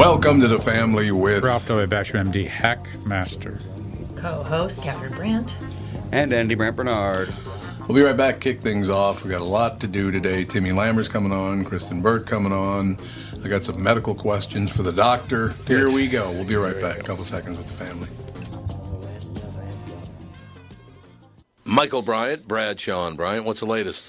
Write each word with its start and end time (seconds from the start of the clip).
Welcome 0.00 0.40
to 0.40 0.48
the 0.48 0.58
family 0.58 1.12
with 1.12 1.44
Ralph 1.44 1.68
W. 1.68 1.86
Basher, 1.86 2.16
MD, 2.16 2.48
Hackmaster. 2.48 3.62
Co-host 4.16 4.82
Catherine 4.82 5.12
Brandt. 5.12 5.58
And 6.10 6.32
Andy 6.32 6.54
Brant 6.54 6.74
Bernard. 6.74 7.34
We'll 7.80 7.96
be 7.96 8.00
right 8.00 8.16
back. 8.16 8.40
Kick 8.40 8.62
things 8.62 8.88
off. 8.88 9.22
We 9.22 9.30
got 9.30 9.42
a 9.42 9.44
lot 9.44 9.78
to 9.80 9.86
do 9.86 10.10
today. 10.10 10.46
Timmy 10.46 10.72
Lammer's 10.72 11.10
coming 11.10 11.32
on. 11.32 11.66
Kristen 11.66 12.00
Burt 12.00 12.26
coming 12.26 12.50
on. 12.50 12.96
I 13.44 13.48
got 13.48 13.62
some 13.62 13.82
medical 13.82 14.14
questions 14.14 14.74
for 14.74 14.82
the 14.82 14.90
doctor. 14.90 15.50
Here 15.66 15.90
we 15.90 16.08
go. 16.08 16.30
We'll 16.30 16.46
be 16.46 16.56
right 16.56 16.80
back. 16.80 17.00
A 17.00 17.02
couple 17.02 17.26
seconds 17.26 17.58
with 17.58 17.66
the 17.66 17.74
family. 17.74 18.08
Michael 21.66 22.00
Bryant, 22.00 22.48
Bradshaw 22.48 23.06
and 23.06 23.18
Bryant. 23.18 23.44
What's 23.44 23.60
the 23.60 23.66
latest? 23.66 24.08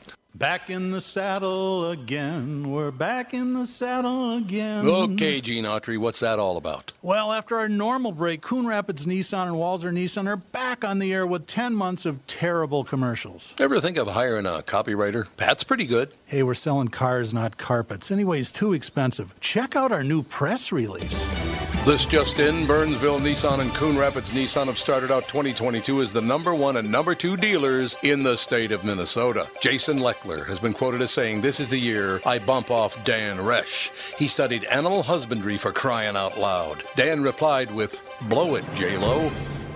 Back 0.41 0.71
in 0.71 0.89
the 0.89 1.01
saddle 1.01 1.91
again. 1.91 2.71
We're 2.71 2.89
back 2.89 3.35
in 3.35 3.53
the 3.53 3.67
saddle 3.67 4.37
again. 4.37 4.87
Okay, 4.87 5.39
Gene 5.39 5.65
Autry, 5.65 5.99
what's 5.99 6.19
that 6.21 6.39
all 6.39 6.57
about? 6.57 6.93
Well, 7.03 7.31
after 7.31 7.59
our 7.59 7.69
normal 7.69 8.11
break, 8.11 8.41
Coon 8.41 8.65
Rapids 8.65 9.05
Nissan 9.05 9.43
and 9.43 9.55
Walzer 9.57 9.93
Nissan 9.93 10.27
are 10.27 10.37
back 10.37 10.83
on 10.83 10.97
the 10.97 11.13
air 11.13 11.27
with 11.27 11.45
10 11.45 11.75
months 11.75 12.07
of 12.07 12.25
terrible 12.25 12.83
commercials. 12.83 13.53
Ever 13.59 13.79
think 13.79 13.99
of 13.99 14.07
hiring 14.07 14.47
a 14.47 14.63
copywriter? 14.63 15.27
Pat's 15.37 15.63
pretty 15.63 15.85
good. 15.85 16.11
Hey, 16.25 16.41
we're 16.41 16.55
selling 16.55 16.87
cars, 16.87 17.35
not 17.35 17.59
carpets. 17.59 18.09
Anyways, 18.09 18.51
too 18.51 18.73
expensive. 18.73 19.39
Check 19.41 19.75
out 19.75 19.91
our 19.91 20.03
new 20.03 20.23
press 20.23 20.71
release. 20.71 21.70
This 21.83 22.05
just 22.05 22.37
in, 22.37 22.67
Burnsville 22.67 23.19
Nissan 23.19 23.59
and 23.59 23.73
Coon 23.73 23.97
Rapids 23.97 24.31
Nissan 24.31 24.67
have 24.67 24.77
started 24.77 25.09
out 25.09 25.27
2022 25.27 26.01
as 26.01 26.13
the 26.13 26.21
number 26.21 26.53
one 26.53 26.77
and 26.77 26.91
number 26.91 27.15
two 27.15 27.35
dealers 27.35 27.97
in 28.03 28.21
the 28.21 28.37
state 28.37 28.71
of 28.71 28.83
Minnesota. 28.83 29.49
Jason 29.63 29.97
Leckler 29.97 30.45
has 30.47 30.59
been 30.59 30.75
quoted 30.75 31.01
as 31.01 31.09
saying, 31.09 31.41
This 31.41 31.59
is 31.59 31.69
the 31.69 31.79
year 31.79 32.21
I 32.23 32.37
bump 32.37 32.69
off 32.69 33.03
Dan 33.03 33.37
Resch. 33.37 33.89
He 34.15 34.27
studied 34.27 34.63
animal 34.65 35.01
husbandry 35.01 35.57
for 35.57 35.71
crying 35.71 36.15
out 36.15 36.37
loud. 36.37 36.83
Dan 36.95 37.23
replied 37.23 37.73
with, 37.73 38.07
Blow 38.29 38.53
it, 38.53 38.65
J-Lo. 38.75 39.31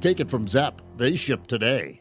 Take 0.00 0.20
it 0.20 0.30
from 0.30 0.46
Zepp. 0.46 0.80
They 0.96 1.16
ship 1.16 1.46
today. 1.46 2.00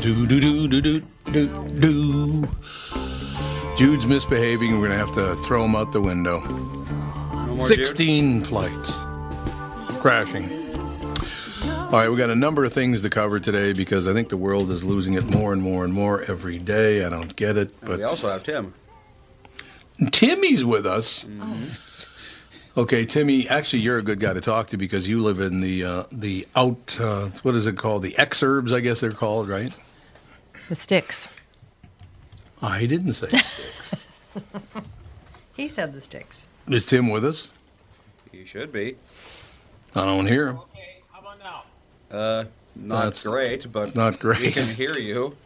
Do 0.00 0.26
do 0.26 0.40
do 0.40 0.68
do 0.68 0.80
do 0.80 1.00
do 1.32 1.48
do. 1.78 2.48
Jude's 3.76 4.06
misbehaving. 4.06 4.78
We're 4.78 4.86
gonna 4.88 4.98
have 4.98 5.10
to 5.12 5.34
throw 5.36 5.64
him 5.64 5.74
out 5.74 5.92
the 5.92 6.00
window. 6.00 6.40
No 6.40 7.56
more 7.56 7.68
Jude? 7.68 7.86
Sixteen 7.86 8.40
flights 8.42 8.98
crashing. 10.00 10.48
All 11.62 11.90
right, 11.98 12.08
we 12.08 12.16
got 12.16 12.30
a 12.30 12.36
number 12.36 12.64
of 12.64 12.72
things 12.72 13.02
to 13.02 13.10
cover 13.10 13.40
today 13.40 13.72
because 13.72 14.06
I 14.08 14.12
think 14.12 14.28
the 14.28 14.36
world 14.36 14.70
is 14.70 14.84
losing 14.84 15.14
it 15.14 15.24
more 15.24 15.52
and 15.52 15.60
more 15.60 15.84
and 15.84 15.92
more 15.92 16.22
every 16.22 16.58
day. 16.58 17.04
I 17.04 17.10
don't 17.10 17.34
get 17.34 17.56
it, 17.56 17.72
And 17.80 17.88
but 17.90 17.98
we 17.98 18.04
also 18.04 18.30
have 18.30 18.44
Tim. 18.44 18.72
Timmy's 20.12 20.64
with 20.64 20.86
us. 20.86 21.24
Mm-hmm. 21.24 21.64
Okay, 22.76 23.04
Timmy. 23.04 23.48
Actually, 23.48 23.80
you're 23.80 23.98
a 23.98 24.02
good 24.02 24.20
guy 24.20 24.32
to 24.32 24.40
talk 24.40 24.68
to 24.68 24.76
because 24.76 25.08
you 25.08 25.20
live 25.20 25.40
in 25.40 25.60
the 25.60 25.84
uh, 25.84 26.04
the 26.12 26.46
out. 26.54 26.96
Uh, 27.00 27.26
what 27.42 27.54
is 27.56 27.66
it 27.66 27.76
called? 27.76 28.02
The 28.02 28.12
exurbs, 28.12 28.72
I 28.72 28.80
guess 28.80 29.00
they're 29.00 29.10
called, 29.10 29.48
right? 29.48 29.72
The 30.68 30.76
sticks. 30.76 31.28
I 32.62 32.86
didn't 32.86 33.14
say. 33.14 33.28
Sticks. 33.28 34.06
he 35.56 35.66
said 35.66 35.92
the 35.92 36.00
sticks. 36.00 36.46
is 36.68 36.86
Tim 36.86 37.08
with 37.10 37.24
us? 37.24 37.52
He 38.30 38.44
should 38.44 38.70
be. 38.72 38.96
I 39.96 40.04
don't 40.04 40.26
hear 40.26 40.48
him. 40.48 40.58
Okay, 40.58 41.02
how 41.10 41.20
about 41.20 41.38
now? 41.40 42.16
Uh, 42.16 42.44
not 42.76 43.04
That's 43.04 43.24
great, 43.24 43.72
but 43.72 43.96
not 43.96 44.20
great. 44.20 44.40
we 44.40 44.52
can 44.52 44.76
hear 44.76 44.96
you. 44.96 45.36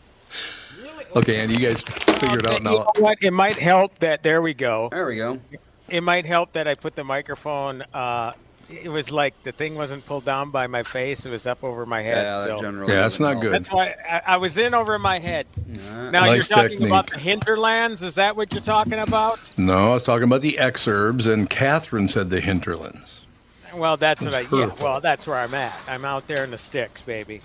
Okay, 1.17 1.41
Andy, 1.41 1.55
you 1.55 1.61
guys 1.61 1.81
figure 1.81 2.39
it 2.41 2.47
out 2.47 2.59
You 2.59 2.65
now. 2.65 2.71
know 2.73 2.87
what? 2.99 3.17
It 3.23 3.33
might 3.33 3.57
help 3.57 3.99
that 4.01 4.23
there 4.23 4.43
we 4.43 4.53
go. 4.53 4.89
There 4.91 5.07
we 5.07 5.17
go. 5.17 5.39
It 5.89 6.03
might 6.03 6.27
help 6.27 6.53
that 6.53 6.67
I 6.67 6.75
put 6.75 6.95
the 6.95 7.05
microphone. 7.05 7.83
Uh, 7.93 8.33
it 8.71 8.89
was 8.89 9.11
like 9.11 9.35
the 9.43 9.53
thing 9.53 9.75
wasn't 9.75 10.05
pulled 10.07 10.25
down 10.25 10.51
by 10.51 10.67
my 10.67 10.83
face; 10.83 11.27
it 11.27 11.31
was 11.31 11.47
up 11.47 11.63
over 11.63 11.85
my 11.85 12.03
head. 12.03 12.25
Yeah, 12.25 12.45
so 12.45 12.59
generally. 12.59 12.93
Yeah, 12.93 13.01
that's 13.03 13.19
doesn't 13.19 13.33
help. 13.33 13.43
good. 13.43 13.53
that's 13.53 13.71
why 13.71 13.95
I, 14.09 14.23
I 14.35 14.37
was 14.39 14.57
in 14.57 14.75
over 14.75 14.99
my 14.99 15.19
head. 15.19 15.47
Yeah. 15.67 16.11
Now 16.11 16.25
Nice 16.25 16.49
you're 16.49 16.59
talking 16.59 16.87
about 16.87 17.11
the 17.11 17.19
hinterlands. 17.19 18.03
Is 18.03 18.15
that 18.15 18.37
what 18.37 18.53
you're 18.53 18.63
talking 18.63 18.95
about? 18.95 19.39
No, 19.57 19.91
I 19.91 19.95
was 19.95 20.03
talking 20.03 20.25
about 20.25 20.41
the 20.41 20.57
exurbs, 20.59 21.31
and 21.31 21.49
Catherine 21.49 22.09
said 22.09 22.31
the 22.31 22.41
hinterlands. 22.41 23.21
Well, 23.75 23.97
that's 23.97 24.23
what 24.23 24.35
I. 24.35 24.41
Yeah, 24.41 24.71
well, 24.81 25.01
that's 25.01 25.27
where 25.27 25.39
I'm 25.39 25.55
at. 25.55 25.79
I'm 25.87 26.05
out 26.05 26.27
there 26.27 26.45
in 26.45 26.51
the 26.51 26.59
sticks, 26.59 27.03
baby, 27.03 27.41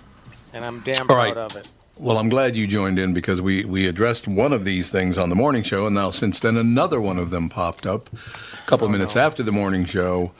and 0.52 0.64
I'm 0.64 0.80
damn 0.80 1.02
All 1.02 1.06
proud 1.16 1.36
right. 1.36 1.36
of 1.36 1.56
it. 1.56 1.68
Well, 2.00 2.16
I'm 2.16 2.30
glad 2.30 2.56
you 2.56 2.66
joined 2.66 2.98
in 2.98 3.12
because 3.12 3.42
we, 3.42 3.66
we 3.66 3.86
addressed 3.86 4.26
one 4.26 4.54
of 4.54 4.64
these 4.64 4.88
things 4.88 5.18
on 5.18 5.28
the 5.28 5.34
morning 5.34 5.62
show, 5.62 5.84
and 5.84 5.94
now 5.94 6.10
since 6.10 6.40
then 6.40 6.56
another 6.56 6.98
one 6.98 7.18
of 7.18 7.28
them 7.28 7.50
popped 7.50 7.86
up 7.86 8.08
a 8.14 8.66
couple 8.66 8.86
of 8.86 8.90
minutes 8.90 9.16
after 9.16 9.42
the 9.42 9.52
morning 9.52 9.84
show, 9.84 10.32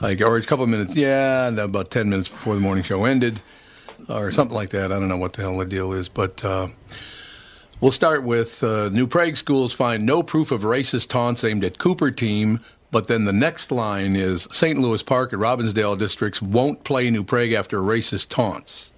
like 0.00 0.22
or 0.22 0.38
a 0.38 0.42
couple 0.42 0.64
of 0.64 0.70
minutes, 0.70 0.96
yeah, 0.96 1.48
about 1.48 1.90
ten 1.90 2.08
minutes 2.08 2.30
before 2.30 2.54
the 2.54 2.62
morning 2.62 2.82
show 2.82 3.04
ended, 3.04 3.42
or 4.08 4.32
something 4.32 4.54
like 4.54 4.70
that. 4.70 4.90
I 4.90 4.98
don't 4.98 5.10
know 5.10 5.18
what 5.18 5.34
the 5.34 5.42
hell 5.42 5.58
the 5.58 5.66
deal 5.66 5.92
is, 5.92 6.08
but 6.08 6.42
uh, 6.42 6.68
we'll 7.82 7.92
start 7.92 8.24
with 8.24 8.64
uh, 8.64 8.88
New 8.88 9.06
Prague 9.06 9.36
schools 9.36 9.74
find 9.74 10.06
no 10.06 10.22
proof 10.22 10.50
of 10.50 10.62
racist 10.62 11.10
taunts 11.10 11.44
aimed 11.44 11.62
at 11.62 11.76
Cooper 11.76 12.10
team. 12.10 12.60
But 12.90 13.08
then 13.08 13.26
the 13.26 13.34
next 13.34 13.70
line 13.70 14.16
is 14.16 14.48
St. 14.50 14.78
Louis 14.78 15.02
Park 15.02 15.34
and 15.34 15.42
Robbinsdale 15.42 15.98
districts 15.98 16.40
won't 16.40 16.84
play 16.84 17.10
New 17.10 17.24
Prague 17.24 17.52
after 17.52 17.80
racist 17.80 18.30
taunts. 18.30 18.92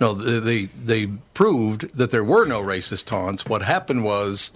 No, 0.00 0.12
they 0.14 0.64
they 0.66 1.06
proved 1.34 1.96
that 1.96 2.10
there 2.10 2.24
were 2.24 2.44
no 2.46 2.60
racist 2.60 3.04
taunts. 3.06 3.46
What 3.46 3.62
happened 3.62 4.04
was 4.04 4.52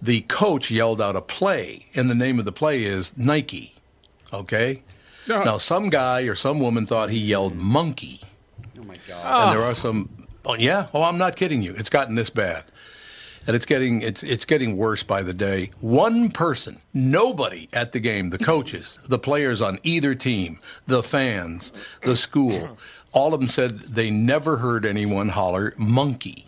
the 0.00 0.20
coach 0.22 0.70
yelled 0.70 1.00
out 1.00 1.16
a 1.16 1.20
play, 1.20 1.86
and 1.94 2.08
the 2.08 2.14
name 2.14 2.38
of 2.38 2.44
the 2.44 2.52
play 2.52 2.84
is 2.84 3.16
Nike. 3.16 3.74
Okay, 4.32 4.82
Oh. 5.30 5.42
Now, 5.42 5.58
some 5.58 5.90
guy 5.90 6.22
or 6.22 6.34
some 6.34 6.58
woman 6.58 6.86
thought 6.86 7.10
he 7.10 7.18
yelled 7.18 7.54
monkey. 7.54 8.20
Oh 8.80 8.84
my 8.84 8.96
god. 9.06 9.22
Ah. 9.24 9.48
and 9.50 9.58
there 9.58 9.62
are 9.66 9.74
some. 9.74 10.08
Oh 10.46 10.54
yeah. 10.54 10.86
Oh, 10.94 11.02
I'm 11.02 11.18
not 11.18 11.36
kidding 11.36 11.60
you. 11.60 11.74
It's 11.76 11.90
gotten 11.90 12.14
this 12.14 12.30
bad, 12.30 12.64
and 13.46 13.54
it's 13.54 13.66
getting 13.66 14.00
it's 14.00 14.22
it's 14.22 14.46
getting 14.46 14.76
worse 14.78 15.02
by 15.02 15.22
the 15.22 15.34
day. 15.34 15.70
One 15.80 16.30
person, 16.30 16.80
nobody 16.94 17.68
at 17.74 17.92
the 17.92 18.00
game, 18.00 18.30
the 18.30 18.38
coaches, 18.38 18.98
the 19.06 19.18
players 19.18 19.60
on 19.60 19.78
either 19.82 20.14
team, 20.14 20.60
the 20.86 21.02
fans, 21.02 21.72
the 22.04 22.16
school, 22.16 22.78
all 23.18 23.34
of 23.34 23.40
them 23.40 23.48
said 23.48 23.70
they 23.80 24.10
never 24.10 24.58
heard 24.58 24.86
anyone 24.86 25.28
holler 25.30 25.74
monkey. 25.76 26.46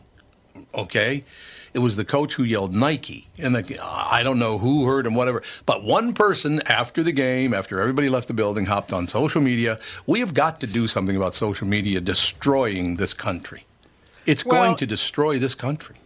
Okay. 0.74 1.24
It 1.72 1.78
was 1.78 1.96
the 1.96 2.04
coach 2.04 2.34
who 2.34 2.42
yelled 2.42 2.74
Nike, 2.74 3.28
and 3.38 3.54
the, 3.54 3.78
I 3.80 4.22
don't 4.24 4.40
know 4.40 4.58
who 4.58 4.86
heard 4.86 5.06
him, 5.06 5.14
whatever. 5.14 5.42
But 5.66 5.84
one 5.84 6.14
person 6.14 6.60
after 6.66 7.04
the 7.04 7.12
game, 7.12 7.54
after 7.54 7.80
everybody 7.80 8.08
left 8.08 8.26
the 8.26 8.34
building, 8.34 8.66
hopped 8.66 8.92
on 8.92 9.06
social 9.06 9.40
media. 9.40 9.78
We 10.04 10.18
have 10.18 10.34
got 10.34 10.58
to 10.60 10.66
do 10.66 10.88
something 10.88 11.16
about 11.16 11.34
social 11.34 11.68
media 11.68 12.00
destroying 12.00 12.96
this 12.96 13.14
country. 13.14 13.64
It's 14.26 14.44
Well- 14.44 14.64
going 14.64 14.76
to 14.78 14.86
destroy 14.86 15.38
this 15.38 15.54
country. 15.54 15.96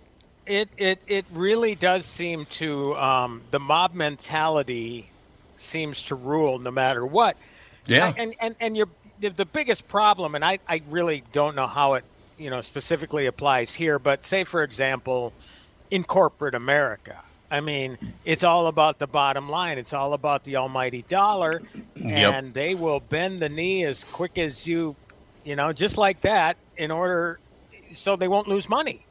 It 0.46 0.68
it 0.76 0.98
it 1.06 1.24
really 1.32 1.74
does 1.74 2.04
seem 2.04 2.44
to 2.60 2.94
um, 2.96 3.40
the 3.50 3.58
mob 3.58 3.94
mentality 3.94 5.08
seems 5.56 6.02
to 6.02 6.14
rule 6.14 6.58
no 6.58 6.70
matter 6.70 7.06
what. 7.06 7.38
Yeah. 7.86 8.12
And 8.18 8.34
and 8.40 8.54
and 8.60 8.76
your 8.76 8.88
the, 9.18 9.30
the 9.30 9.46
biggest 9.46 9.88
problem, 9.88 10.34
and 10.34 10.44
I 10.44 10.58
I 10.68 10.82
really 10.88 11.24
don't 11.32 11.54
know 11.56 11.66
how 11.66 11.94
it 11.94 12.04
you 12.38 12.50
know 12.50 12.60
specifically 12.62 13.26
applies 13.26 13.74
here, 13.74 13.98
but 13.98 14.24
say 14.24 14.44
for 14.44 14.62
example, 14.62 15.34
in 15.90 16.04
corporate 16.04 16.54
America. 16.54 17.22
I 17.50 17.60
mean, 17.60 17.98
it's 18.24 18.42
all 18.42 18.66
about 18.66 18.98
the 18.98 19.06
bottom 19.06 19.48
line. 19.48 19.78
It's 19.78 19.92
all 19.92 20.14
about 20.14 20.44
the 20.44 20.56
almighty 20.56 21.02
dollar, 21.02 21.62
Yep. 21.94 22.34
and 22.34 22.54
they 22.54 22.74
will 22.74 23.00
bend 23.00 23.40
the 23.40 23.48
knee 23.48 23.84
as 23.84 24.04
quick 24.04 24.38
as 24.38 24.66
you, 24.66 24.96
you 25.44 25.54
know, 25.56 25.72
just 25.72 25.96
like 25.98 26.20
that, 26.22 26.58
in 26.76 26.90
order, 26.90 27.40
so 27.92 28.16
they 28.16 28.28
won't 28.28 28.48
lose 28.48 28.68
money. 28.68 29.06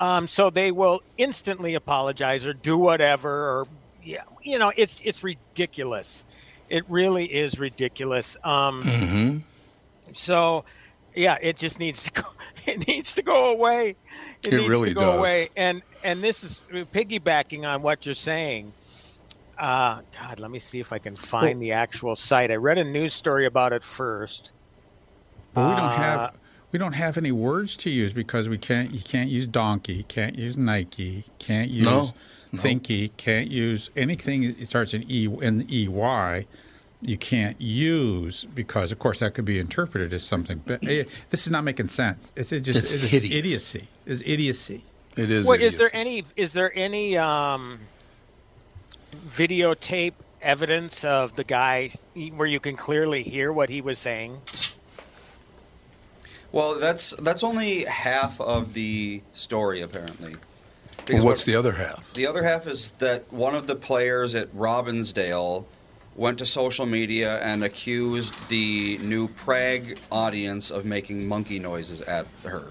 Um, 0.00 0.28
so 0.28 0.50
they 0.50 0.70
will 0.72 1.00
instantly 1.16 1.74
apologize 1.74 2.44
or 2.46 2.52
do 2.54 2.76
whatever, 2.78 3.30
or 3.30 3.68
yeah, 4.02 4.24
you 4.42 4.58
know, 4.58 4.72
it's 4.76 5.00
it's 5.04 5.22
ridiculous. 5.22 6.26
It 6.72 6.84
really 6.88 7.26
is 7.26 7.58
ridiculous. 7.58 8.36
Um, 8.44 8.82
hmm 8.82 9.38
so, 10.14 10.64
yeah, 11.14 11.38
it 11.40 11.56
just 11.56 11.78
needs 11.78 12.02
to 12.04 12.10
go. 12.12 12.22
It 12.66 12.86
needs 12.86 13.14
to 13.16 13.22
go 13.22 13.46
away. 13.52 13.96
It, 14.44 14.52
It 14.52 14.56
needs 14.58 14.68
really 14.68 14.90
to 14.90 14.94
go 14.94 15.00
does. 15.00 15.18
away. 15.18 15.48
And 15.56 15.82
and 16.04 16.22
this 16.22 16.44
is 16.44 16.62
piggybacking 16.70 17.64
on 17.66 17.82
what 17.82 18.06
you're 18.06 18.14
saying. 18.14 18.72
Uh, 19.58 20.00
God, 20.20 20.38
let 20.38 20.50
me 20.50 20.60
see 20.60 20.78
if 20.78 20.92
I 20.92 20.98
can 20.98 21.16
find 21.16 21.60
the 21.60 21.72
actual 21.72 22.14
site. 22.14 22.52
I 22.52 22.56
read 22.56 22.78
a 22.78 22.84
news 22.84 23.14
story 23.14 23.46
about 23.46 23.72
it 23.72 23.82
first. 23.82 24.52
But 25.54 25.68
we 25.70 25.74
don't 25.74 25.88
Uh, 25.90 25.96
have 25.96 26.32
we 26.70 26.78
don't 26.78 26.92
have 26.92 27.18
any 27.18 27.32
words 27.32 27.76
to 27.78 27.90
use 27.90 28.12
because 28.12 28.48
we 28.48 28.58
can't. 28.58 28.92
You 28.92 29.00
can't 29.00 29.28
use 29.28 29.48
donkey. 29.48 30.04
Can't 30.04 30.36
use 30.38 30.56
Nike. 30.56 31.24
Can't 31.40 31.68
use 31.70 31.84
No, 31.84 32.14
no. 32.52 32.62
thinky. 32.62 33.10
Can't 33.16 33.50
use 33.50 33.90
anything. 33.96 34.54
that 34.54 34.66
starts 34.66 34.94
in 34.94 35.04
e 35.08 35.26
in 35.26 35.66
ey. 35.68 36.46
You 37.04 37.18
can't 37.18 37.60
use 37.60 38.44
because, 38.54 38.92
of 38.92 39.00
course, 39.00 39.18
that 39.18 39.34
could 39.34 39.44
be 39.44 39.58
interpreted 39.58 40.14
as 40.14 40.22
something. 40.22 40.62
But 40.64 40.84
eh, 40.86 41.02
this 41.30 41.46
is 41.46 41.50
not 41.52 41.64
making 41.64 41.88
sense. 41.88 42.30
It's 42.36 42.52
it 42.52 42.60
just 42.60 42.94
It's 42.94 43.02
it 43.12 43.24
is 43.24 43.24
idiocy. 43.24 43.88
It's 44.06 44.22
idiocy. 44.24 44.84
It 45.16 45.28
is. 45.30 45.46
Well, 45.46 45.60
is 45.60 45.78
there 45.78 45.90
any 45.92 46.24
is 46.36 46.52
there 46.52 46.72
any 46.78 47.18
um, 47.18 47.80
videotape 49.36 50.14
evidence 50.40 51.04
of 51.04 51.34
the 51.34 51.44
guy 51.44 51.90
where 52.36 52.46
you 52.46 52.60
can 52.60 52.76
clearly 52.76 53.24
hear 53.24 53.52
what 53.52 53.68
he 53.68 53.80
was 53.80 53.98
saying? 53.98 54.40
Well, 56.52 56.78
that's 56.78 57.10
that's 57.18 57.42
only 57.42 57.84
half 57.84 58.40
of 58.40 58.74
the 58.74 59.22
story 59.32 59.82
apparently. 59.82 60.32
Well, 60.34 60.40
Because 61.06 61.24
what's 61.24 61.40
what- 61.40 61.46
the 61.46 61.56
other 61.56 61.72
half? 61.72 62.12
The 62.14 62.26
other 62.28 62.44
half 62.44 62.68
is 62.68 62.92
that 62.98 63.30
one 63.32 63.56
of 63.56 63.66
the 63.66 63.74
players 63.74 64.34
at 64.36 64.54
Robbinsdale 64.54 65.64
went 66.22 66.38
to 66.38 66.46
social 66.46 66.86
media 66.86 67.40
and 67.40 67.64
accused 67.64 68.32
the 68.48 68.96
new 68.98 69.26
Prague 69.26 69.98
audience 70.12 70.70
of 70.70 70.84
making 70.84 71.26
monkey 71.26 71.58
noises 71.58 72.00
at 72.02 72.28
her. 72.44 72.70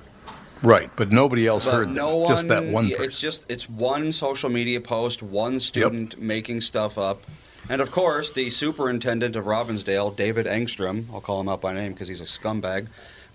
Right, 0.63 0.89
but 0.95 1.11
nobody 1.11 1.47
else 1.47 1.65
But 1.65 1.73
heard 1.73 1.87
them. 1.89 1.95
no 1.95 2.15
one, 2.15 2.29
just 2.29 2.47
that 2.47 2.63
one 2.63 2.89
person. 2.89 3.03
It's 3.03 3.19
just 3.19 3.45
it's 3.51 3.69
one 3.69 4.13
social 4.13 4.49
media 4.49 4.79
post, 4.79 5.21
one 5.21 5.59
student 5.59 6.17
making 6.17 6.61
stuff 6.61 6.97
up, 6.97 7.23
and 7.67 7.81
of 7.81 7.91
course 7.91 8.31
the 8.31 8.49
superintendent 8.49 9.35
of 9.35 9.45
Robbinsdale, 9.45 10.15
David 10.15 10.45
Engstrom. 10.45 11.11
I'll 11.13 11.19
call 11.19 11.41
him 11.41 11.49
out 11.49 11.59
by 11.59 11.73
name 11.73 11.91
because 11.91 12.07
he's 12.07 12.21
a 12.21 12.25
scumbag. 12.25 12.87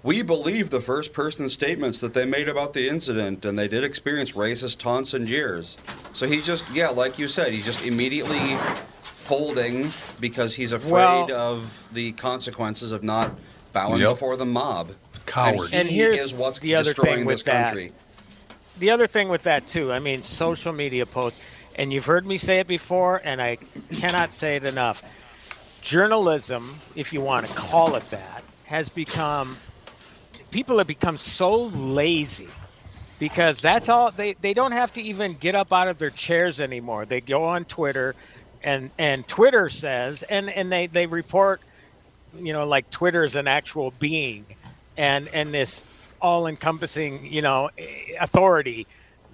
We 0.02 0.22
believe 0.22 0.70
the 0.70 0.80
first 0.80 1.12
person 1.12 1.48
statements 1.50 1.98
that 1.98 2.14
they 2.14 2.24
made 2.24 2.48
about 2.48 2.72
the 2.72 2.88
incident, 2.88 3.44
and 3.44 3.58
they 3.58 3.68
did 3.68 3.84
experience 3.84 4.32
racist 4.32 4.78
taunts 4.78 5.12
and 5.12 5.26
jeers. 5.26 5.76
So 6.14 6.26
he 6.26 6.40
just, 6.40 6.64
yeah, 6.70 6.88
like 6.88 7.18
you 7.18 7.28
said, 7.28 7.52
he 7.52 7.60
just 7.60 7.86
immediately 7.86 8.56
folding 9.26 9.92
because 10.20 10.54
he's 10.54 10.72
afraid 10.72 10.92
Well- 10.92 11.32
of 11.32 11.88
the 11.92 12.12
consequences 12.12 12.92
of 12.92 13.02
not 13.02 13.32
bowing 13.72 14.00
Yep. 14.00 14.10
before 14.10 14.36
the 14.36 14.46
mob. 14.46 14.92
Coward. 15.26 15.66
And 15.72 15.80
And 15.82 15.88
here's 15.90 16.16
is 16.16 16.34
what's 16.34 16.60
the 16.60 16.76
other 16.76 16.84
destroying 16.94 17.18
thing 17.18 17.24
with 17.26 17.36
this 17.38 17.42
that. 17.44 17.66
country. 17.66 17.92
the 18.78 18.90
other 18.90 19.06
thing 19.06 19.28
with 19.28 19.42
that 19.44 19.66
too, 19.66 19.92
I 19.92 19.98
mean, 19.98 20.22
social 20.22 20.72
media 20.72 21.04
posts, 21.06 21.40
and 21.76 21.92
you've 21.92 22.04
heard 22.06 22.26
me 22.26 22.36
say 22.38 22.60
it 22.60 22.66
before, 22.68 23.20
and 23.24 23.40
I 23.42 23.56
cannot 23.96 24.32
say 24.32 24.56
it 24.56 24.64
enough. 24.64 25.02
Journalism, 25.82 26.68
if 26.94 27.12
you 27.12 27.20
want 27.20 27.46
to 27.46 27.54
call 27.54 27.94
it 27.96 28.08
that, 28.10 28.42
has 28.66 28.88
become 28.88 29.56
people 30.50 30.78
have 30.78 30.86
become 30.86 31.18
so 31.18 31.64
lazy 31.66 32.48
because 33.18 33.60
that's 33.60 33.88
all 33.88 34.10
they 34.10 34.34
they 34.40 34.52
don't 34.54 34.72
have 34.72 34.92
to 34.94 35.00
even 35.02 35.32
get 35.34 35.54
up 35.54 35.72
out 35.72 35.88
of 35.88 35.98
their 35.98 36.10
chairs 36.10 36.60
anymore. 36.60 37.04
They 37.06 37.20
go 37.20 37.44
on 37.44 37.64
Twitter 37.64 38.14
and 38.62 38.90
and 38.98 39.26
Twitter 39.28 39.68
says 39.68 40.22
and 40.24 40.50
and 40.50 40.70
they 40.72 40.86
they 40.86 41.06
report 41.06 41.60
you 42.32 42.52
know 42.52 42.66
like 42.66 42.88
Twitter 42.90 43.24
is 43.24 43.36
an 43.36 43.48
actual 43.48 43.90
being 43.90 44.46
and 44.96 45.28
and 45.28 45.52
this 45.54 45.84
all 46.20 46.46
encompassing 46.46 47.24
you 47.26 47.42
know 47.42 47.70
authority 48.20 48.86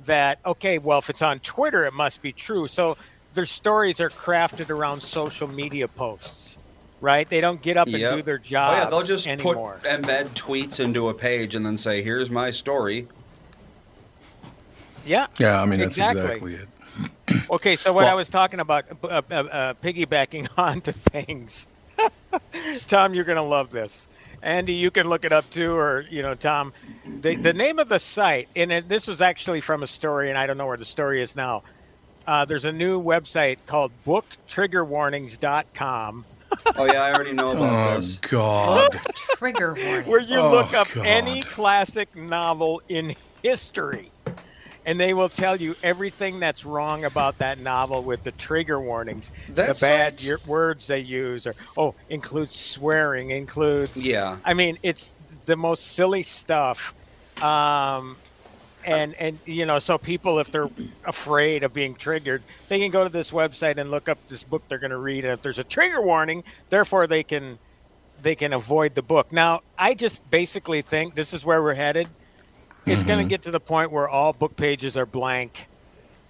that 0.06 0.38
okay 0.44 0.78
well 0.78 0.98
if 0.98 1.10
it's 1.10 1.22
on 1.22 1.38
Twitter 1.40 1.84
it 1.84 1.92
must 1.92 2.22
be 2.22 2.32
true 2.32 2.66
so 2.66 2.96
their 3.34 3.46
stories 3.46 4.00
are 4.00 4.10
crafted 4.10 4.70
around 4.70 5.02
social 5.02 5.48
media 5.48 5.88
posts 5.88 6.58
right 7.00 7.28
they 7.30 7.40
don't 7.40 7.62
get 7.62 7.76
up 7.76 7.86
and 7.88 7.98
Yep. 7.98 8.16
do 8.16 8.22
their 8.22 8.40
Oh 8.54 8.72
yeah, 8.72 8.84
they'll 8.86 9.02
just 9.02 9.26
anymore 9.26 9.80
put 9.82 9.90
embed 9.90 10.28
tweets 10.34 10.80
into 10.80 11.08
a 11.08 11.14
page 11.14 11.54
and 11.54 11.64
then 11.64 11.76
say, 11.78 12.02
"Here's 12.02 12.30
my 12.30 12.50
story." 12.50 13.08
yeah 15.04 15.26
yeah, 15.38 15.60
I 15.60 15.66
mean 15.66 15.80
that's 15.80 15.98
Exactly. 15.98 16.22
exactly, 16.22 16.54
it. 16.54 16.68
Okay, 17.50 17.76
so 17.76 17.92
what 17.92 18.06
I 18.06 18.14
was 18.14 18.30
talking 18.30 18.60
about, 18.60 18.84
uh, 19.04 19.20
uh, 19.30 19.34
uh, 19.34 19.74
piggybacking 19.82 20.48
on 20.58 20.80
to 20.82 20.92
things. 20.92 21.68
Tom, 22.88 23.14
you're 23.14 23.24
gonna 23.24 23.42
love 23.42 23.70
this. 23.70 24.08
Andy, 24.42 24.74
you 24.74 24.90
can 24.90 25.08
look 25.08 25.24
it 25.24 25.32
up 25.32 25.48
too, 25.50 25.72
or 25.74 26.04
you 26.10 26.22
know, 26.22 26.34
Tom. 26.34 26.72
The 27.20 27.36
the 27.36 27.52
name 27.52 27.78
of 27.78 27.88
the 27.88 27.98
site, 27.98 28.48
and 28.56 28.72
it, 28.72 28.88
this 28.88 29.06
was 29.06 29.20
actually 29.20 29.60
from 29.60 29.82
a 29.82 29.86
story, 29.86 30.28
and 30.30 30.38
I 30.38 30.46
don't 30.46 30.56
know 30.58 30.66
where 30.66 30.76
the 30.76 30.84
story 30.84 31.22
is 31.22 31.36
now. 31.36 31.62
Uh, 32.26 32.44
there's 32.44 32.64
a 32.64 32.72
new 32.72 33.00
website 33.02 33.58
called 33.66 33.90
BookTriggerWarnings.com 34.06 36.24
Oh 36.76 36.84
yeah, 36.84 37.02
I 37.02 37.12
already 37.14 37.32
know 37.32 37.50
about 37.52 37.96
this. 37.96 38.18
Oh 38.32 38.88
this. 38.92 39.00
God. 39.00 39.00
Trigger 39.38 39.74
warnings. 39.74 40.06
where 40.06 40.20
you 40.20 40.36
Oh, 40.38 40.50
look 40.52 40.74
up 40.74 40.86
God. 40.94 41.06
any 41.06 41.42
classic 41.42 42.14
novel 42.14 42.80
in 42.88 43.16
history 43.42 44.10
and 44.84 44.98
they 44.98 45.14
will 45.14 45.28
tell 45.28 45.56
you 45.56 45.76
everything 45.82 46.40
that's 46.40 46.64
wrong 46.64 47.04
about 47.04 47.38
that 47.38 47.58
novel 47.58 48.02
with 48.02 48.22
the 48.22 48.32
trigger 48.32 48.80
warnings 48.80 49.30
the 49.48 49.76
bad 49.80 50.20
words 50.46 50.86
they 50.86 50.98
use 51.00 51.46
or 51.46 51.54
oh 51.76 51.94
includes 52.08 52.54
swearing 52.54 53.30
includes 53.30 53.96
Yeah. 53.96 54.38
i 54.44 54.54
mean 54.54 54.78
it's 54.82 55.14
the 55.46 55.56
most 55.56 55.92
silly 55.92 56.22
stuff 56.22 56.94
um 57.40 58.16
and 58.84 59.14
and 59.14 59.38
you 59.46 59.64
know 59.66 59.78
so 59.78 59.98
people 59.98 60.38
if 60.40 60.50
they're 60.50 60.68
afraid 61.04 61.62
of 61.62 61.72
being 61.72 61.94
triggered 61.94 62.42
they 62.68 62.78
can 62.78 62.90
go 62.90 63.04
to 63.04 63.10
this 63.10 63.30
website 63.30 63.78
and 63.78 63.90
look 63.90 64.08
up 64.08 64.18
this 64.28 64.42
book 64.42 64.62
they're 64.68 64.78
going 64.78 64.90
to 64.90 64.98
read 64.98 65.24
and 65.24 65.32
if 65.32 65.42
there's 65.42 65.58
a 65.58 65.64
trigger 65.64 66.00
warning 66.02 66.42
therefore 66.70 67.06
they 67.06 67.22
can 67.22 67.58
they 68.20 68.36
can 68.36 68.52
avoid 68.52 68.94
the 68.94 69.02
book. 69.02 69.32
Now 69.32 69.60
i 69.78 69.94
just 69.94 70.28
basically 70.30 70.82
think 70.82 71.14
this 71.14 71.32
is 71.32 71.44
where 71.44 71.62
we're 71.62 71.74
headed 71.74 72.08
it's 72.86 73.02
going 73.04 73.18
to 73.18 73.22
mm-hmm. 73.22 73.28
get 73.28 73.42
to 73.42 73.50
the 73.50 73.60
point 73.60 73.92
where 73.92 74.08
all 74.08 74.32
book 74.32 74.56
pages 74.56 74.96
are 74.96 75.06
blank 75.06 75.68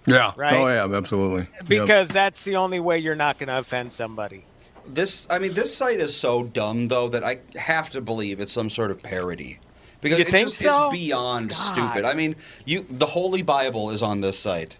Yeah. 0.05 0.31
Oh, 0.31 0.33
right? 0.37 0.53
Oh 0.53 0.67
yeah, 0.67 0.97
absolutely. 0.97 1.47
Yep. 1.53 1.65
because 1.67 2.09
that's 2.09 2.43
the 2.43 2.55
only 2.57 2.79
way 2.79 2.99
you're 2.99 3.15
not 3.15 3.39
going 3.39 3.47
to 3.47 3.57
offend 3.57 3.91
somebody 3.91 4.45
This, 4.85 5.27
I 5.29 5.39
mean, 5.39 5.53
this 5.53 5.75
site 5.75 5.99
is 5.99 6.15
so 6.15 6.43
dumb 6.43 6.87
though 6.87 7.07
that 7.09 7.23
I 7.23 7.39
have 7.57 7.89
to 7.91 8.01
believe 8.01 8.39
it's 8.39 8.53
some 8.53 8.69
sort 8.69 8.91
of 8.91 9.01
parody. 9.01 9.59
Because 10.01 10.19
You 10.19 10.23
it's 10.23 10.31
think 10.31 10.47
just 10.49 10.61
so? 10.61 10.87
it's 10.87 10.93
beyond 10.93 11.49
God. 11.49 11.55
stupid. 11.55 12.05
I 12.05 12.13
mean, 12.13 12.35
you 12.65 12.85
the 12.89 13.05
Holy 13.05 13.41
Bible 13.41 13.89
is 13.91 14.01
on 14.03 14.19
this 14.21 14.37
site. 14.37 14.75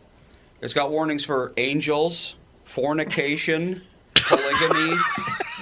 It's 0.61 0.73
got 0.73 0.91
warnings 0.91 1.23
for 1.25 1.53
angels, 1.57 2.35
fornication, 2.65 3.81
polygamy, 4.15 4.97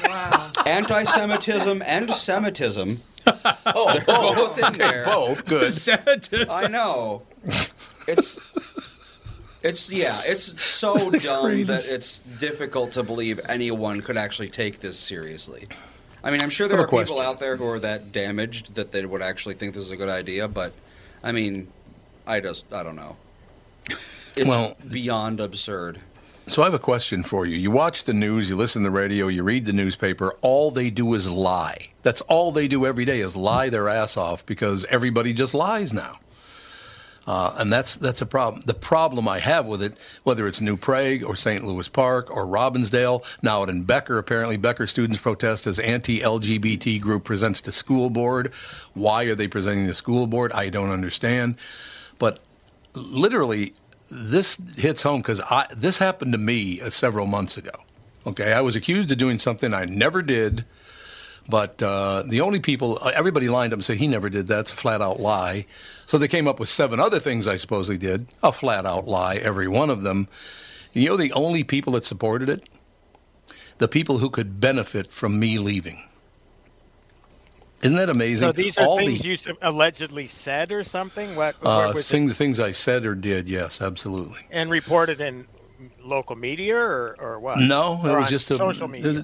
Wow. 0.03 0.51
Anti-Semitism 0.65 1.81
and 1.85 2.09
Semitism. 2.09 3.01
Oh, 3.65 3.93
They're 3.93 4.03
both 4.05 4.57
in 4.57 4.77
there. 4.77 5.05
both 5.05 5.45
good. 5.45 5.73
I 6.49 6.67
know. 6.67 7.23
It's 8.07 8.39
it's 9.63 9.91
yeah, 9.91 10.21
it's 10.25 10.59
so 10.61 11.11
dumb 11.11 11.65
that 11.65 11.85
it's 11.87 12.19
difficult 12.39 12.93
to 12.93 13.03
believe 13.03 13.39
anyone 13.47 14.01
could 14.01 14.17
actually 14.17 14.49
take 14.49 14.79
this 14.79 14.97
seriously. 14.97 15.67
I 16.23 16.31
mean, 16.31 16.41
I'm 16.41 16.49
sure 16.49 16.67
there 16.67 16.77
are 16.79 16.81
have 16.87 16.93
a 16.93 16.97
people 17.03 17.19
out 17.19 17.39
there 17.39 17.55
who 17.55 17.65
are 17.67 17.79
that 17.79 18.11
damaged 18.11 18.75
that 18.75 18.91
they 18.91 19.05
would 19.05 19.21
actually 19.21 19.55
think 19.55 19.73
this 19.73 19.83
is 19.83 19.91
a 19.91 19.97
good 19.97 20.09
idea, 20.09 20.47
but 20.47 20.73
I 21.23 21.31
mean, 21.31 21.67
I 22.27 22.39
just 22.39 22.71
I 22.73 22.83
don't 22.83 22.95
know. 22.95 23.15
It's 24.35 24.45
Well- 24.47 24.75
beyond 24.91 25.39
absurd. 25.39 25.99
So 26.47 26.63
I 26.63 26.65
have 26.65 26.73
a 26.73 26.79
question 26.79 27.23
for 27.23 27.45
you. 27.45 27.55
You 27.55 27.71
watch 27.71 28.03
the 28.03 28.13
news, 28.13 28.49
you 28.49 28.55
listen 28.55 28.83
to 28.83 28.89
the 28.89 28.95
radio, 28.95 29.27
you 29.27 29.43
read 29.43 29.65
the 29.65 29.73
newspaper. 29.73 30.33
All 30.41 30.71
they 30.71 30.89
do 30.89 31.13
is 31.13 31.29
lie. 31.29 31.89
That's 32.01 32.21
all 32.21 32.51
they 32.51 32.67
do 32.67 32.85
every 32.85 33.05
day 33.05 33.19
is 33.19 33.35
lie 33.35 33.69
their 33.69 33.87
ass 33.87 34.17
off 34.17 34.45
because 34.45 34.83
everybody 34.85 35.33
just 35.33 35.53
lies 35.53 35.93
now. 35.93 36.19
Uh, 37.27 37.55
and 37.59 37.71
that's 37.71 37.95
that's 37.97 38.21
a 38.21 38.25
problem. 38.25 38.63
The 38.65 38.73
problem 38.73 39.27
I 39.27 39.39
have 39.39 39.67
with 39.67 39.83
it, 39.83 39.95
whether 40.23 40.47
it's 40.47 40.59
New 40.59 40.75
Prague 40.75 41.23
or 41.23 41.35
St. 41.35 41.63
Louis 41.63 41.87
Park 41.87 42.31
or 42.31 42.47
Robbinsdale, 42.47 43.23
now 43.43 43.63
in 43.63 43.83
Becker, 43.83 44.17
apparently 44.17 44.57
Becker 44.57 44.87
students 44.87 45.21
protest 45.21 45.67
as 45.67 45.77
anti-LGBT 45.77 46.99
group 46.99 47.23
presents 47.23 47.61
to 47.61 47.71
school 47.71 48.09
board. 48.09 48.51
Why 48.95 49.25
are 49.25 49.35
they 49.35 49.47
presenting 49.47 49.85
to 49.85 49.93
school 49.93 50.25
board? 50.25 50.51
I 50.51 50.69
don't 50.69 50.89
understand. 50.89 51.57
But 52.17 52.39
literally, 52.95 53.73
this 54.11 54.57
hits 54.77 55.03
home 55.03 55.21
because 55.21 55.41
this 55.75 55.97
happened 55.97 56.33
to 56.33 56.37
me 56.37 56.81
uh, 56.81 56.89
several 56.89 57.25
months 57.25 57.57
ago. 57.57 57.71
Okay, 58.27 58.53
I 58.53 58.61
was 58.61 58.75
accused 58.75 59.11
of 59.11 59.17
doing 59.17 59.39
something 59.39 59.73
I 59.73 59.85
never 59.85 60.21
did, 60.21 60.65
but 61.49 61.81
uh, 61.81 62.23
the 62.27 62.41
only 62.41 62.59
people, 62.59 62.99
uh, 63.01 63.11
everybody 63.15 63.49
lined 63.49 63.73
up 63.73 63.77
and 63.77 63.85
said 63.85 63.97
he 63.97 64.07
never 64.07 64.29
did 64.29 64.47
that. 64.47 64.59
It's 64.59 64.73
a 64.73 64.75
flat 64.75 65.01
out 65.01 65.19
lie. 65.19 65.65
So 66.05 66.17
they 66.17 66.27
came 66.27 66.47
up 66.47 66.59
with 66.59 66.69
seven 66.69 66.99
other 66.99 67.19
things 67.19 67.47
I 67.47 67.55
supposedly 67.55 67.97
did, 67.97 68.27
a 68.43 68.51
flat 68.51 68.85
out 68.85 69.07
lie, 69.07 69.37
every 69.37 69.67
one 69.67 69.89
of 69.89 70.03
them. 70.03 70.27
You 70.93 71.09
know 71.09 71.17
the 71.17 71.33
only 71.33 71.63
people 71.63 71.93
that 71.93 72.03
supported 72.03 72.49
it? 72.49 72.67
The 73.77 73.87
people 73.87 74.19
who 74.19 74.29
could 74.29 74.59
benefit 74.59 75.11
from 75.11 75.39
me 75.39 75.57
leaving. 75.57 76.03
Isn't 77.83 77.97
that 77.97 78.09
amazing? 78.09 78.47
So 78.47 78.51
these 78.51 78.77
are 78.77 78.85
All 78.85 78.97
things 78.97 79.19
the, 79.21 79.29
you 79.29 79.57
allegedly 79.61 80.27
said 80.27 80.71
or 80.71 80.83
something? 80.83 81.35
What, 81.35 81.55
uh, 81.63 81.91
was 81.93 82.01
it? 82.01 82.03
things, 82.13 82.37
things 82.37 82.59
I 82.59 82.71
said 82.73 83.05
or 83.05 83.15
did, 83.15 83.49
yes, 83.49 83.81
absolutely. 83.81 84.39
and 84.51 84.69
reported 84.69 85.19
in 85.19 85.47
local 86.03 86.35
media 86.35 86.77
or, 86.77 87.15
or 87.19 87.39
what? 87.39 87.59
No, 87.59 88.01
it 88.05 88.09
Or 88.09 88.17
was 88.17 88.25
on 88.27 88.29
just 88.29 88.51
a 88.51 88.57
social 88.57 88.87
media. 88.87 89.23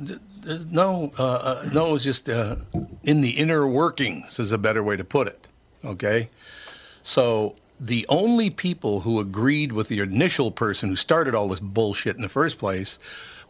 uh, 0.49 0.57
no, 0.69 1.11
uh, 1.19 1.23
uh, 1.23 1.69
no. 1.73 1.89
It 1.89 1.93
was 1.93 2.03
just 2.03 2.29
uh, 2.29 2.55
in 3.03 3.21
the 3.21 3.31
inner 3.31 3.67
workings 3.67 4.39
is 4.39 4.51
a 4.51 4.57
better 4.57 4.83
way 4.83 4.95
to 4.97 5.03
put 5.03 5.27
it. 5.27 5.47
Okay, 5.85 6.29
so 7.03 7.55
the 7.79 8.05
only 8.09 8.49
people 8.49 9.01
who 9.01 9.19
agreed 9.19 9.71
with 9.71 9.87
the 9.87 9.99
initial 9.99 10.51
person 10.51 10.89
who 10.89 10.95
started 10.95 11.35
all 11.35 11.47
this 11.47 11.59
bullshit 11.59 12.15
in 12.15 12.21
the 12.23 12.29
first 12.29 12.57
place 12.57 12.97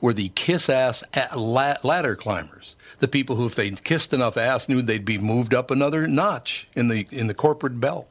were 0.02 0.14
the 0.14 0.30
kiss 0.30 0.70
ass 0.70 1.04
ladder 1.36 2.16
climbers. 2.16 2.76
The 3.00 3.08
people 3.08 3.36
who, 3.36 3.46
if 3.46 3.56
they 3.56 3.70
kissed 3.72 4.14
enough 4.14 4.38
ass, 4.38 4.68
knew 4.68 4.82
they'd 4.82 5.06
be 5.06 5.18
moved 5.18 5.54
up 5.54 5.72
another 5.72 6.08
notch 6.08 6.68
in 6.76 6.88
the 6.88 7.08
in 7.12 7.28
the 7.28 7.34
corporate 7.34 7.80
belt. 7.80 8.08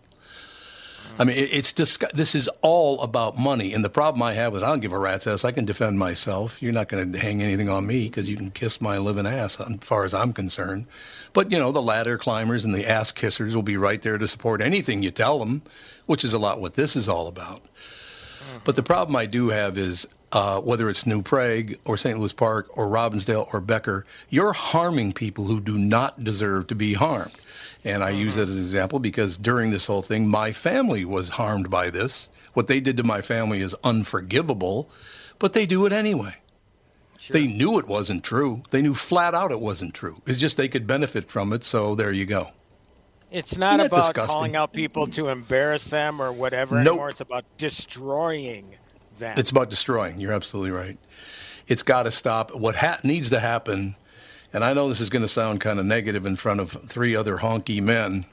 I 1.19 1.25
mean, 1.25 1.37
it's 1.39 1.73
this 1.73 2.35
is 2.35 2.49
all 2.61 3.01
about 3.01 3.39
money. 3.39 3.73
And 3.73 3.83
the 3.83 3.89
problem 3.89 4.23
I 4.23 4.35
have 4.35 4.53
with 4.53 4.63
it, 4.63 4.67
I 4.67 4.69
don't 4.69 4.81
give 4.81 4.93
a 4.93 4.99
rat's 4.99 5.27
ass. 5.27 5.47
I 5.47 5.51
can 5.51 5.65
defend 5.65 5.99
myself. 5.99 6.61
You're 6.61 6.75
not 6.75 6.89
going 6.89 7.11
to 7.11 7.19
hang 7.19 7.43
anything 7.43 7.71
on 7.71 7.87
me 7.87 8.05
because 8.05 8.29
you 8.29 8.37
can 8.37 8.51
kiss 8.51 8.83
my 8.83 8.99
living 8.99 9.27
ass, 9.27 9.59
as 9.59 9.77
far 9.81 10.05
as 10.05 10.13
I'm 10.13 10.35
concerned. 10.35 10.87
But, 11.33 11.51
you 11.51 11.59
know, 11.59 11.73
the 11.73 11.81
ladder 11.81 12.19
climbers 12.19 12.67
and 12.67 12.75
the 12.75 12.87
ass 12.87 13.13
kissers 13.13 13.55
will 13.55 13.63
be 13.63 13.79
right 13.79 14.03
there 14.03 14.19
to 14.19 14.29
support 14.29 14.61
anything 14.61 15.03
you 15.03 15.11
tell 15.11 15.39
them, 15.39 15.63
which 16.05 16.23
is 16.23 16.35
a 16.35 16.39
lot 16.39 16.61
what 16.61 16.75
this 16.75 16.95
is 16.95 17.09
all 17.09 17.29
about. 17.29 17.63
But 18.65 18.77
the 18.77 18.83
problem 18.83 19.17
I 19.17 19.25
do 19.25 19.49
have 19.49 19.79
is 19.79 20.07
uh, 20.33 20.61
whether 20.61 20.89
it's 20.89 21.07
New 21.07 21.23
Prague 21.23 21.75
or 21.85 21.97
St. 21.97 22.19
Louis 22.19 22.33
Park 22.33 22.69
or 22.77 22.87
Robbinsdale 22.89 23.47
or 23.53 23.61
Becker, 23.61 24.05
you're 24.29 24.53
harming 24.53 25.13
people 25.13 25.45
who 25.45 25.61
do 25.61 25.79
not 25.79 26.23
deserve 26.25 26.67
to 26.69 26.75
be 26.75 26.95
harmed. 26.95 27.33
And 27.85 28.03
I 28.03 28.11
use 28.11 28.35
that 28.35 28.49
as 28.49 28.57
an 28.57 28.63
example 28.63 28.99
because 28.99 29.37
during 29.37 29.71
this 29.71 29.87
whole 29.87 30.03
thing, 30.03 30.29
my 30.29 30.51
family 30.53 31.05
was 31.05 31.31
harmed 31.31 31.71
by 31.71 31.91
this. 31.91 32.29
What 32.55 32.67
they 32.67 32.81
did 32.81 32.97
to 32.97 33.05
my 33.05 33.21
family 33.21 33.61
is 33.61 33.77
unforgivable, 33.85 34.91
but 35.39 35.53
they 35.53 35.67
do 35.67 35.87
it 35.87 35.93
anyway. 35.93 36.37
They 37.31 37.47
knew 37.47 37.79
it 37.79 37.87
wasn't 37.89 38.25
true. 38.25 38.63
They 38.71 38.83
knew 38.83 38.95
flat 38.95 39.35
out 39.35 39.51
it 39.51 39.61
wasn't 39.61 39.95
true. 39.95 40.23
It's 40.27 40.39
just 40.39 40.57
they 40.57 40.69
could 40.69 40.87
benefit 40.87 41.29
from 41.29 41.53
it, 41.53 41.65
so 41.65 41.95
there 41.95 42.13
you 42.13 42.25
go. 42.25 42.49
It's 43.31 43.57
not 43.57 43.81
about 43.81 44.07
disgusting? 44.07 44.35
calling 44.35 44.57
out 44.57 44.73
people 44.73 45.07
to 45.09 45.29
embarrass 45.29 45.91
them 45.91 46.23
or 46.23 46.33
whatever 46.33 46.77
Nope. 46.77 46.87
anymore. 46.93 47.09
It's 47.09 47.21
about 47.21 47.45
destroying 47.59 48.77
them. 49.19 49.35
It's 49.39 49.51
about 49.51 49.71
destroying. 49.71 50.21
You're 50.21 50.33
absolutely 50.33 50.71
right. 50.71 50.99
It's 51.67 51.83
got 51.83 52.05
to 52.05 52.11
stop. 52.11 52.55
What 52.55 52.77
ha- 52.77 53.01
needs 53.05 53.31
to 53.31 53.41
happen, 53.41 53.97
and 54.53 54.63
I 54.65 54.73
know 54.73 54.89
this 54.89 55.01
is 55.01 55.11
going 55.11 55.23
to 55.23 55.29
sound 55.29 55.61
kind 55.61 55.79
of 55.79 55.87
negative 55.87 56.27
in 56.27 56.37
front 56.37 56.61
of 56.61 56.71
three 56.71 57.17
other 57.17 57.39
honky 57.39 57.83
men, 57.83 58.25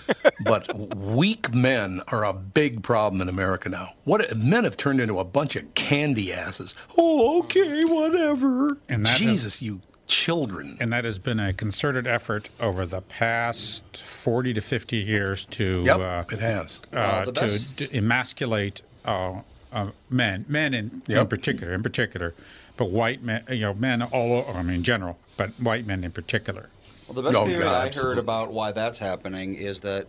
but 0.44 0.74
weak 0.96 1.52
men 1.54 2.00
are 2.08 2.24
a 2.24 2.32
big 2.32 2.82
problem 2.82 3.20
in 3.20 3.28
America 3.28 3.68
now. 3.68 3.90
What 4.04 4.34
men 4.36 4.64
have 4.64 4.76
turned 4.76 5.00
into 5.02 5.18
a 5.18 5.24
bunch 5.24 5.54
of 5.56 5.74
candy 5.74 6.32
asses. 6.32 6.74
Oh, 6.96 7.40
okay, 7.40 7.84
whatever. 7.84 8.78
And 8.88 9.04
that 9.04 9.10
has- 9.10 9.18
Jesus, 9.20 9.60
you 9.62 9.80
children. 10.06 10.78
And 10.80 10.90
that 10.94 11.04
has 11.04 11.18
been 11.18 11.38
a 11.38 11.52
concerted 11.52 12.06
effort 12.06 12.48
over 12.60 12.86
the 12.86 13.02
past 13.02 13.98
40 13.98 14.54
to 14.54 14.60
50 14.62 14.96
years 14.96 15.44
to 15.44 15.82
Yep, 15.84 16.00
uh, 16.00 16.24
it 16.32 16.38
has. 16.38 16.80
uh, 16.94 16.96
Well, 16.96 17.24
the 17.26 17.32
to 17.32 17.86
d- 17.88 17.98
emasculate 17.98 18.80
uh, 19.72 19.90
men, 20.10 20.44
men 20.48 20.74
in, 20.74 21.02
in 21.08 21.26
particular, 21.26 21.72
in 21.74 21.82
particular, 21.82 22.34
but 22.76 22.90
white 22.90 23.22
men, 23.22 23.42
you 23.50 23.60
know, 23.60 23.74
men 23.74 24.02
all, 24.02 24.32
o- 24.32 24.52
I 24.52 24.62
mean, 24.62 24.76
in 24.76 24.82
general, 24.82 25.18
but 25.36 25.50
white 25.60 25.86
men 25.86 26.04
in 26.04 26.10
particular. 26.10 26.68
Well, 27.06 27.14
the 27.14 27.22
best 27.22 27.36
Oh, 27.36 27.46
theory 27.46 27.64
God, 27.64 27.74
I 27.82 27.86
absolutely. 27.86 28.14
heard 28.16 28.18
about 28.22 28.52
why 28.52 28.72
that's 28.72 28.98
happening 28.98 29.54
is 29.54 29.80
that 29.80 30.06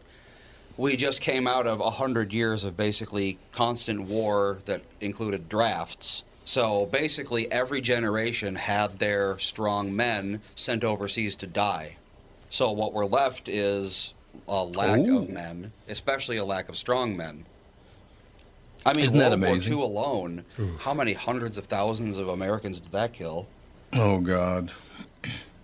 we 0.78 0.96
just 0.96 1.22
came 1.22 1.48
out 1.48 1.68
of 1.68 1.80
a 1.80 1.90
hundred 1.90 2.34
years 2.34 2.64
of 2.64 2.78
basically 2.78 3.38
constant 3.52 4.02
war 4.02 4.60
that 4.66 4.82
included 5.02 5.50
drafts. 5.50 6.24
So 6.46 6.88
basically, 6.88 7.52
every 7.52 7.80
generation 7.82 8.56
had 8.56 8.98
their 9.00 9.38
strong 9.40 9.96
men 9.96 10.42
sent 10.56 10.84
overseas 10.84 11.36
to 11.38 11.48
die. 11.48 11.98
So 12.50 12.72
what 12.72 12.94
we're 12.94 13.06
left 13.06 13.48
is 13.48 14.14
a 14.48 14.64
lack 14.64 15.00
Ooh. 15.00 15.20
of 15.20 15.30
men, 15.30 15.72
especially 15.88 16.38
a 16.38 16.46
lack 16.46 16.68
of 16.70 16.76
strong 16.78 17.16
men. 17.16 17.46
I 18.86 18.94
mean, 18.96 19.06
Isn't 19.06 19.18
that 19.18 19.30
World 19.32 19.34
amazing? 19.44 19.78
War 19.78 19.86
II 19.86 19.92
alone, 19.92 20.46
how 20.80 20.94
many 20.94 21.14
hundreds 21.14 21.58
of 21.58 21.66
thousands 21.66 22.18
of 22.18 22.30
Americans 22.30 22.80
did 22.80 22.92
that 22.94 23.14
kill? 23.14 23.48
Oh, 23.94 24.22
God. 24.22 24.72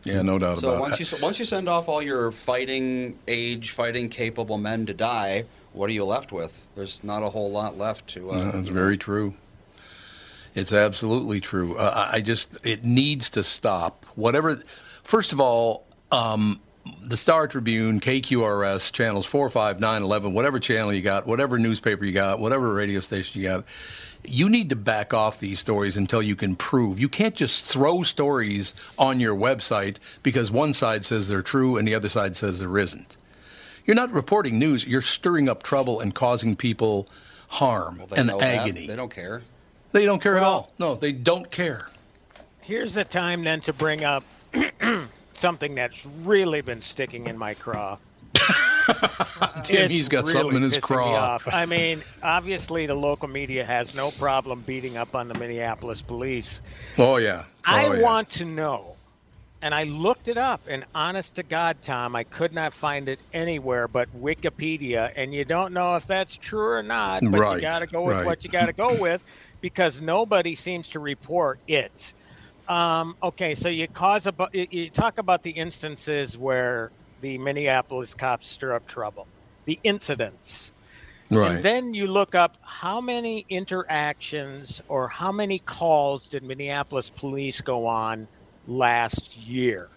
Yeah, 0.03 0.22
no 0.22 0.38
doubt 0.38 0.60
So 0.60 0.69
about 0.69 0.81
once 0.81 1.00
it. 1.01 1.12
you 1.13 1.17
once 1.24 1.39
you 1.39 1.45
send 1.45 1.67
off 1.67 1.89
all 1.89 2.01
your 2.01 2.31
fighting 2.31 3.17
age, 3.27 3.72
fighting 3.72 4.10
capable 4.10 4.57
men 4.60 4.86
to 4.86 4.93
die, 4.93 5.45
what 5.74 5.89
are 5.89 5.93
you 5.93 6.05
left 6.05 6.31
with? 6.31 6.67
There's 6.75 7.03
not 7.03 7.24
a 7.24 7.29
whole 7.29 7.50
lot 7.50 7.75
left 7.77 8.07
to. 8.10 8.29
Uh, 8.31 8.36
No, 8.38 8.45
it's 8.50 8.55
you 8.55 8.62
know. 8.62 8.72
very 8.74 8.98
true. 8.98 9.34
It's 10.53 10.72
absolutely 10.72 11.41
true. 11.41 11.75
Uh, 11.77 12.07
I 12.12 12.17
I 12.17 12.22
just 12.22 12.63
it 12.65 12.84
needs 12.84 13.31
to 13.31 13.41
stop. 13.43 14.05
Whatever. 14.15 14.60
First 15.03 15.34
of 15.34 15.39
all, 15.39 15.86
um, 16.12 16.60
the 17.01 17.18
Star 17.18 17.48
Tribune, 17.48 18.00
KQRS, 18.00 18.92
channels 18.92 19.25
four, 19.25 19.50
five, 19.50 19.80
nine, 19.80 20.04
eleven, 20.04 20.34
whatever 20.34 20.60
channel 20.60 20.94
you 20.94 21.01
got, 21.01 21.25
whatever 21.25 21.58
newspaper 21.58 22.06
you 22.06 22.12
got, 22.13 22.39
whatever 22.39 22.74
radio 22.74 23.00
station 23.00 23.42
you 23.42 23.48
got. 23.48 23.63
You 24.27 24.50
need 24.50 24.70
to 24.70 24.75
back 24.75 25.13
off 25.13 25.39
these 25.39 25.60
stories 25.60 25.98
until 25.98 26.22
you 26.22 26.36
can 26.36 26.56
prove. 26.56 27.00
You 27.00 27.10
can't 27.10 27.36
just 27.36 27.65
throw 27.65 28.01
stories 28.04 28.74
on 28.98 29.20
your 29.20 29.36
website 29.36 29.98
because 30.24 30.50
one 30.50 30.74
side 30.74 31.06
says 31.06 31.27
they're 31.30 31.44
true 31.44 31.77
and 31.77 31.88
the 31.88 31.94
other 31.94 32.10
side 32.10 32.36
says 32.36 32.60
there 32.60 32.77
isn't. 32.77 33.18
You're 33.86 33.96
not 33.96 34.12
reporting 34.12 34.58
news. 34.58 34.88
You're 34.88 35.01
stirring 35.01 35.48
up 35.48 35.62
trouble 35.62 36.00
and 36.00 36.13
causing 36.15 36.56
people 36.56 37.08
harm 37.50 38.00
Well, 38.00 38.08
and 38.18 38.27
know 38.27 38.39
that. 38.39 38.62
agony. 38.62 38.88
They 38.88 38.96
don't 38.96 39.13
care. 39.13 39.44
They 39.92 40.06
don't 40.06 40.22
care 40.24 40.38
at 40.38 40.44
all. 40.44 40.72
No, 40.80 40.96
they 40.96 41.12
don't 41.12 41.51
care. 41.51 41.89
Here's 42.62 42.96
the 42.96 43.04
time 43.04 43.44
then 43.44 43.62
to 43.62 43.74
bring 43.74 44.04
up 44.04 44.24
something 45.38 45.75
that's 45.75 46.06
really 46.24 46.62
been 46.62 46.82
sticking 46.82 47.27
in 47.27 47.38
my 47.38 47.54
craw. 47.54 47.98
Tim, 49.63 49.89
he's 49.89 50.08
got 50.10 50.24
really 50.25 50.34
something 50.34 50.58
in 50.58 50.63
his 50.63 50.75
me 50.75 50.82
craw. 50.82 51.13
off. 51.13 51.48
I 51.51 51.65
mean, 51.65 52.01
obviously 52.22 52.86
the 52.86 52.94
local 52.96 53.27
media 53.27 53.65
has 53.65 53.96
no 53.96 54.12
problem 54.12 54.62
beating 54.62 54.98
up 54.98 55.15
on 55.15 55.27
the 55.27 55.34
Minneapolis 55.34 56.01
police. 56.01 56.62
Oh 56.98 57.18
yeah. 57.18 57.46
I 57.65 57.86
Oh, 57.88 57.94
yeah. 57.94 58.01
want 58.01 58.30
to 58.32 58.46
know, 58.46 58.96
and 59.62 59.74
I 59.74 59.84
looked 59.86 60.27
it 60.27 60.38
up, 60.38 60.62
and 60.68 60.86
honest 60.94 61.36
to 61.36 61.44
God, 61.44 61.77
Tom, 61.82 62.15
I 62.15 62.24
could 62.24 62.54
not 62.54 62.74
find 62.74 63.10
it 63.10 63.20
anywhere 63.34 63.88
but 63.88 64.08
Wikipedia, 64.22 65.12
and 65.15 65.34
you 65.34 65.46
don't 65.46 65.74
know 65.74 65.96
if 65.96 66.06
that's 66.06 66.38
true 66.38 66.70
or 66.70 66.84
not, 66.84 67.22
but 67.24 67.32
Right, 67.39 67.56
you 67.56 67.62
got 67.62 67.80
to 67.80 67.88
go 67.88 68.04
with 68.04 68.18
right. 68.18 68.25
what 68.25 68.44
you 68.44 68.50
got 68.51 68.68
to 68.68 68.74
go 68.74 68.94
with 69.00 69.24
because 69.62 70.00
nobody 70.01 70.54
seems 70.54 70.88
to 70.89 71.00
report 71.00 71.60
it. 71.68 72.13
Um, 72.67 73.15
okay, 73.22 73.55
so 73.55 73.69
you 73.69 73.88
cause 73.88 74.25
a 74.25 74.31
bu- 74.31 74.45
you, 74.53 74.67
you 74.69 74.89
talk 74.89 75.17
about 75.17 75.43
the 75.43 75.51
instances 75.51 76.38
where 76.38 76.91
the 77.22 77.38
Minneapolis 77.38 78.13
cops 78.13 78.48
stir 78.48 78.74
up 78.74 78.88
trouble, 78.88 79.27
the 79.65 79.79
incidents. 79.84 80.74
Right. 81.29 81.53
And 81.53 81.63
then 81.63 81.93
you 81.93 82.07
look 82.07 82.36
up 82.36 82.57
how 82.62 83.01
many 83.01 83.45
interactions 83.50 84.81
or 84.88 85.07
how 85.07 85.31
many 85.31 85.60
calls 85.60 86.29
did 86.29 86.43
Minneapolis 86.43 87.10
police 87.10 87.62
go 87.62 87.88
on 87.88 88.27
last 88.67 89.38
year. 89.38 89.89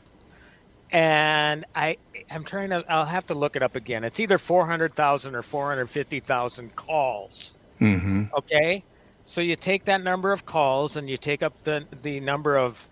And 0.90 1.66
I 1.74 1.98
I'm 2.30 2.44
trying 2.44 2.70
to 2.70 2.82
I'll 2.88 3.04
have 3.04 3.26
to 3.26 3.34
look 3.34 3.56
it 3.56 3.62
up 3.62 3.76
again. 3.76 4.04
It's 4.04 4.20
either 4.20 4.38
400,000 4.38 5.34
or 5.34 5.42
450,000 5.42 6.74
calls. 6.76 7.54
mm-hmm. 7.78 8.24
Okay? 8.36 8.82
So 9.28 9.42
you 9.42 9.56
take 9.56 9.84
that 9.84 10.02
number 10.02 10.32
of 10.32 10.46
calls 10.46 10.96
and 10.96 11.08
you 11.08 11.18
take 11.18 11.42
up 11.42 11.52
the 11.62 11.84
the 12.00 12.18
number 12.18 12.56
of 12.56 12.88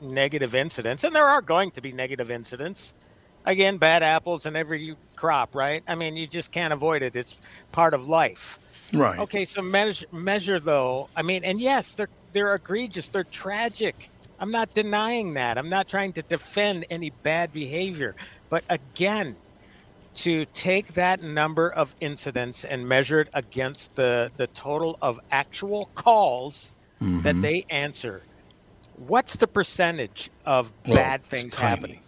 negative 0.00 0.54
incidents 0.54 1.04
and 1.04 1.14
there 1.14 1.26
are 1.26 1.42
going 1.42 1.70
to 1.72 1.82
be 1.82 1.92
negative 1.92 2.30
incidents. 2.30 2.94
Again, 3.44 3.76
bad 3.76 4.02
apples 4.02 4.46
in 4.46 4.56
every 4.56 4.96
crop, 5.14 5.54
right? 5.54 5.82
I 5.86 5.94
mean, 5.94 6.16
you 6.16 6.26
just 6.26 6.50
can't 6.52 6.72
avoid 6.72 7.02
it. 7.02 7.14
It's 7.14 7.36
part 7.70 7.92
of 7.92 8.08
life. 8.08 8.58
Right. 8.94 9.18
Okay, 9.18 9.44
so 9.44 9.60
measure, 9.60 10.06
measure 10.10 10.58
though. 10.58 11.10
I 11.14 11.20
mean, 11.20 11.44
and 11.44 11.60
yes, 11.60 11.92
they're 11.92 12.08
they're 12.32 12.54
egregious. 12.54 13.08
They're 13.08 13.24
tragic. 13.24 14.08
I'm 14.40 14.50
not 14.50 14.72
denying 14.72 15.34
that. 15.34 15.58
I'm 15.58 15.68
not 15.68 15.86
trying 15.86 16.14
to 16.14 16.22
defend 16.22 16.86
any 16.88 17.10
bad 17.22 17.52
behavior. 17.52 18.14
But 18.48 18.64
again, 18.70 19.36
to 20.14 20.46
take 20.46 20.94
that 20.94 21.22
number 21.22 21.70
of 21.70 21.94
incidents 22.00 22.64
and 22.64 22.86
measure 22.88 23.20
it 23.20 23.28
against 23.34 23.94
the 23.96 24.30
the 24.36 24.48
total 24.48 24.96
of 25.02 25.20
actual 25.30 25.90
calls 25.94 26.72
that 27.22 27.36
Mhm. 27.36 27.42
they 27.42 27.64
answer, 27.70 28.26
what's 28.92 29.36
the 29.36 29.48
percentage 29.48 30.30
of 30.44 30.72
Well, 30.86 30.96
bad 30.96 31.24
things 31.26 31.54
tiny. 31.54 31.68
happening? 31.70 32.04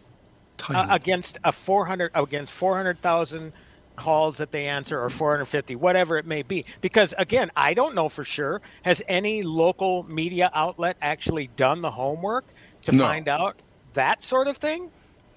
Tiny. 0.58 0.80
uh, 0.80 0.86
against 0.90 1.38
a 1.44 1.52
400 1.52 2.10
against 2.14 2.52
400,000 2.52 3.52
calls 3.96 4.38
that 4.38 4.52
they 4.52 4.66
answer 4.66 5.02
or 5.02 5.10
450 5.10 5.74
whatever 5.76 6.18
it 6.18 6.26
may 6.26 6.42
be 6.42 6.64
because 6.82 7.14
again 7.18 7.50
I 7.56 7.74
don't 7.74 7.94
know 7.94 8.08
for 8.10 8.24
sure 8.24 8.60
has 8.84 9.02
any 9.08 9.42
local 9.42 10.02
media 10.04 10.50
outlet 10.54 10.96
actually 11.02 11.48
done 11.48 11.80
the 11.82 11.90
homework 11.90 12.52
to 12.82 12.92
No. 12.92 13.04
find 13.04 13.28
out 13.28 13.62
that 13.94 14.22
sort 14.22 14.48
of 14.48 14.58
thing 14.58 14.90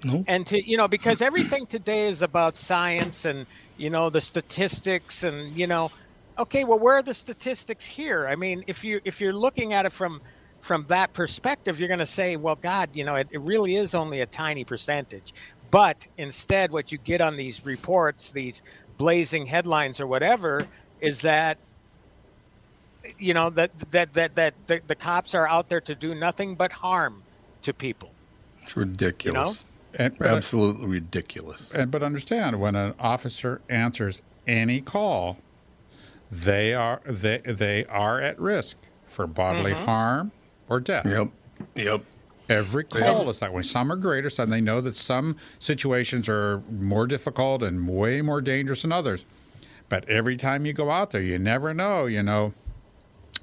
no. 0.04 0.24
and 0.28 0.46
to 0.48 0.70
you 0.70 0.78
know 0.78 0.88
because 0.88 1.22
everything 1.22 1.66
today 1.66 2.08
is 2.08 2.22
about 2.22 2.56
science 2.56 3.26
and 3.26 3.46
you 3.78 3.90
know 3.90 4.10
the 4.10 4.22
statistics 4.22 5.24
and 5.24 5.56
you 5.56 5.68
know 5.68 5.92
okay 6.38 6.64
well 6.64 6.80
where 6.80 6.96
are 6.96 7.04
the 7.04 7.14
statistics 7.14 7.86
here 7.86 8.28
i 8.28 8.36
mean 8.36 8.64
if 8.68 8.84
you 8.84 9.02
if 9.04 9.20
you're 9.20 9.34
looking 9.34 9.74
at 9.74 9.86
it 9.86 9.92
from 9.92 10.22
from 10.62 10.86
that 10.88 11.12
perspective 11.14 11.80
you're 11.80 11.88
going 11.88 12.00
to 12.00 12.06
say 12.06 12.36
well 12.36 12.56
god 12.56 12.90
you 12.94 13.04
know 13.04 13.16
it, 13.16 13.28
it 13.32 13.42
really 13.42 13.76
is 13.76 13.94
only 13.94 14.22
a 14.22 14.26
tiny 14.26 14.64
percentage 14.64 15.34
but 15.72 16.08
instead 16.18 16.72
what 16.72 16.92
you 16.92 16.98
get 17.00 17.22
on 17.22 17.36
these 17.36 17.66
reports 17.66 18.32
these 18.32 18.62
blazing 18.98 19.46
headlines 19.46 20.00
or 20.00 20.08
whatever 20.08 20.66
is 21.02 21.22
that 21.22 21.58
you 23.18 23.34
know 23.34 23.50
that 23.50 23.72
that 23.92 24.14
that 24.14 24.36
that 24.36 24.54
the, 24.68 24.82
the 24.88 24.96
cops 24.96 25.34
are 25.34 25.48
out 25.48 25.70
there 25.70 25.82
to 25.82 25.96
do 25.96 26.16
nothing 26.16 26.56
but 26.56 26.72
harm 26.72 27.22
to 27.62 27.74
people 27.74 28.12
It's 28.62 28.78
ridiculous. 28.78 29.66
And, 29.96 30.18
but, 30.18 30.28
Absolutely 30.28 30.88
ridiculous. 30.88 31.72
and, 31.72 31.90
but 31.90 32.04
understand, 32.04 32.60
when 32.60 32.76
an 32.76 32.94
officer 33.00 33.62
answers 33.70 34.22
any 34.48 34.82
call, 34.82 35.38
they 36.32 36.74
are 36.74 37.02
they 37.06 37.40
they 37.40 37.86
are 37.86 38.22
at 38.22 38.40
risk 38.40 38.78
for 39.08 39.26
bodily 39.26 39.72
mm-hmm. 39.72 39.86
harm 39.86 40.32
or 40.70 40.80
death. 40.80 41.06
Yep. 41.06 41.30
Yep. 41.76 42.04
Every 42.50 42.84
call 42.84 43.30
is 43.30 43.40
that 43.40 43.54
way. 43.54 43.62
Some 43.62 43.92
are 43.92 43.96
greater, 43.96 44.30
some 44.30 44.50
they 44.50 44.62
know 44.62 44.82
that 44.82 44.96
some 44.96 45.38
situations 45.60 46.28
are 46.28 46.64
more 46.72 47.06
difficult 47.06 47.62
and 47.62 47.88
way 47.88 48.22
more 48.22 48.42
dangerous 48.42 48.82
than 48.82 48.92
others. 48.92 49.24
But 49.88 50.08
every 50.10 50.36
time 50.36 50.66
you 50.66 50.74
go 50.74 50.90
out 50.90 51.12
there, 51.12 51.22
you 51.22 51.38
never 51.38 51.74
know. 51.74 52.06
You 52.06 52.24
know, 52.24 52.54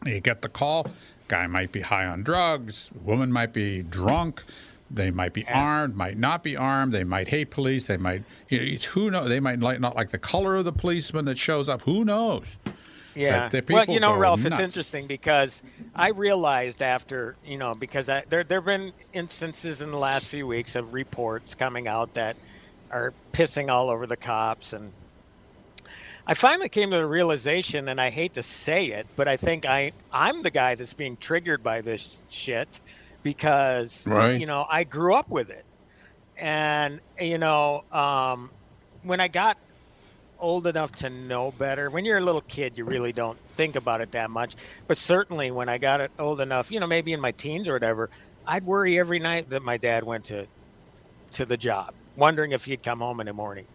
you 0.04 0.20
get 0.20 0.42
the 0.42 0.48
call. 0.48 0.88
Guy 1.28 1.46
might 1.46 1.72
be 1.72 1.80
high 1.80 2.06
on 2.06 2.22
drugs. 2.22 2.90
Woman 3.04 3.32
might 3.32 3.52
be 3.52 3.82
drunk. 3.82 4.44
They 4.90 5.10
might 5.10 5.32
be 5.32 5.46
armed. 5.48 5.96
Might 5.96 6.16
not 6.16 6.44
be 6.44 6.56
armed. 6.56 6.92
They 6.92 7.04
might 7.04 7.28
hate 7.28 7.50
police. 7.50 7.86
They 7.86 7.96
might. 7.96 8.22
You 8.48 8.58
know, 8.58 8.64
it's 8.64 8.84
who 8.84 9.10
knows. 9.10 9.28
They 9.28 9.40
might 9.40 9.60
like, 9.60 9.80
not 9.80 9.96
like 9.96 10.10
the 10.10 10.18
color 10.18 10.56
of 10.56 10.64
the 10.64 10.72
policeman 10.72 11.24
that 11.24 11.38
shows 11.38 11.68
up. 11.68 11.82
Who 11.82 12.04
knows? 12.04 12.56
Yeah. 13.16 13.48
Well, 13.68 13.86
you 13.86 13.98
know, 13.98 14.14
Ralph, 14.14 14.44
it's 14.44 14.60
interesting 14.60 15.06
because 15.06 15.62
I 15.94 16.08
realized 16.08 16.82
after, 16.82 17.34
you 17.44 17.56
know, 17.56 17.74
because 17.74 18.08
I, 18.08 18.24
there 18.28 18.44
there 18.44 18.58
have 18.58 18.66
been 18.66 18.92
instances 19.14 19.80
in 19.80 19.90
the 19.90 19.96
last 19.96 20.26
few 20.26 20.46
weeks 20.46 20.76
of 20.76 20.92
reports 20.92 21.54
coming 21.54 21.88
out 21.88 22.12
that 22.14 22.36
are 22.90 23.14
pissing 23.32 23.70
all 23.70 23.90
over 23.90 24.06
the 24.06 24.16
cops 24.16 24.72
and 24.72 24.92
I 26.28 26.34
finally 26.34 26.68
came 26.68 26.90
to 26.90 26.96
the 26.96 27.06
realization 27.06 27.88
and 27.88 28.00
I 28.00 28.10
hate 28.10 28.34
to 28.34 28.42
say 28.42 28.86
it, 28.86 29.06
but 29.16 29.28
I 29.28 29.36
think 29.36 29.64
I 29.64 29.92
I'm 30.12 30.42
the 30.42 30.50
guy 30.50 30.74
that's 30.74 30.92
being 30.92 31.16
triggered 31.16 31.62
by 31.62 31.80
this 31.80 32.26
shit 32.28 32.80
because 33.22 34.06
Right. 34.06 34.34
you 34.34 34.46
know, 34.46 34.66
I 34.70 34.84
grew 34.84 35.14
up 35.14 35.26
with 35.30 35.50
it. 35.50 35.64
And 36.36 37.00
you 37.18 37.38
know, 37.38 37.82
um 37.92 38.52
when 39.02 39.20
I 39.20 39.28
got 39.28 39.56
old 40.38 40.66
enough 40.66 40.92
to 40.94 41.10
know 41.10 41.52
better. 41.52 41.90
When 41.90 42.04
you're 42.04 42.18
a 42.18 42.24
little 42.24 42.42
kid, 42.42 42.78
you 42.78 42.84
really 42.84 43.12
don't 43.12 43.38
think 43.50 43.76
about 43.76 44.00
it 44.00 44.12
that 44.12 44.30
much. 44.30 44.56
But 44.88 44.98
certainly 44.98 45.50
when 45.50 45.68
I 45.68 45.78
got 45.78 46.00
it 46.00 46.12
old 46.18 46.40
enough, 46.40 46.70
you 46.70 46.80
know, 46.80 46.86
maybe 46.86 47.12
in 47.12 47.20
my 47.20 47.32
teens 47.32 47.68
or 47.68 47.74
whatever, 47.74 48.10
I'd 48.46 48.64
worry 48.64 48.98
every 48.98 49.18
night 49.18 49.50
that 49.50 49.62
my 49.62 49.78
dad 49.78 50.04
went 50.04 50.26
to 50.26 50.46
to 51.32 51.46
the 51.46 51.56
job, 51.56 51.94
wondering 52.16 52.52
if 52.52 52.64
he'd 52.64 52.82
come 52.82 53.00
home 53.00 53.20
in 53.20 53.26
the 53.26 53.32
morning. 53.32 53.68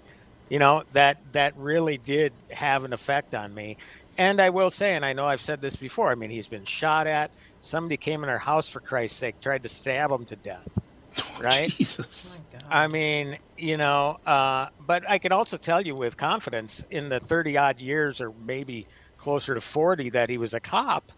You 0.50 0.60
know, 0.60 0.84
that 0.92 1.18
that 1.34 1.54
really 1.58 1.98
did 1.98 2.36
have 2.52 2.84
an 2.84 2.94
effect 2.94 3.36
on 3.36 3.54
me. 3.54 3.78
And 4.18 4.42
I 4.42 4.50
will 4.52 4.70
say, 4.72 4.96
and 4.96 5.06
I 5.06 5.14
know 5.14 5.28
I've 5.28 5.42
said 5.42 5.62
this 5.62 5.76
before, 5.78 6.12
I 6.12 6.16
mean, 6.16 6.30
he's 6.30 6.48
been 6.48 6.66
shot 6.66 7.08
at. 7.08 7.32
Somebody 7.62 7.98
came 7.98 8.24
in 8.24 8.30
our 8.30 8.38
house 8.38 8.68
for 8.68 8.80
Christ's 8.80 9.18
sake, 9.18 9.40
tried 9.40 9.64
to 9.64 9.70
stab 9.70 10.12
him 10.12 10.26
to 10.26 10.36
death. 10.36 10.68
Right? 11.42 11.72
Jesus. 11.72 12.40
I 12.70 12.86
mean, 12.88 13.38
you 13.58 13.76
know, 13.76 14.20
uh, 14.26 14.68
but 14.86 15.10
I 15.10 15.18
can 15.18 15.32
also 15.32 15.58
tell 15.58 15.82
you 15.82 15.96
with 15.96 16.16
confidence 16.16 16.86
in 16.92 17.10
the 17.10 17.20
30 17.20 17.58
odd 17.58 17.80
years 17.80 18.22
or 18.22 18.32
maybe 18.46 18.86
closer 19.18 19.56
to 19.56 19.62
40 19.62 20.12
that 20.12 20.30
he 20.30 20.38
was 20.38 20.54
a 20.54 20.60
cop, 20.60 21.12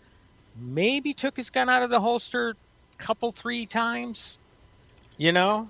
maybe 0.58 1.14
took 1.14 1.36
his 1.36 1.50
gun 1.50 1.70
out 1.70 1.84
of 1.84 1.90
the 1.90 2.00
holster 2.00 2.52
a 2.52 3.04
couple, 3.04 3.32
three 3.34 3.66
times, 3.66 4.38
you 5.18 5.34
know? 5.34 5.70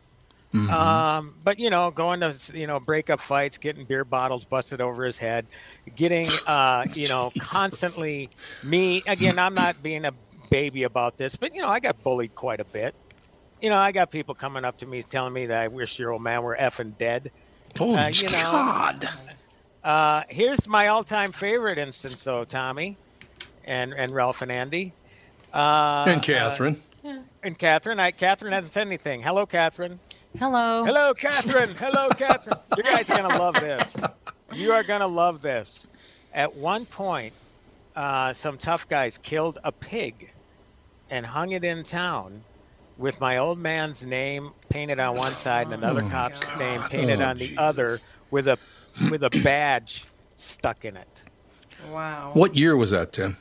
Um, 0.70 1.34
but 1.44 1.58
you 1.58 1.72
know, 1.72 1.90
going 1.90 2.20
to 2.20 2.36
you 2.54 2.68
know 2.68 2.80
break 2.80 3.10
up 3.10 3.20
fights, 3.20 3.58
getting 3.58 3.86
beer 3.86 4.06
bottles 4.06 4.46
busted 4.46 4.82
over 4.82 5.04
his 5.04 5.18
head, 5.18 5.48
getting 5.96 6.28
uh, 6.46 6.86
you 6.94 7.08
know 7.08 7.32
constantly 7.40 8.30
me 8.64 9.02
again. 9.08 9.40
I'm 9.40 9.56
not 9.56 9.82
being 9.82 10.06
a 10.06 10.14
baby 10.54 10.84
about 10.84 11.18
this, 11.18 11.36
but 11.36 11.56
you 11.56 11.62
know 11.64 11.68
I 11.68 11.80
got 11.80 12.02
bullied 12.04 12.36
quite 12.36 12.60
a 12.60 12.64
bit. 12.66 12.94
You 13.60 13.72
know, 13.72 13.78
I 13.78 13.92
got 13.92 14.12
people 14.12 14.36
coming 14.36 14.64
up 14.66 14.78
to 14.80 14.86
me 14.86 15.02
telling 15.02 15.34
me 15.34 15.48
that 15.48 15.64
I 15.64 15.68
wish 15.68 15.98
your 15.98 16.12
old 16.12 16.22
man 16.22 16.44
were 16.44 16.56
effing 16.60 16.96
dead. 16.98 17.32
Oh, 17.80 17.96
Uh, 17.98 18.08
you 18.14 18.26
know, 18.30 18.52
God. 18.52 19.10
Uh, 19.84 20.22
here's 20.30 20.68
my 20.68 20.90
all-time 20.90 21.32
favorite 21.32 21.78
instance, 21.80 22.24
though, 22.24 22.44
Tommy, 22.44 22.98
and 23.66 23.94
and 23.94 24.14
Ralph 24.14 24.44
and 24.44 24.52
Andy, 24.52 24.94
uh, 25.54 26.06
and 26.08 26.22
Catherine. 26.22 26.84
uh, 27.04 27.18
and 27.42 27.58
Catherine. 27.58 28.00
I 28.00 28.12
Catherine 28.12 28.54
hasn't 28.54 28.72
said 28.74 28.86
anything. 28.86 29.24
Hello, 29.24 29.48
Catherine. 29.48 30.00
Hello. 30.38 30.86
Hello, 30.86 31.14
Catherine. 31.16 31.72
Hello, 31.80 32.10
Catherine. 32.10 32.58
You 32.78 32.84
guys 32.84 33.10
are 33.10 33.18
gonna 33.18 33.40
love 33.40 33.56
this. 33.56 33.98
You 34.54 34.72
are 34.72 34.84
gonna 34.84 35.08
love 35.08 35.42
this. 35.42 35.88
At 36.32 36.56
one 36.56 36.86
point, 36.86 37.34
uh, 37.96 38.34
some 38.34 38.58
tough 38.60 38.88
guys 38.88 39.18
killed 39.18 39.58
a 39.64 39.72
pig 39.72 40.32
and 41.14 41.28
hung 41.28 41.52
it 41.52 41.64
in 41.64 41.84
town 41.84 42.44
with 42.98 43.22
my 43.22 43.38
old 43.38 43.60
man's 43.60 44.04
name 44.04 44.50
painted 44.70 45.00
on 45.00 45.16
one 45.16 45.34
side 45.34 45.68
and 45.68 45.76
another 45.76 46.02
hmm. 46.02 46.10
cop's 46.10 46.42
oh, 46.44 46.58
name 46.58 46.82
painted 46.90 47.22
Oh, 47.22 47.26
on 47.26 47.38
the 47.38 47.46
Jesus. 47.50 47.60
other 47.60 48.00
with 48.32 48.48
a 48.48 48.58
with 49.12 49.24
a 49.24 49.30
badge 49.44 50.06
stuck 50.36 50.86
in 50.86 50.98
it. 50.98 51.24
Wow. 51.92 52.32
What 52.34 52.56
year 52.56 52.76
was 52.76 52.90
that, 52.92 53.14
Tim? 53.14 53.38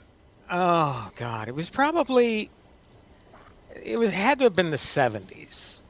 Oh 0.51 1.11
God, 1.17 1.49
it 1.49 1.55
was 1.55 1.71
probably 1.71 2.51
it 3.83 3.97
was 3.97 4.11
had 4.11 4.39
to 4.39 4.45
have 4.45 4.55
been 4.55 4.71
the 4.71 4.79
seventies. 4.79 5.81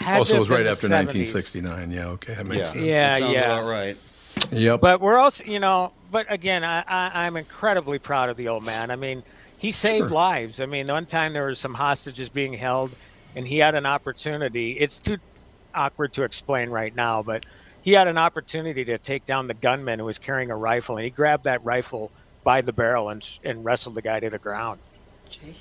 Had 0.00 0.20
oh, 0.20 0.24
so 0.24 0.32
to 0.32 0.36
it 0.36 0.40
was 0.40 0.50
right 0.50 0.66
after 0.66 0.88
1969. 0.88 1.92
Yeah, 1.92 2.06
okay, 2.08 2.34
that 2.34 2.44
makes 2.44 2.58
Yeah. 2.58 2.72
sense. 2.72 2.84
Yeah, 2.84 3.10
That 3.12 3.18
sounds 3.20 3.32
yeah. 3.32 3.40
about 3.40 3.64
right. 3.70 3.96
Yep. 4.50 4.80
But 4.82 5.00
we're 5.00 5.16
also, 5.16 5.44
you 5.44 5.60
know, 5.60 5.92
but 6.10 6.30
again, 6.30 6.62
I, 6.64 6.84
I, 6.86 7.24
I'm 7.24 7.36
incredibly 7.36 7.98
proud 7.98 8.28
of 8.28 8.36
the 8.36 8.48
old 8.48 8.64
man. 8.64 8.90
I 8.90 8.96
mean, 8.96 9.22
he 9.64 9.72
saved 9.72 10.08
Sure. 10.08 10.14
lives. 10.16 10.60
I 10.60 10.66
mean, 10.66 10.86
one 10.88 11.06
time 11.06 11.32
there 11.32 11.44
were 11.44 11.54
some 11.54 11.72
hostages 11.72 12.28
being 12.28 12.52
held, 12.52 12.90
and 13.34 13.46
he 13.46 13.56
had 13.58 13.74
an 13.74 13.86
opportunity. 13.86 14.72
It's 14.72 14.98
too 14.98 15.16
awkward 15.74 16.12
to 16.14 16.22
explain 16.24 16.68
right 16.68 16.94
now, 16.94 17.22
but 17.22 17.46
he 17.80 17.92
had 17.92 18.06
an 18.06 18.18
opportunity 18.18 18.84
to 18.84 18.98
take 18.98 19.24
down 19.24 19.46
the 19.46 19.54
gunman 19.54 19.98
who 20.00 20.04
was 20.04 20.18
carrying 20.18 20.50
a 20.50 20.56
rifle, 20.56 20.96
and 20.98 21.04
he 21.04 21.10
grabbed 21.10 21.44
that 21.44 21.64
rifle 21.64 22.12
by 22.44 22.60
the 22.60 22.72
barrel 22.74 23.08
and 23.08 23.26
and 23.42 23.64
wrestled 23.64 23.94
the 23.94 24.02
guy 24.02 24.20
to 24.20 24.28
the 24.28 24.38
ground. 24.38 24.78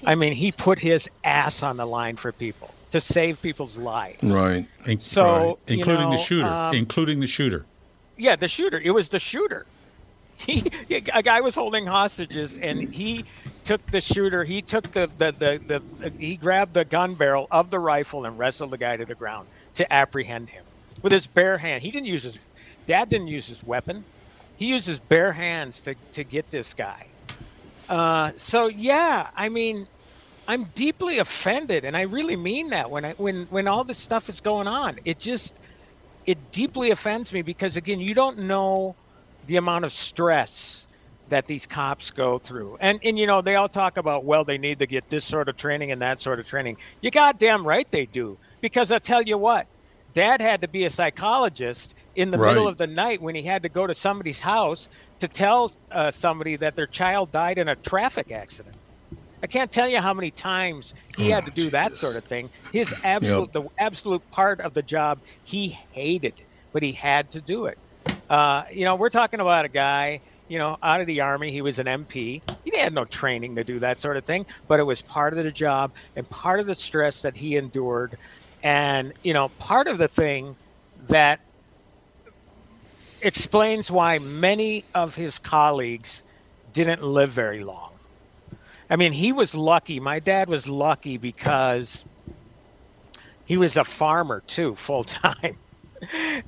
I 0.06 0.16
mean, 0.16 0.34
he 0.34 0.52
put 0.52 0.80
his 0.80 1.10
ass 1.24 1.64
on 1.64 1.78
the 1.78 1.86
line 1.86 2.18
for 2.18 2.32
people 2.34 2.74
to 2.92 3.00
save 3.00 3.42
people's 3.42 3.78
lives. 3.78 4.22
Right. 4.22 4.68
In- 4.86 5.00
So, 5.00 5.24
right. 5.26 5.46
you 5.68 5.78
including 5.78 6.10
the 6.10 6.18
shooter, 6.18 6.48
um, 6.48 6.76
including 6.76 7.22
the 7.22 7.28
shooter. 7.28 7.66
Yeah, 8.18 8.36
the 8.36 8.50
shooter. 8.50 8.80
It 8.84 8.92
was 8.92 9.08
the 9.10 9.18
shooter. 9.20 9.66
He, 10.46 10.70
a 10.90 11.24
guy 11.24 11.40
was 11.40 11.56
holding 11.56 11.86
hostages, 11.86 12.58
and 12.58 12.94
he 12.94 13.24
took 13.64 13.86
the 13.88 14.02
shooter. 14.02 14.44
He 14.44 14.62
took 14.62 14.92
the 14.92 15.10
the, 15.18 15.32
the, 15.32 15.82
the 16.00 16.10
he 16.20 16.36
grabbed 16.36 16.74
the 16.74 16.84
gun 16.84 17.16
barrel 17.16 17.48
of 17.50 17.70
the 17.70 17.80
rifle 17.80 18.26
and 18.26 18.38
wrestled 18.38 18.72
the 18.72 18.78
guy 18.78 18.98
to 18.98 19.06
the 19.06 19.16
ground 19.16 19.48
to 19.76 19.92
apprehend 19.92 20.50
him 20.50 20.66
with 21.02 21.14
his 21.14 21.28
bare 21.28 21.58
hand. 21.58 21.82
He 21.82 21.92
didn't 21.92 22.08
use 22.08 22.24
his 22.24 22.38
dad 22.86 23.10
didn't 23.10 23.28
use 23.28 23.48
his 23.48 23.64
weapon. 23.64 24.04
He 24.58 24.66
used 24.66 24.86
his 24.86 25.00
bare 25.00 25.32
hands 25.32 25.80
to 25.82 25.96
to 26.12 26.24
get 26.24 26.50
this 26.50 26.74
guy. 26.74 27.08
Uh, 27.88 28.32
so 28.36 28.68
yeah, 28.68 29.30
I 29.36 29.50
mean, 29.50 29.88
I'm 30.48 30.66
deeply 30.76 31.20
offended, 31.20 31.86
and 31.86 31.96
I 31.96 32.02
really 32.02 32.36
mean 32.36 32.70
that 32.72 32.90
when 32.90 33.06
I 33.06 33.14
when 33.14 33.46
when 33.46 33.68
all 33.68 33.84
this 33.86 33.98
stuff 33.98 34.28
is 34.28 34.42
going 34.42 34.68
on. 34.68 35.00
It 35.06 35.20
just 35.20 35.58
it 36.26 36.52
deeply 36.52 36.92
offends 36.92 37.32
me 37.32 37.42
because 37.42 37.78
again, 37.78 38.00
you 38.00 38.14
don't 38.14 38.44
know 38.44 38.96
the 39.48 39.58
amount 39.58 39.86
of 39.86 39.94
stress 39.94 40.88
that 41.30 41.48
these 41.48 41.66
cops 41.66 42.12
go 42.12 42.38
through. 42.38 42.78
And 42.80 43.00
and 43.04 43.18
you 43.18 43.26
know, 43.26 43.42
they 43.42 43.56
all 43.56 43.70
talk 43.70 43.98
about 43.98 44.24
well, 44.24 44.44
they 44.44 44.58
need 44.58 44.80
to 44.80 44.86
get 44.86 45.10
this 45.10 45.26
sort 45.26 45.50
of 45.50 45.58
training 45.58 45.92
and 45.92 46.02
that 46.02 46.22
sort 46.22 46.40
of 46.40 46.48
training. 46.48 46.78
You 47.02 47.12
goddamn 47.12 47.66
right 47.66 47.90
they 47.90 48.06
do. 48.06 48.38
Because 48.62 48.92
I 48.92 49.00
tell 49.00 49.22
you 49.22 49.38
what, 49.38 49.68
dad 50.14 50.42
had 50.42 50.62
to 50.62 50.68
be 50.68 50.86
a 50.86 50.90
psychologist 50.90 51.96
in 52.16 52.32
the 52.32 52.38
middle 52.38 52.68
of 52.68 52.78
the 52.78 52.88
night 52.88 53.22
when 53.22 53.36
he 53.36 53.42
had 53.42 53.64
to 53.64 53.70
go 53.70 53.88
to 53.88 53.94
somebody's 53.94 54.40
house 54.40 54.88
to 55.20 55.28
tell 55.28 55.72
uh, 55.92 56.12
somebody 56.12 56.56
that 56.58 56.76
their 56.76 56.88
child 56.88 57.32
died 57.32 57.58
in 57.58 57.68
a 57.68 57.76
traffic 57.76 58.32
accident. 58.32 58.76
I 59.42 59.48
can't 59.48 59.70
tell 59.70 59.90
you 59.90 60.00
how 60.00 60.14
many 60.14 60.32
times 60.32 60.94
he 61.18 61.30
had 61.30 61.46
to 61.46 61.52
do 61.52 61.70
that 61.72 61.98
sort 61.98 62.16
of 62.16 62.24
thing. 62.24 62.50
His 62.72 62.94
absolute, 63.04 63.52
the 63.52 63.64
absolute 63.78 64.32
part 64.32 64.62
of 64.62 64.74
the 64.74 64.82
job 64.82 65.20
he 65.44 65.68
hated, 65.68 66.36
but 66.72 66.82
he 66.82 66.94
had 66.94 67.32
to 67.32 67.42
do 67.42 67.66
it. 67.66 67.78
Uh, 68.34 68.66
you 68.72 68.84
know, 68.84 68.96
we're 68.96 69.12
talking 69.12 69.42
about 69.42 69.64
a 69.64 69.70
guy, 69.70 70.20
you 70.48 70.58
know, 70.58 70.76
out 70.82 71.00
of 71.00 71.06
the 71.06 71.22
army. 71.22 71.52
He 71.52 71.62
was 71.62 71.78
an 71.78 71.86
MP. 71.86 72.42
He 72.66 72.76
had 72.76 72.92
no 72.92 73.06
training 73.06 73.56
to 73.58 73.64
do 73.64 73.78
that 73.78 74.00
sort 74.00 74.18
of 74.18 74.26
thing, 74.26 74.48
but 74.68 74.80
it 74.80 74.84
was 74.84 75.04
part 75.04 75.38
of 75.38 75.44
the 75.44 75.52
job 75.52 75.92
and 76.16 76.28
part 76.32 76.60
of 76.60 76.66
the 76.66 76.74
stress 76.74 77.22
that 77.22 77.38
he 77.38 77.58
endured. 77.58 78.18
And, 78.64 79.14
you 79.22 79.36
know, 79.36 79.50
part 79.60 79.88
of 79.88 80.00
the 80.00 80.08
thing 80.08 80.56
that 81.10 81.42
explains 83.22 83.92
why 83.92 84.18
many 84.18 84.84
of 84.96 85.14
his 85.14 85.38
colleagues 85.38 86.24
didn't 86.74 87.04
live 87.04 87.30
very 87.30 87.64
long. 87.64 87.92
I 88.90 88.96
mean, 88.96 89.12
he 89.12 89.32
was 89.32 89.54
lucky. 89.54 90.00
My 90.00 90.18
dad 90.18 90.50
was 90.50 90.68
lucky 90.68 91.18
because 91.18 92.04
he 93.46 93.58
was 93.58 93.78
a 93.78 93.84
farmer 93.84 94.42
too, 94.48 94.74
full 94.74 95.04
time. 95.04 95.56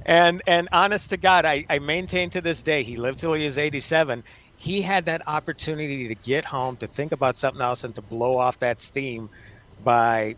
And 0.06 0.41
and 0.48 0.70
honest 0.72 1.10
to 1.12 1.18
God, 1.18 1.46
I, 1.46 1.65
I 1.70 1.80
maintain 1.80 2.30
to 2.32 2.41
this 2.41 2.63
day, 2.63 2.84
he 2.84 2.96
lived 2.96 3.20
till 3.20 3.34
he 3.34 3.46
was 3.46 3.58
87. 3.58 4.24
He 4.58 4.82
had 4.82 5.06
that 5.06 5.28
opportunity 5.28 6.08
to 6.08 6.15
get 6.15 6.46
home, 6.46 6.78
to 6.78 6.88
think 6.88 7.12
about 7.12 7.38
something 7.38 7.62
else, 7.62 7.84
and 7.84 7.94
to 7.96 8.02
blow 8.02 8.38
off 8.38 8.60
that 8.60 8.82
steam 8.82 9.30
by 9.84 10.36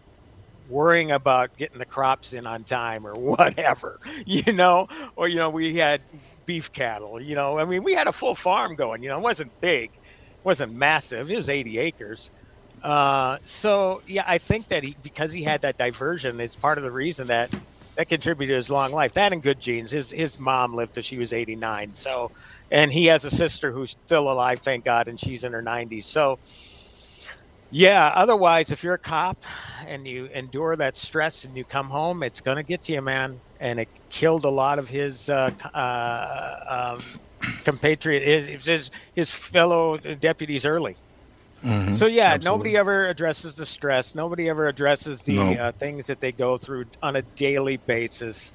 worrying 0.70 1.12
about 1.12 1.56
getting 1.58 1.80
the 1.80 1.86
crops 1.86 2.34
in 2.34 2.46
on 2.46 2.64
time 2.64 3.06
or 3.06 3.14
whatever, 3.20 4.00
you 4.26 4.52
know, 4.54 4.88
or, 5.16 5.28
you 5.28 5.38
know, 5.38 5.50
we 5.50 5.76
had 5.76 6.02
beef 6.46 6.72
cattle, 6.72 7.22
you 7.22 7.36
know, 7.36 7.60
I 7.60 7.66
mean, 7.66 7.84
we 7.84 7.94
had 7.94 8.08
a 8.08 8.14
full 8.14 8.36
farm 8.36 8.76
going, 8.76 9.04
you 9.04 9.10
know, 9.10 9.18
it 9.18 9.22
wasn't 9.22 9.60
big, 9.62 9.92
it 9.92 10.46
wasn't 10.46 10.74
massive, 10.74 11.30
it 11.30 11.38
was 11.38 11.50
80 11.50 11.78
acres. 11.80 12.32
Uh, 12.84 13.38
so 13.44 14.02
yeah, 14.08 14.24
I 14.28 14.38
think 14.38 14.68
that 14.70 14.84
he, 14.84 14.96
because 15.02 15.32
he 15.32 15.44
had 15.44 15.62
that 15.62 15.78
diversion 15.78 16.40
is 16.40 16.56
part 16.56 16.78
of 16.78 16.84
the 16.84 16.92
reason 16.92 17.28
that 17.28 17.50
that 17.98 18.10
contributed 18.10 18.54
to 18.54 18.58
his 18.58 18.70
long 18.70 18.92
life. 18.92 19.14
That 19.14 19.34
and 19.34 19.42
good 19.42 19.60
genes. 19.60 19.90
His, 19.90 20.12
his 20.12 20.40
mom 20.40 20.76
lived 20.76 20.94
till 20.94 21.04
she 21.04 21.18
was 21.18 21.34
89. 21.34 21.94
So, 21.94 22.32
and 22.70 22.94
he 22.94 23.08
has 23.08 23.26
a 23.26 23.32
sister 23.32 23.72
who's 23.72 23.98
still 24.06 24.32
alive, 24.32 24.60
thank 24.60 24.86
God, 24.86 25.08
and 25.08 25.20
she's 25.20 25.44
in 25.44 25.52
her 25.52 25.64
90s. 25.64 26.04
So, 26.04 26.38
yeah, 27.72 28.12
otherwise, 28.14 28.72
if 28.72 28.84
you're 28.84 28.94
a 28.94 29.00
cop 29.00 29.44
and 29.88 30.08
you 30.08 30.26
endure 30.28 30.76
that 30.76 30.96
stress 30.96 31.44
and 31.44 31.58
you 31.58 31.66
come 31.66 31.90
home, 31.90 32.22
it's 32.22 32.40
going 32.40 32.58
to 32.58 32.64
get 32.64 32.84
to 32.84 32.94
you, 32.94 33.02
man. 33.02 33.40
And 33.60 33.80
it 33.80 33.90
killed 34.10 34.46
a 34.46 34.50
lot 34.50 34.78
of 34.78 34.88
his 34.88 35.28
uh, 35.28 35.50
uh, 35.74 36.98
um, 37.00 37.04
compatriot, 37.64 38.22
his, 38.22 38.64
his, 38.64 38.92
his 39.16 39.32
fellow 39.32 39.98
deputies 39.98 40.68
early. 40.68 40.96
So, 41.90 42.08
yeah, 42.08 42.36
absolutely. 42.36 42.72
nobody 42.72 42.78
ever 42.78 43.08
addresses 43.10 43.56
the 43.56 43.66
stress. 43.66 44.16
Nobody 44.16 44.50
ever 44.50 44.68
addresses 44.68 45.24
the 45.24 45.36
No. 45.36 45.54
uh, 45.58 45.72
things 45.74 46.08
that 46.08 46.20
they 46.20 46.32
go 46.34 46.58
through 46.58 46.86
on 47.02 47.16
a 47.16 47.24
daily 47.24 47.78
basis. 47.78 48.54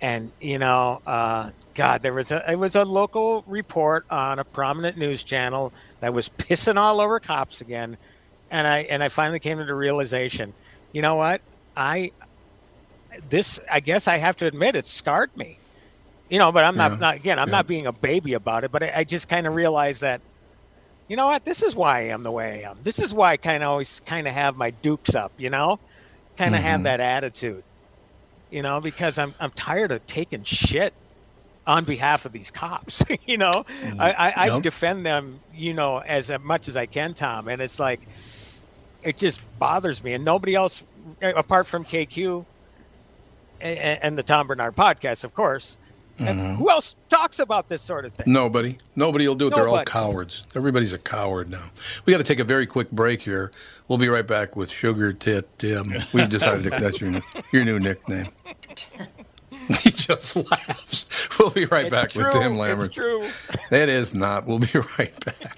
And, 0.00 0.32
you 0.40 0.58
know, 0.58 1.00
uh, 1.06 1.50
God, 1.74 2.02
there 2.02 2.14
was 2.14 2.30
a, 2.32 2.42
it 2.50 2.56
was 2.58 2.76
a 2.76 2.84
local 2.84 3.44
report 3.46 4.04
on 4.10 4.38
a 4.38 4.44
prominent 4.44 4.96
news 4.98 5.24
channel 5.24 5.72
that 6.00 6.14
was 6.14 6.28
pissing 6.28 6.76
all 6.78 7.00
over 7.00 7.20
cops 7.20 7.60
again 7.60 7.96
and 8.50 8.66
I 8.66 8.80
and 8.80 9.02
I 9.02 9.08
finally 9.08 9.40
came 9.40 9.58
to 9.58 9.64
the 9.64 9.74
realization, 9.74 10.54
you 10.92 11.02
know 11.02 11.16
what? 11.16 11.42
I 11.76 12.12
this 13.22 13.60
I 13.70 13.80
guess 13.80 14.08
I 14.08 14.18
have 14.18 14.36
to 14.36 14.46
admit 14.46 14.76
it 14.76 14.86
scarred 14.86 15.30
me. 15.36 15.60
You 16.28 16.38
know, 16.38 16.52
but 16.52 16.64
I'm 16.64 16.76
not, 16.76 16.92
Yeah. 16.92 16.98
not 16.98 17.16
again, 17.16 17.38
I'm 17.38 17.50
Yeah. 17.50 17.52
not 17.52 17.66
being 17.66 17.86
a 17.86 17.92
baby 17.92 18.34
about 18.34 18.64
it, 18.64 18.70
but 18.72 18.82
I, 18.82 18.92
I 18.98 19.04
just 19.04 19.28
kind 19.28 19.46
of 19.46 19.54
realized 19.54 20.02
that 20.02 20.22
you 21.08 21.16
know 21.16 21.26
what? 21.26 21.44
This 21.44 21.62
is 21.62 21.74
why 21.76 21.98
I 22.00 22.02
am 22.08 22.22
the 22.22 22.32
way 22.32 22.64
I 22.64 22.70
am. 22.70 22.82
This 22.82 23.00
is 23.00 23.14
why 23.14 23.32
I 23.32 23.36
kind 23.38 23.62
of 23.62 23.70
always 23.70 24.00
kind 24.00 24.28
of 24.28 24.34
have 24.34 24.56
my 24.56 24.70
dukes 24.70 25.14
up, 25.14 25.32
you 25.38 25.50
know? 25.50 25.78
Kind 26.38 26.54
of 26.56 26.62
have 26.62 26.82
Mhm. 26.82 26.84
that 26.84 27.00
attitude. 27.00 27.64
You 28.50 28.62
know, 28.62 28.80
because 28.80 29.18
I'm 29.18 29.34
I'm 29.40 29.50
tired 29.52 29.92
of 29.92 30.06
taking 30.06 30.44
shit 30.44 30.94
on 31.66 31.84
behalf 31.84 32.24
of 32.26 32.32
these 32.32 32.50
cops. 32.50 33.02
you 33.26 33.38
know, 33.38 33.64
mm, 33.82 34.00
I, 34.00 34.12
I, 34.12 34.34
I 34.46 34.50
Yep. 34.50 34.62
defend 34.62 35.06
them, 35.06 35.42
you 35.50 35.74
know, 35.74 35.98
as 35.98 36.30
uh, 36.30 36.38
much 36.40 36.68
as 36.68 36.76
I 36.76 36.86
can, 36.86 37.14
Tom. 37.14 37.48
And 37.48 37.60
it's 37.62 37.78
like, 37.78 38.08
it 39.02 39.18
just 39.18 39.42
bothers 39.58 40.02
me. 40.02 40.14
And 40.14 40.24
nobody 40.24 40.54
else, 40.54 40.82
uh, 41.22 41.34
apart 41.34 41.66
from 41.66 41.84
KQ 41.84 42.46
and, 43.60 43.98
and 44.02 44.18
the 44.18 44.22
Tom 44.22 44.46
Barnard 44.48 44.76
podcast, 44.76 45.24
of 45.24 45.32
course, 45.32 45.76
and 46.18 46.38
mm-hmm. 46.38 46.54
who 46.54 46.70
else 46.70 46.96
talks 47.08 47.38
about 47.38 47.68
this 47.68 47.82
sort 47.82 48.04
of 48.04 48.12
thing? 48.12 48.32
Nobody. 48.32 48.78
Nobody 48.96 49.26
will 49.28 49.34
do 49.34 49.48
it. 49.48 49.54
They're 49.54 49.68
all 49.68 49.84
cowards. 49.84 50.44
Everybody's 50.54 50.92
a 50.92 50.98
coward 50.98 51.50
now. 51.50 51.70
We 52.04 52.12
got 52.12 52.18
to 52.18 52.24
take 52.24 52.40
a 52.40 52.44
very 52.44 52.66
quick 52.66 52.90
break 52.90 53.22
here. 53.22 53.52
We'll 53.86 53.98
be 53.98 54.08
right 54.08 54.26
back 54.26 54.56
with 54.56 54.70
Sugar 54.70 55.12
Tit 55.12 55.58
Tim. 55.58 55.94
We've 56.12 56.28
decided 56.30 56.64
that 56.64 56.80
that's 56.80 57.00
your, 57.00 57.22
your 57.52 57.64
new 57.64 57.78
nickname. 57.78 58.28
he 59.82 59.90
just 59.90 60.36
laughs. 60.50 61.28
We'll 61.38 61.50
be 61.50 61.66
right 61.66 61.86
It's 61.86 61.94
back 61.94 62.10
true. 62.10 62.24
with 62.24 62.32
Tim 62.32 62.52
Lammer. 62.52 62.86
It's 62.86 62.94
true. 62.94 63.26
That 63.70 63.88
is 63.88 64.14
not. 64.14 64.46
We'll 64.46 64.58
be 64.58 64.68
right 64.98 65.24
back. 65.24 65.57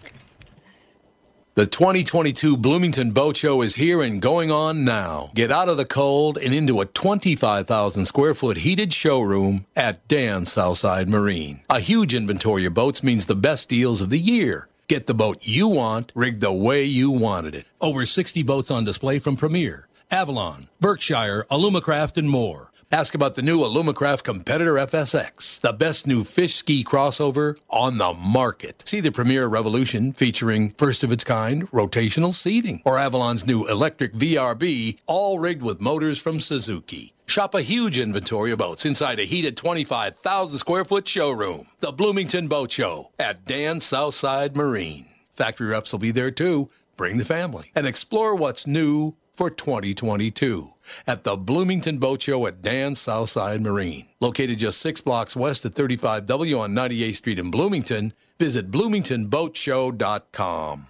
The 1.60 1.66
2022 1.66 2.56
Bloomington 2.56 3.10
Boat 3.10 3.36
Show 3.36 3.60
is 3.60 3.74
here 3.74 4.00
and 4.00 4.22
going 4.22 4.50
on 4.50 4.82
now. 4.82 5.30
Get 5.34 5.52
out 5.52 5.68
of 5.68 5.76
the 5.76 5.84
cold 5.84 6.38
and 6.38 6.54
into 6.54 6.80
a 6.80 6.86
25,000 6.86 8.06
square 8.06 8.34
foot 8.34 8.56
heated 8.56 8.94
showroom 8.94 9.66
at 9.76 10.08
Dan 10.08 10.46
Southside 10.46 11.06
Marine. 11.06 11.60
A 11.68 11.78
huge 11.78 12.14
inventory 12.14 12.64
of 12.64 12.72
boats 12.72 13.02
means 13.02 13.26
the 13.26 13.36
best 13.36 13.68
deals 13.68 14.00
of 14.00 14.08
the 14.08 14.18
year. 14.18 14.68
Get 14.88 15.06
the 15.06 15.12
boat 15.12 15.46
you 15.46 15.68
want, 15.68 16.12
rigged 16.14 16.40
the 16.40 16.50
way 16.50 16.84
you 16.84 17.10
wanted 17.10 17.54
it. 17.54 17.66
Over 17.78 18.06
60 18.06 18.42
boats 18.42 18.70
on 18.70 18.86
display 18.86 19.18
from 19.18 19.36
Premier, 19.36 19.86
Avalon, 20.10 20.70
Berkshire, 20.80 21.44
Alumacraft, 21.50 22.16
and 22.16 22.30
more. 22.30 22.69
Ask 22.92 23.14
about 23.14 23.36
the 23.36 23.42
new 23.42 23.60
Alumacraft 23.60 24.24
Competitor 24.24 24.74
FSX, 24.74 25.60
the 25.60 25.72
best 25.72 26.08
new 26.08 26.24
fish 26.24 26.56
ski 26.56 26.82
crossover 26.82 27.56
on 27.68 27.98
the 27.98 28.12
market. 28.12 28.82
See 28.84 28.98
the 28.98 29.12
Premier 29.12 29.46
Revolution 29.46 30.12
featuring 30.12 30.72
first 30.72 31.04
of 31.04 31.12
its 31.12 31.22
kind 31.22 31.70
rotational 31.70 32.34
seating, 32.34 32.82
or 32.84 32.98
Avalon's 32.98 33.46
new 33.46 33.64
electric 33.68 34.14
VRB, 34.14 34.98
all 35.06 35.38
rigged 35.38 35.62
with 35.62 35.80
motors 35.80 36.20
from 36.20 36.40
Suzuki. 36.40 37.14
Shop 37.26 37.54
a 37.54 37.62
huge 37.62 37.96
inventory 37.96 38.50
of 38.50 38.58
boats 38.58 38.84
inside 38.84 39.20
a 39.20 39.24
heated 39.24 39.56
25,000 39.56 40.58
square 40.58 40.84
foot 40.84 41.06
showroom. 41.06 41.68
The 41.78 41.92
Bloomington 41.92 42.48
Boat 42.48 42.72
Show 42.72 43.12
at 43.20 43.44
Dan 43.44 43.78
Southside 43.78 44.56
Marine. 44.56 45.06
Factory 45.36 45.68
reps 45.68 45.92
will 45.92 46.00
be 46.00 46.10
there 46.10 46.32
too. 46.32 46.70
Bring 46.96 47.18
the 47.18 47.24
family 47.24 47.70
and 47.76 47.86
explore 47.86 48.34
what's 48.34 48.66
new 48.66 49.14
for 49.32 49.48
2022 49.48 50.74
at 51.06 51.24
the 51.24 51.36
Bloomington 51.36 51.98
Boat 51.98 52.22
Show 52.22 52.46
at 52.46 52.62
Dan 52.62 52.94
Southside 52.94 53.60
Marine. 53.60 54.06
Located 54.20 54.58
just 54.58 54.80
six 54.80 55.00
blocks 55.00 55.34
west 55.34 55.64
of 55.64 55.74
35W 55.74 56.60
on 56.60 56.72
98th 56.72 57.16
Street 57.16 57.38
in 57.38 57.50
Bloomington, 57.50 58.12
visit 58.38 58.70
bloomingtonboatshow.com. 58.70 60.89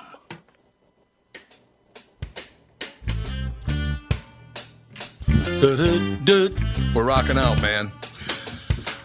We're 6.93 7.05
rocking 7.05 7.37
out, 7.37 7.61
man. 7.61 7.91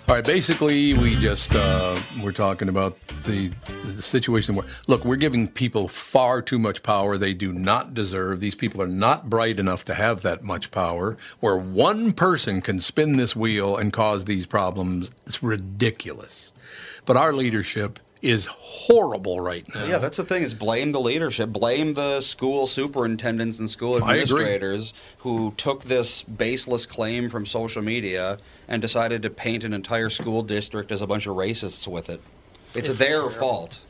All 0.08 0.14
right, 0.14 0.24
basically, 0.24 0.94
we 0.94 1.16
just 1.16 1.54
uh, 1.54 1.98
we're 2.22 2.30
talking 2.30 2.68
about 2.68 2.96
the, 3.24 3.48
the 3.66 4.02
situation 4.02 4.54
where 4.54 4.66
look, 4.86 5.04
we're 5.04 5.16
giving 5.16 5.48
people 5.48 5.88
far 5.88 6.40
too 6.40 6.58
much 6.58 6.82
power 6.82 7.18
they 7.18 7.34
do 7.34 7.52
not 7.52 7.92
deserve. 7.92 8.38
These 8.38 8.54
people 8.54 8.80
are 8.80 8.86
not 8.86 9.28
bright 9.28 9.58
enough 9.58 9.84
to 9.86 9.94
have 9.94 10.22
that 10.22 10.44
much 10.44 10.70
power. 10.70 11.18
Where 11.40 11.56
one 11.56 12.12
person 12.12 12.60
can 12.60 12.78
spin 12.78 13.16
this 13.16 13.34
wheel 13.34 13.76
and 13.76 13.92
cause 13.92 14.26
these 14.26 14.46
problems, 14.46 15.10
it's 15.26 15.42
ridiculous. 15.42 16.52
But 17.04 17.16
our 17.16 17.32
leadership 17.32 17.98
is 18.22 18.46
horrible 18.46 19.40
right 19.40 19.66
now. 19.74 19.84
Yeah, 19.84 19.98
that's 19.98 20.16
the 20.16 20.24
thing 20.24 20.42
is 20.42 20.54
blame 20.54 20.92
the 20.92 21.00
leadership, 21.00 21.50
blame 21.50 21.94
the 21.94 22.20
school 22.20 22.66
superintendents 22.66 23.58
and 23.58 23.70
school 23.70 23.98
administrators 23.98 24.94
who 25.18 25.52
took 25.56 25.82
this 25.84 26.22
baseless 26.22 26.86
claim 26.86 27.28
from 27.28 27.44
social 27.46 27.82
media 27.82 28.38
and 28.68 28.80
decided 28.80 29.22
to 29.22 29.30
paint 29.30 29.64
an 29.64 29.72
entire 29.72 30.08
school 30.10 30.42
district 30.42 30.90
as 30.92 31.02
a 31.02 31.06
bunch 31.06 31.26
of 31.26 31.36
racists 31.36 31.86
with 31.86 32.08
it. 32.08 32.20
It's, 32.74 32.88
It's 32.88 32.98
their 32.98 33.08
terrible. 33.10 33.30
fault. 33.30 33.80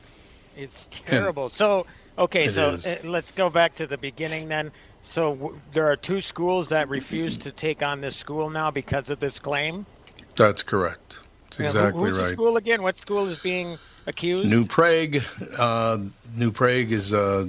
It's 0.57 0.87
terrible. 1.05 1.49
So, 1.49 1.87
okay, 2.19 2.49
so 2.49 2.71
is. 2.71 2.87
uh, 2.87 2.99
let's 3.05 3.31
go 3.31 3.49
back 3.51 3.75
to 3.77 3.87
the 3.87 3.99
beginning 3.99 4.49
then. 4.49 4.73
So 5.03 5.35
w- 5.35 5.61
there 5.73 5.87
are 5.91 5.97
two 5.97 6.21
schools 6.21 6.69
that 6.71 6.89
refuse 6.89 7.37
to 7.39 7.53
take 7.53 7.83
on 7.83 8.01
this 8.01 8.17
school 8.17 8.51
now 8.51 8.71
because 8.71 9.09
of 9.11 9.21
this 9.21 9.39
claim. 9.39 9.87
That's 10.35 10.63
correct. 10.63 11.21
That's 11.57 11.75
Now, 11.75 11.81
who- 11.83 11.87
exactly 11.89 12.03
who's 12.11 12.17
the 12.17 12.23
right. 12.25 12.33
school 12.33 12.57
again? 12.57 12.83
What 12.83 12.97
school 12.97 13.27
is 13.29 13.39
being 13.41 13.79
accused? 14.07 14.45
New 14.47 14.67
Prague, 14.67 15.19
uh, 15.59 15.99
New 16.37 16.51
Prague 16.53 16.93
is 16.93 17.13
uh, 17.13 17.47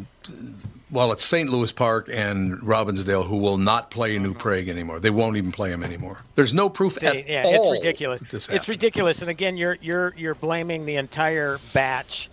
well, 0.89 1.11
it's 1.11 1.23
St. 1.23 1.49
Louis 1.49 1.71
Park 1.71 2.07
and 2.11 2.53
Robbinsdale 2.61 3.25
who 3.27 3.37
will 3.37 3.57
not 3.57 3.91
play 3.91 4.17
New 4.19 4.33
Prague 4.33 4.69
anymore. 4.69 4.99
They 4.99 5.09
won't 5.09 5.35
even 5.37 5.51
play 5.51 5.69
them 5.69 5.83
anymore. 5.83 6.21
There's 6.35 6.53
no 6.53 6.69
proof 6.69 6.93
See, 6.95 7.07
at 7.07 7.27
yeah, 7.27 7.43
all. 7.45 7.73
it's 7.73 7.83
ridiculous. 7.83 8.21
this 8.31 8.49
It's 8.49 8.67
ridiculous. 8.67 9.21
And 9.21 9.29
again, 9.29 9.57
you're 9.57 9.77
you're 9.81 10.13
you're 10.17 10.35
blaming 10.35 10.85
the 10.85 10.95
entire 10.95 11.59
batch 11.73 12.29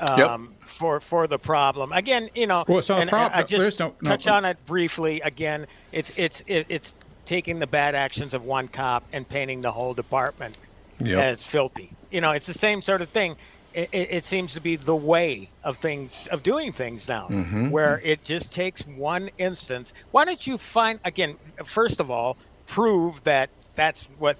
Yep. 0.00 0.30
um, 0.30 0.54
for 0.60 1.00
for 1.00 1.26
the 1.26 1.38
problem. 1.40 1.90
Again, 1.92 2.30
you 2.34 2.46
know, 2.46 2.64
Well, 2.68 2.78
it's 2.78 2.88
not 2.88 2.98
a 2.98 3.00
and, 3.00 3.10
problem. 3.10 3.32
I 3.36 3.42
just 3.42 3.60
There's 3.60 3.80
no- 3.80 3.94
no- 4.00 4.10
touch 4.10 4.28
on 4.28 4.44
it 4.44 4.56
briefly. 4.64 5.20
Again, 5.22 5.66
it's 5.90 6.16
it's 6.16 6.40
it's 6.46 6.94
taking 7.24 7.58
the 7.58 7.66
bad 7.66 7.96
actions 7.96 8.32
of 8.32 8.44
one 8.44 8.68
cop 8.68 9.02
and 9.12 9.28
painting 9.28 9.60
the 9.60 9.72
whole 9.72 9.94
department 9.94 10.56
Yep. 11.00 11.22
as 11.22 11.44
filthy. 11.44 11.90
You 12.10 12.20
know, 12.20 12.32
it's 12.32 12.46
the 12.46 12.54
same 12.54 12.82
sort 12.82 13.02
of 13.02 13.08
thing. 13.10 13.36
It, 13.74 13.90
it, 13.92 14.08
it 14.10 14.24
seems 14.24 14.54
to 14.54 14.60
be 14.60 14.76
the 14.76 14.96
way 14.96 15.48
of 15.62 15.76
things 15.76 16.26
of 16.32 16.42
doing 16.42 16.72
things 16.72 17.06
now, 17.08 17.28
Mm-hmm. 17.28 17.70
where 17.70 18.00
it 18.02 18.24
just 18.24 18.52
takes 18.52 18.84
one 18.86 19.30
instance. 19.38 19.92
Why 20.10 20.24
don't 20.24 20.44
you 20.46 20.56
find 20.58 20.98
again? 21.04 21.36
First 21.64 22.00
of 22.00 22.10
all, 22.10 22.36
prove 22.66 23.22
that 23.24 23.50
that's 23.74 24.08
what 24.18 24.36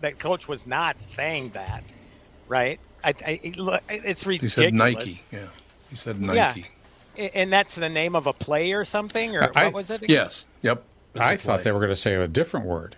that 0.00 0.18
coach 0.18 0.48
was 0.48 0.66
not 0.66 1.00
saying 1.00 1.50
that, 1.50 1.84
right? 2.48 2.80
I, 3.04 3.14
I, 3.24 3.52
look, 3.56 3.82
it's 3.88 4.22
He 4.24 4.28
ridiculous. 4.30 4.54
said 4.54 4.74
Nike. 4.74 5.22
Yeah. 5.30 5.46
He 5.90 5.96
said 5.96 6.16
Yeah. 6.18 6.26
Nike. 6.48 6.66
A- 7.18 7.36
and 7.36 7.52
that's 7.52 7.74
the 7.76 7.88
name 7.88 8.16
of 8.16 8.26
a 8.26 8.32
play 8.32 8.72
or 8.72 8.84
something, 8.84 9.36
or 9.36 9.52
I- 9.54 9.64
what 9.66 9.74
was 9.74 9.90
it? 9.90 10.02
again? 10.02 10.16
Yes. 10.16 10.46
Yep. 10.62 10.82
It's 11.14 11.20
I 11.22 11.32
a 11.34 11.38
thought 11.38 11.62
they 11.64 11.72
were 11.72 11.78
going 11.80 11.90
to 11.90 11.96
say 11.96 12.14
a 12.14 12.26
different 12.28 12.66
word. 12.66 12.96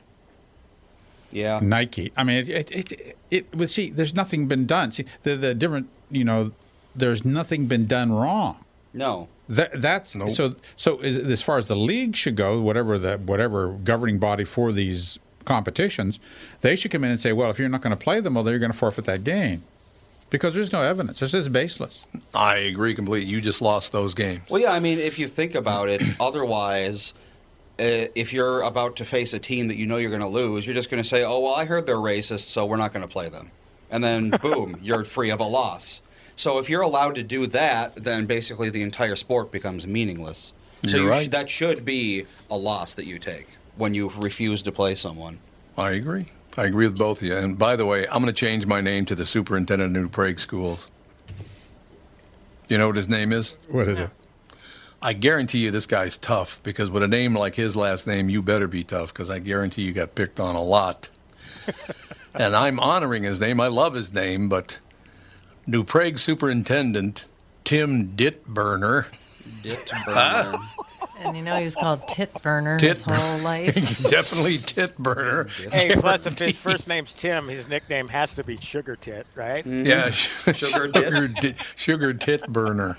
Yeah. 1.32 1.60
Nike. 1.62 2.12
I 2.16 2.24
mean, 2.24 2.38
it, 2.38 2.70
it, 2.70 2.92
it, 2.92 3.16
it 3.30 3.46
but 3.56 3.70
see, 3.70 3.90
there's 3.90 4.14
nothing 4.14 4.46
been 4.46 4.66
done. 4.66 4.92
See, 4.92 5.04
the, 5.22 5.36
the 5.36 5.54
different, 5.54 5.88
you 6.10 6.24
know, 6.24 6.52
there's 6.94 7.24
nothing 7.24 7.66
been 7.66 7.86
done 7.86 8.12
wrong. 8.12 8.64
No. 8.92 9.28
That, 9.48 9.80
that's 9.80 10.14
Nope. 10.14 10.30
so. 10.30 10.54
So 10.76 10.98
as, 11.00 11.16
as 11.16 11.42
far 11.42 11.58
as 11.58 11.66
the 11.66 11.76
league 11.76 12.14
should 12.16 12.36
go, 12.36 12.60
whatever 12.60 12.98
the 12.98 13.18
whatever 13.18 13.72
governing 13.72 14.18
body 14.18 14.44
for 14.44 14.72
these 14.72 15.18
competitions, 15.44 16.20
they 16.60 16.76
should 16.76 16.90
come 16.90 17.02
in 17.04 17.10
and 17.10 17.20
say, 17.20 17.32
well, 17.32 17.50
if 17.50 17.58
you're 17.58 17.68
not 17.68 17.82
going 17.82 17.96
to 17.96 18.02
play 18.02 18.20
them, 18.20 18.34
well, 18.34 18.44
then 18.44 18.52
you're 18.52 18.60
going 18.60 18.70
to 18.72 18.78
forfeit 18.78 19.04
that 19.06 19.24
game, 19.24 19.62
because 20.30 20.54
there's 20.54 20.72
no 20.72 20.82
evidence. 20.82 21.18
This 21.18 21.34
is 21.34 21.48
baseless. 21.48 22.06
I 22.34 22.56
agree 22.56 22.94
completely. 22.94 23.28
You 23.28 23.40
just 23.40 23.60
lost 23.60 23.90
those 23.92 24.14
games. 24.14 24.42
Well, 24.48 24.62
yeah, 24.62 24.72
I 24.72 24.78
mean, 24.80 24.98
if 25.00 25.18
you 25.18 25.26
think 25.26 25.54
about 25.54 25.88
it, 25.88 26.02
otherwise, 26.20 27.12
uh, 27.16 27.21
Uh, 27.82 28.06
if 28.14 28.32
you're 28.32 28.60
about 28.60 28.94
to 28.94 29.04
face 29.04 29.34
a 29.34 29.40
team 29.40 29.66
that 29.66 29.76
you 29.76 29.86
know 29.86 29.96
you're 29.96 30.10
going 30.10 30.22
to 30.22 30.28
lose, 30.28 30.64
you're 30.64 30.74
just 30.74 30.88
going 30.88 31.02
to 31.02 31.08
say, 31.08 31.24
oh, 31.24 31.40
well, 31.40 31.54
I 31.54 31.64
heard 31.64 31.84
they're 31.84 31.96
racist, 31.96 32.50
so 32.50 32.64
we're 32.64 32.76
not 32.76 32.92
going 32.92 33.04
to 33.04 33.12
play 33.12 33.28
them. 33.28 33.50
And 33.90 34.04
then, 34.04 34.30
boom, 34.42 34.76
you're 34.80 35.02
free 35.02 35.30
of 35.30 35.40
a 35.40 35.44
loss. 35.44 36.00
So 36.36 36.58
if 36.58 36.70
you're 36.70 36.82
allowed 36.82 37.16
to 37.16 37.24
do 37.24 37.44
that, 37.48 37.96
then 37.96 38.26
basically 38.26 38.70
the 38.70 38.82
entire 38.82 39.16
sport 39.16 39.50
becomes 39.50 39.84
meaningless. 39.84 40.52
So 40.84 40.96
You're 40.96 41.06
you 41.06 41.10
right. 41.10 41.24
sh- 41.24 41.28
that 41.28 41.50
should 41.50 41.84
be 41.84 42.26
a 42.50 42.56
loss 42.56 42.94
that 42.94 43.04
you 43.06 43.18
take 43.18 43.48
when 43.76 43.94
you 43.94 44.10
refuse 44.16 44.62
to 44.62 44.70
play 44.70 44.94
someone. 44.94 45.38
I 45.76 45.90
agree. 45.90 46.26
I 46.56 46.66
agree 46.66 46.86
with 46.86 46.98
both 46.98 47.18
of 47.18 47.28
you. 47.28 47.36
And 47.36 47.58
by 47.58 47.74
the 47.74 47.86
way, 47.86 48.06
I'm 48.06 48.22
going 48.22 48.26
to 48.26 48.32
change 48.32 48.64
my 48.64 48.80
name 48.80 49.06
to 49.06 49.16
the 49.16 49.26
superintendent 49.26 49.96
of 49.96 50.02
New 50.02 50.08
Prague 50.08 50.38
Schools. 50.38 50.88
You 52.68 52.78
know 52.78 52.86
what 52.86 52.96
his 52.96 53.08
name 53.08 53.32
is? 53.32 53.56
What 53.68 53.88
is 53.88 53.98
it? 53.98 54.10
I 55.02 55.14
guarantee 55.14 55.58
you 55.58 55.72
this 55.72 55.86
guy's 55.86 56.16
tough 56.16 56.62
because 56.62 56.88
with 56.88 57.02
a 57.02 57.08
name 57.08 57.34
like 57.36 57.56
his 57.56 57.74
last 57.74 58.06
name, 58.06 58.30
you 58.30 58.40
better 58.40 58.68
be 58.68 58.84
tough 58.84 59.12
because 59.12 59.28
I 59.28 59.40
guarantee 59.40 59.82
you 59.82 59.92
got 59.92 60.14
picked 60.14 60.38
on 60.38 60.54
a 60.54 60.62
lot. 60.62 61.10
and 62.34 62.54
I'm 62.54 62.78
honoring 62.78 63.24
his 63.24 63.40
name. 63.40 63.60
I 63.60 63.66
love 63.66 63.94
his 63.94 64.14
name, 64.14 64.48
but 64.48 64.78
New 65.66 65.82
Prague 65.82 66.18
Superintendent 66.18 67.26
Tim 67.64 68.10
Dittberner. 68.16 69.06
Dit 69.62 69.90
burner. 70.06 70.54
And 71.18 71.36
you 71.36 71.42
know 71.42 71.56
he 71.56 71.64
was 71.64 71.76
called 71.76 72.06
Tit 72.08 72.30
Burner 72.42 72.78
Tit 72.78 72.90
his 72.90 73.02
whole 73.02 73.38
life. 73.38 73.74
Definitely 74.10 74.58
Titburner. 74.58 75.48
Hey, 75.72 75.94
plus 75.96 76.26
if 76.26 76.38
his 76.38 76.56
first 76.56 76.88
name's 76.88 77.12
Tim, 77.12 77.48
his 77.48 77.68
nickname 77.68 78.08
has 78.08 78.34
to 78.34 78.44
be 78.44 78.56
Sugar 78.56 78.96
Tit, 78.96 79.26
right? 79.36 79.64
Yeah, 79.64 80.10
Sugar 80.10 80.88
sugar, 80.88 81.28
Dit? 81.28 81.40
dit, 81.40 81.72
sugar 81.76 82.14
tit 82.14 82.46
burner. 82.48 82.96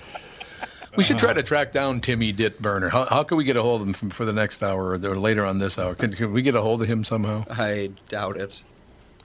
We 0.96 1.04
should 1.04 1.18
try 1.18 1.30
uh-huh. 1.30 1.40
to 1.40 1.42
track 1.42 1.72
down 1.72 2.00
Timmy 2.00 2.32
Dittberner. 2.32 2.90
How, 2.90 3.06
how 3.06 3.22
can 3.24 3.36
we 3.36 3.44
get 3.44 3.56
a 3.56 3.62
hold 3.62 3.82
of 3.82 3.88
him 3.88 3.94
from, 3.94 4.10
for 4.10 4.24
the 4.24 4.32
next 4.32 4.62
hour 4.62 4.90
or, 4.90 4.94
or 4.94 5.18
later 5.18 5.44
on 5.44 5.58
this 5.58 5.78
hour? 5.78 5.94
Can, 5.94 6.12
can 6.12 6.32
we 6.32 6.42
get 6.42 6.54
a 6.54 6.60
hold 6.60 6.82
of 6.82 6.88
him 6.88 7.04
somehow? 7.04 7.44
I 7.50 7.90
doubt 8.08 8.36
it. 8.36 8.62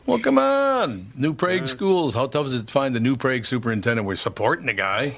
Well, 0.05 0.19
come 0.19 0.39
on. 0.39 1.07
New 1.15 1.33
Prague 1.33 1.63
uh. 1.63 1.67
schools. 1.67 2.15
How 2.15 2.25
tough 2.27 2.47
is 2.47 2.55
it 2.55 2.67
to 2.67 2.73
find 2.73 2.95
the 2.95 2.99
New 2.99 3.15
Prague 3.15 3.45
superintendent? 3.45 4.07
We're 4.07 4.15
supporting 4.15 4.65
the 4.65 4.73
guy. 4.73 5.15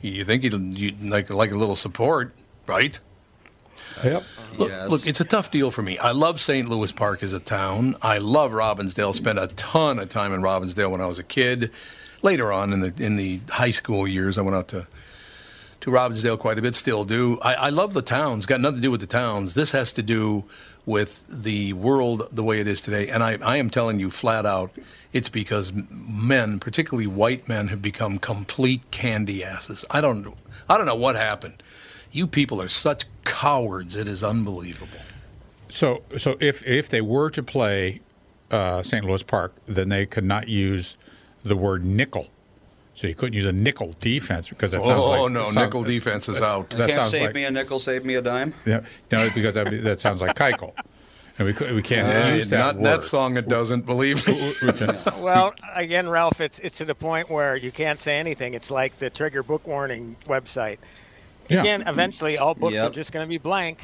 You 0.00 0.24
think 0.24 0.42
you'd 0.42 0.52
you 0.76 0.92
like 1.02 1.30
like 1.30 1.50
a 1.50 1.56
little 1.56 1.76
support, 1.76 2.34
right? 2.66 2.98
Yep. 4.02 4.24
Look, 4.58 4.68
Yes. 4.68 4.90
look, 4.90 5.06
it's 5.06 5.20
a 5.20 5.24
tough 5.24 5.50
deal 5.50 5.70
for 5.70 5.82
me. 5.82 5.98
I 5.98 6.10
love 6.12 6.40
St. 6.40 6.68
Louis 6.68 6.92
Park 6.92 7.22
as 7.22 7.32
a 7.32 7.40
town. 7.40 7.96
I 8.02 8.18
love 8.18 8.52
Robbinsdale. 8.52 9.14
Spent 9.14 9.38
a 9.38 9.46
ton 9.48 9.98
of 9.98 10.08
time 10.08 10.32
in 10.32 10.42
Robbinsdale 10.42 10.90
when 10.90 11.00
I 11.00 11.06
was 11.06 11.18
a 11.18 11.24
kid. 11.24 11.70
Later 12.22 12.52
on 12.52 12.72
in 12.72 12.80
the 12.80 12.92
in 12.98 13.16
the 13.16 13.40
high 13.50 13.70
school 13.70 14.06
years, 14.08 14.36
I 14.36 14.42
went 14.42 14.56
out 14.56 14.68
to 14.68 14.86
to 15.84 15.90
Robbinsdale 15.90 16.38
quite 16.38 16.58
a 16.58 16.62
bit. 16.62 16.74
Still 16.74 17.04
do. 17.04 17.38
I, 17.42 17.54
I 17.54 17.68
love 17.68 17.92
the 17.92 18.00
towns. 18.00 18.46
Got 18.46 18.62
nothing 18.62 18.76
to 18.76 18.82
do 18.82 18.90
with 18.90 19.02
the 19.02 19.06
towns. 19.06 19.52
This 19.52 19.72
has 19.72 19.92
to 19.92 20.02
do 20.02 20.44
with 20.86 21.24
the 21.28 21.74
world 21.74 22.22
the 22.32 22.42
way 22.42 22.58
it 22.58 22.66
is 22.66 22.80
today. 22.80 23.08
And 23.08 23.22
I, 23.22 23.36
I 23.44 23.58
am 23.58 23.68
telling 23.68 24.00
you 24.00 24.10
flat 24.10 24.46
out, 24.46 24.70
it's 25.12 25.28
because 25.28 25.72
men, 25.74 26.58
particularly 26.58 27.06
white 27.06 27.50
men, 27.50 27.68
have 27.68 27.82
become 27.82 28.18
complete 28.18 28.90
candy 28.92 29.44
asses. 29.44 29.84
I 29.90 30.00
don't 30.00 30.34
I 30.70 30.78
don't 30.78 30.86
know 30.86 30.94
what 30.94 31.16
happened. 31.16 31.62
You 32.10 32.26
people 32.26 32.62
are 32.62 32.68
such 32.68 33.04
cowards. 33.24 33.94
It 33.94 34.08
is 34.08 34.24
unbelievable. 34.24 35.00
So, 35.68 36.02
so 36.16 36.38
if 36.40 36.66
if 36.66 36.88
they 36.88 37.02
were 37.02 37.28
to 37.28 37.42
play 37.42 38.00
uh, 38.50 38.82
St. 38.82 39.04
Louis 39.04 39.22
Park, 39.22 39.54
then 39.66 39.90
they 39.90 40.06
could 40.06 40.24
not 40.24 40.48
use 40.48 40.96
the 41.44 41.56
word 41.56 41.84
nickel. 41.84 42.28
So 42.94 43.08
you 43.08 43.14
couldn't 43.14 43.34
use 43.34 43.46
a 43.46 43.52
nickel 43.52 43.94
defense 44.00 44.48
because 44.48 44.70
that 44.70 44.82
sounds 44.82 45.04
like 45.06 45.18
Oh, 45.20 45.28
no, 45.28 45.44
sounds- 45.44 45.56
nickel 45.56 45.82
defense 45.82 46.28
is 46.28 46.40
out. 46.40 46.70
That 46.70 46.90
Can't 46.90 47.04
save 47.06 47.22
like 47.22 47.34
me 47.34 47.44
a 47.44 47.50
nickel, 47.50 47.78
save 47.80 48.04
me 48.04 48.14
a 48.14 48.22
dime. 48.22 48.54
yeah, 48.64 48.84
no, 49.10 49.28
because 49.34 49.54
that, 49.54 49.68
that 49.82 50.00
sounds 50.00 50.22
like 50.22 50.36
Keuchel, 50.36 50.72
and 51.38 51.46
we 51.48 51.52
could, 51.52 51.74
we 51.74 51.82
can't 51.82 52.06
Uh, 52.06 52.34
use 52.36 52.48
that 52.50 52.58
not 52.58 52.76
word. 52.76 52.84
that 52.84 53.02
song. 53.02 53.36
It 53.36 53.48
doesn't 53.48 53.84
believe 53.84 54.24
me. 54.26 54.52
We 54.62 54.72
can- 54.72 54.96
Well, 55.20 55.54
again, 55.74 56.08
Ralph, 56.08 56.40
it's 56.40 56.60
it's 56.60 56.78
to 56.78 56.84
the 56.84 56.94
point 56.94 57.28
where 57.30 57.56
you 57.56 57.72
can't 57.72 57.98
say 57.98 58.16
anything. 58.18 58.54
It's 58.54 58.70
like 58.70 58.96
the 59.00 59.10
trigger 59.10 59.42
book 59.42 59.66
warning 59.66 60.14
website. 60.28 60.78
Yeah. 61.48 61.60
Again, 61.60 61.82
eventually, 61.88 62.38
all 62.38 62.54
books 62.54 62.76
are 62.76 62.90
just 62.90 63.10
going 63.12 63.24
to 63.26 63.28
be 63.28 63.38
blank. 63.38 63.78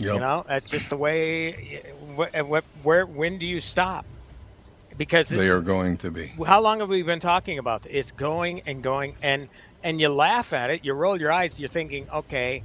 Yep. 0.00 0.14
You 0.14 0.20
know, 0.20 0.44
that's 0.48 0.70
just 0.70 0.90
the 0.90 0.96
way. 0.96 1.82
wh- 2.16 2.34
wh- 2.36 2.84
Where 2.86 3.06
when 3.06 3.38
do 3.38 3.46
you 3.46 3.60
stop? 3.60 4.04
Because 4.98 5.28
They 5.28 5.48
are 5.48 5.60
going 5.60 5.96
to 5.98 6.10
be. 6.10 6.32
how 6.44 6.60
long 6.60 6.80
have 6.80 6.88
we 6.88 7.02
been 7.02 7.20
talking 7.20 7.58
about 7.58 7.82
this? 7.82 7.92
It's 7.94 8.10
going 8.10 8.62
and 8.66 8.82
going, 8.82 9.14
and 9.22 9.48
and 9.84 10.00
you 10.00 10.08
laugh 10.08 10.52
at 10.52 10.70
it. 10.70 10.84
You 10.84 10.92
roll 10.92 11.18
your 11.20 11.30
eyes. 11.30 11.58
You're 11.58 11.68
thinking, 11.68 12.08
okay, 12.12 12.62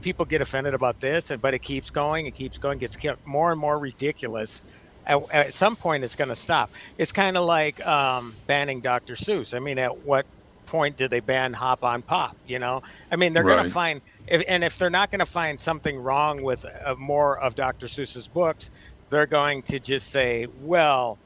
people 0.00 0.24
get 0.24 0.40
offended 0.40 0.74
about 0.74 1.00
this, 1.00 1.30
and 1.30 1.40
but 1.40 1.54
it 1.54 1.60
keeps 1.60 1.90
going. 1.90 2.26
It 2.26 2.34
keeps 2.34 2.58
going. 2.58 2.78
Gets 2.78 2.96
more 3.26 3.52
and 3.52 3.60
more 3.60 3.78
ridiculous. 3.78 4.62
At, 5.06 5.22
at 5.32 5.54
some 5.54 5.76
point, 5.76 6.02
it's 6.02 6.16
going 6.16 6.30
to 6.30 6.36
stop. 6.36 6.70
It's 6.96 7.12
kind 7.12 7.36
of 7.36 7.44
like 7.44 7.86
um, 7.86 8.34
banning 8.46 8.80
Dr. 8.80 9.14
Seuss. 9.14 9.54
I 9.54 9.58
mean, 9.58 9.78
at 9.78 9.98
what 10.06 10.24
point 10.64 10.96
did 10.96 11.10
they 11.10 11.20
ban 11.20 11.52
Hop 11.52 11.84
on 11.84 12.00
Pop? 12.00 12.36
You 12.46 12.58
know, 12.58 12.82
I 13.12 13.16
mean, 13.16 13.34
they're 13.34 13.42
going 13.42 13.64
to 13.64 13.70
find, 13.70 14.00
if, 14.26 14.42
and 14.48 14.64
if 14.64 14.78
they're 14.78 14.88
not 14.88 15.10
going 15.10 15.18
to 15.18 15.26
find 15.26 15.60
something 15.60 15.98
wrong 15.98 16.42
with 16.42 16.64
uh, 16.64 16.94
more 16.94 17.38
of 17.38 17.54
Dr. 17.54 17.86
Seuss's 17.86 18.28
books, 18.28 18.70
they're 19.10 19.26
going 19.26 19.62
to 19.64 19.78
just 19.78 20.08
say, 20.08 20.46
well, 20.62 21.18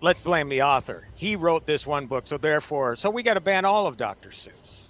let's 0.00 0.22
blame 0.22 0.48
the 0.48 0.62
author. 0.62 1.08
He 1.14 1.36
wrote 1.36 1.66
this 1.66 1.86
one 1.86 2.06
book, 2.06 2.26
so 2.26 2.38
therefore, 2.38 2.96
so 2.96 3.10
we 3.10 3.22
got 3.22 3.34
to 3.34 3.40
ban 3.40 3.64
all 3.64 3.86
of 3.86 3.96
Dr. 3.96 4.30
Seuss. 4.30 4.84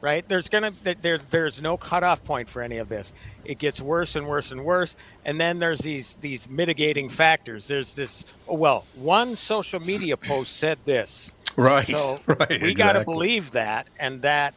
Right? 0.00 0.28
There's 0.28 0.48
gonna 0.48 0.70
there, 0.82 0.96
there 1.00 1.18
there's 1.18 1.62
no 1.62 1.78
cutoff 1.78 2.22
point 2.24 2.46
for 2.50 2.60
any 2.60 2.76
of 2.76 2.90
this. 2.90 3.14
It 3.42 3.58
gets 3.58 3.80
worse 3.80 4.16
and 4.16 4.26
worse 4.28 4.50
and 4.50 4.62
worse, 4.62 4.96
and 5.24 5.40
then 5.40 5.58
there's 5.60 5.78
these 5.80 6.16
these 6.16 6.46
mitigating 6.46 7.08
factors. 7.08 7.66
There's 7.68 7.94
this. 7.94 8.22
Oh, 8.46 8.54
well, 8.54 8.86
one 8.92 9.34
social 9.34 9.80
media 9.80 10.18
post 10.18 10.58
said 10.58 10.78
this, 10.84 11.32
Right. 11.56 11.86
so 11.86 12.20
right. 12.26 12.60
we 12.60 12.74
got 12.74 12.92
to 12.94 13.04
believe 13.06 13.52
that, 13.52 13.88
and 13.98 14.20
that, 14.22 14.54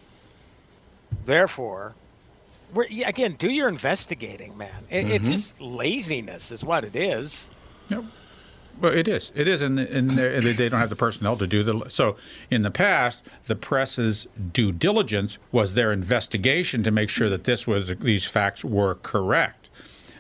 therefore, 1.24 1.96
we're, 2.74 2.88
yeah, 2.88 3.08
again, 3.08 3.36
do 3.36 3.50
your 3.50 3.70
investigating, 3.70 4.58
man. 4.58 4.86
It, 4.90 5.06
It's 5.10 5.24
Mm-hmm. 5.26 5.32
just 5.32 5.62
laziness, 5.62 6.52
is 6.52 6.63
what 6.63 6.84
it 6.84 6.96
is. 6.98 7.52
Well, 8.80 8.94
it 8.94 9.08
is. 9.08 9.32
It 9.36 9.48
is, 9.48 9.62
and, 9.62 9.80
they 9.80 10.70
don't 10.70 10.80
have 10.80 10.90
the 10.90 10.96
personnel 10.96 11.36
to 11.38 11.48
do 11.48 11.63
the. 11.63 11.90
So, 11.90 12.16
in 12.52 12.62
the 12.62 12.72
past, 12.72 13.26
the 13.48 13.56
press's 13.56 14.28
due 14.54 14.72
diligence 14.72 15.40
was 15.52 15.74
their 15.74 15.92
investigation 15.92 16.84
to 16.84 16.92
make 16.92 17.10
sure 17.10 17.30
that 17.30 17.46
this 17.46 17.66
was 17.66 17.96
these 18.00 18.26
facts 18.26 18.63
were 18.63 18.96
correct. 18.96 19.70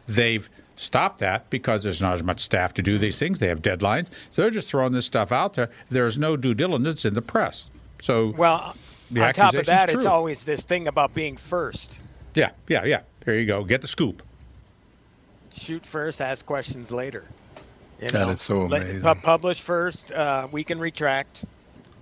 They've 0.07 0.49
stopped 0.75 1.19
that 1.19 1.49
because 1.49 1.83
there's 1.83 2.01
not 2.01 2.13
as 2.13 2.23
much 2.23 2.39
staff 2.39 2.73
to 2.75 2.81
do 2.81 2.97
these 2.97 3.19
things. 3.19 3.39
They 3.39 3.47
have 3.47 3.61
deadlines, 3.61 4.09
so 4.31 4.41
they're 4.41 4.51
just 4.51 4.69
throwing 4.69 4.93
this 4.93 5.05
stuff 5.05 5.31
out 5.31 5.53
there. 5.53 5.69
There's 5.89 6.17
no 6.17 6.35
due 6.35 6.53
diligence 6.53 7.05
in 7.05 7.13
the 7.13 7.21
press. 7.21 7.69
So, 8.01 8.33
Well, 8.37 8.75
on 9.19 9.33
top 9.33 9.53
of 9.53 9.65
that, 9.67 9.89
it's 9.89 10.05
always 10.05 10.45
this 10.45 10.63
thing 10.63 10.87
about 10.87 11.13
being 11.13 11.37
first. 11.37 12.01
yeah, 12.33 12.51
yeah, 12.67 12.85
yeah. 12.85 13.01
There 13.21 13.37
you 13.39 13.45
go. 13.45 13.63
Get 13.63 13.81
the 13.81 13.87
scoop. 13.87 14.23
Shoot 15.51 15.85
first, 15.85 16.21
ask 16.21 16.45
questions 16.45 16.91
later. 16.91 17.25
You 18.01 18.09
God, 18.09 18.29
it's 18.29 18.43
so 18.43 18.65
Let- 18.67 18.83
amazing. 18.83 19.01
pu- 19.01 19.21
publish 19.21 19.61
first. 19.61 20.11
Uh, 20.11 20.47
we 20.51 20.63
can 20.63 20.79
retract. 20.79 21.45